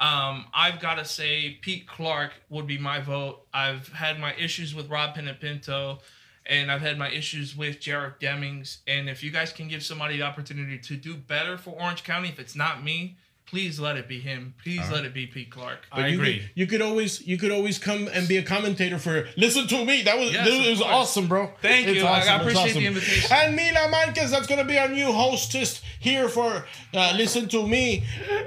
um, 0.00 0.46
I've 0.54 0.80
got 0.80 0.94
to 0.96 1.04
say 1.04 1.58
Pete 1.60 1.86
Clarke 1.88 2.32
would 2.50 2.66
be 2.66 2.78
my 2.78 3.00
vote. 3.00 3.40
I've 3.52 3.88
had 3.88 4.20
my 4.20 4.34
issues 4.34 4.74
with 4.74 4.88
Rob 4.88 5.16
Panepinto. 5.16 6.00
and 6.46 6.72
I've 6.72 6.80
had 6.80 6.96
my 6.98 7.10
issues 7.10 7.54
with 7.56 7.78
Jerry 7.78 8.12
Demings. 8.20 8.78
And 8.86 9.08
if 9.08 9.22
you 9.22 9.30
guys 9.30 9.52
can 9.52 9.68
give 9.68 9.82
somebody 9.82 10.16
the 10.16 10.22
opportunity 10.22 10.78
to 10.78 10.96
do 10.96 11.14
better 11.14 11.58
for 11.58 11.70
Orange 11.70 12.04
County, 12.04 12.28
if 12.28 12.38
it's 12.38 12.56
not 12.56 12.82
me, 12.82 13.18
please 13.50 13.80
let 13.80 13.96
it 13.96 14.06
be 14.08 14.20
him. 14.20 14.54
Please 14.62 14.88
let 14.90 15.04
it 15.04 15.12
be 15.14 15.26
Pete 15.26 15.50
Clark. 15.50 15.86
I 15.92 16.08
you 16.08 16.14
agree. 16.14 16.38
Could, 16.40 16.50
you 16.54 16.66
could 16.66 16.82
always 16.82 17.26
you 17.26 17.38
could 17.38 17.50
always 17.50 17.78
come 17.78 18.08
and 18.12 18.28
be 18.28 18.36
a 18.36 18.42
commentator 18.42 18.98
for 18.98 19.26
listen 19.36 19.66
to 19.68 19.84
me. 19.84 20.02
That 20.02 20.18
was 20.18 20.32
Yes, 20.32 20.46
this 20.46 20.58
of 20.64 20.70
was 20.70 20.78
course. 20.80 20.92
awesome, 20.92 21.28
bro. 21.28 21.50
Thank 21.62 21.86
It's 21.88 21.98
you. 21.98 22.06
I- 22.06 22.18
awesome. 22.20 22.40
Appreciate 22.40 22.72
the 22.74 22.86
invitation. 22.86 23.30
And 23.32 23.56
Mila 23.56 23.88
Marquez, 23.90 24.30
that's 24.30 24.46
gonna 24.46 24.64
be 24.64 24.78
our 24.78 24.88
new 24.88 25.12
hostess 25.12 25.80
here 26.00 26.28
for 26.28 26.64
uh, 26.94 27.12
Listen 27.16 27.48
to 27.48 27.66
Me. 27.66 28.04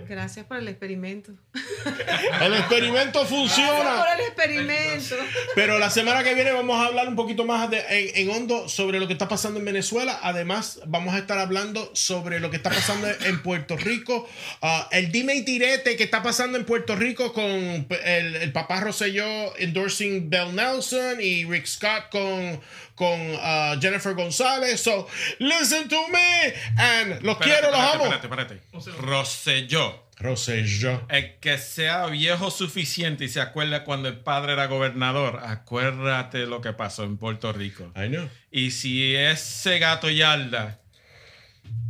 Gracias 0.08 0.45
por 0.45 0.58
el 0.58 0.68
experimento. 0.68 1.34
El 2.41 2.54
experimento 2.54 3.20
Gracias 3.20 3.28
por 3.28 3.28
funciona. 3.28 4.06
el 4.14 4.22
experimento. 4.22 5.16
Pero 5.56 5.80
la 5.80 5.89
semana 5.89 6.24
que 6.24 6.34
viene 6.34 6.52
vamos 6.52 6.78
a 6.80 6.86
hablar 6.88 7.08
un 7.08 7.16
poquito 7.16 7.45
más 7.45 7.70
de- 7.70 7.84
en, 7.89 8.30
en 8.30 8.36
hondo 8.36 8.70
sobre 8.70 8.99
lo 8.99 9.08
que 9.08 9.14
está 9.14 9.28
pasando 9.28 9.60
en 9.60 9.66
Venezuela. 9.66 10.20
Además, 10.24 10.80
vamos 10.86 11.14
a 11.14 11.20
estar 11.20 11.38
hablando 11.39 11.91
sobre 11.93 12.39
lo 12.39 12.49
que 12.49 12.58
está 12.58 12.70
pasando 12.70 13.08
en 13.26 13.41
Puerto 13.43 13.78
Rico. 13.78 14.28
Ah, 14.62 14.88
el 14.91 15.11
dime 15.11 15.35
y 15.35 15.43
tirete 15.43 15.95
que 15.95 16.03
está 16.03 16.21
pasando 16.21 16.57
en 16.57 16.65
Puerto 16.65 16.95
Rico 16.95 17.33
con 17.33 17.43
el, 17.43 18.35
el 18.35 18.51
papá 18.51 18.81
Rosselló 18.81 19.57
endorsing 19.57 20.29
Bell 20.29 20.55
Nelson 20.55 21.21
y 21.21 21.45
Rick 21.45 21.65
Scott 21.65 22.09
con, 22.09 22.61
con 22.95 23.19
ah, 23.39 23.75
Jennifer 23.81 24.13
González. 24.13 24.81
So, 24.81 25.07
listen 25.39 25.87
to 25.87 26.07
me. 26.09 26.53
And 26.77 27.21
los 27.23 27.37
quiero, 27.37 27.71
los 27.71 27.79
amo. 27.79 28.05
Espérate, 28.05 28.27
espérate. 28.27 29.01
Rosselló. 29.01 30.03
Rosselló. 30.17 31.01
El 31.09 31.39
que 31.39 31.57
sea 31.57 32.05
viejo 32.07 32.51
suficiente 32.51 33.25
y 33.25 33.29
se 33.29 33.41
acuerda 33.41 33.83
cuando 33.83 34.07
el 34.07 34.17
padre 34.17 34.53
era 34.53 34.67
gobernador, 34.67 35.39
acuérdate 35.43 36.45
lo 36.45 36.61
que 36.61 36.73
pasó 36.73 37.03
en 37.03 37.17
Puerto 37.17 37.51
Rico. 37.53 37.91
I 37.95 38.07
know. 38.07 38.29
Y 38.51 38.71
si 38.71 39.15
ese 39.15 39.79
gato 39.79 40.09
Yarda 40.09 40.79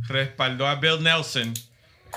respaldó 0.08 0.66
a 0.66 0.76
Bill 0.76 1.02
Nelson, 1.02 1.52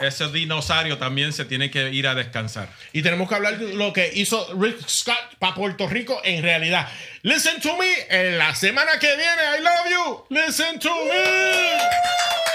ese 0.02 0.28
dinosaurio 0.30 0.98
también 0.98 1.34
se 1.34 1.46
tiene 1.46 1.72
que 1.72 1.90
ir 1.90 2.08
a 2.08 2.16
descansar. 2.16 2.70
Y 2.94 3.02
tenemos 3.02 3.30
que 3.30 3.36
hablar 3.36 3.58
de 3.58 3.74
lo 3.74 3.94
que 3.94 4.12
hizo 4.14 4.54
Rick 4.60 4.88
Scott 4.88 5.38
para 5.40 5.56
Puerto 5.56 5.88
Rico 5.88 6.20
en 6.24 6.44
realidad. 6.44 6.88
Listen 7.24 7.60
to 7.62 7.76
me 7.78 7.92
en 8.10 8.38
la 8.38 8.54
semana 8.56 9.00
que 9.00 9.08
viene. 9.08 9.42
I 9.58 9.62
love 9.62 9.90
you. 9.90 10.26
Listen 10.30 10.80
to 10.80 10.90
me. 10.90 12.55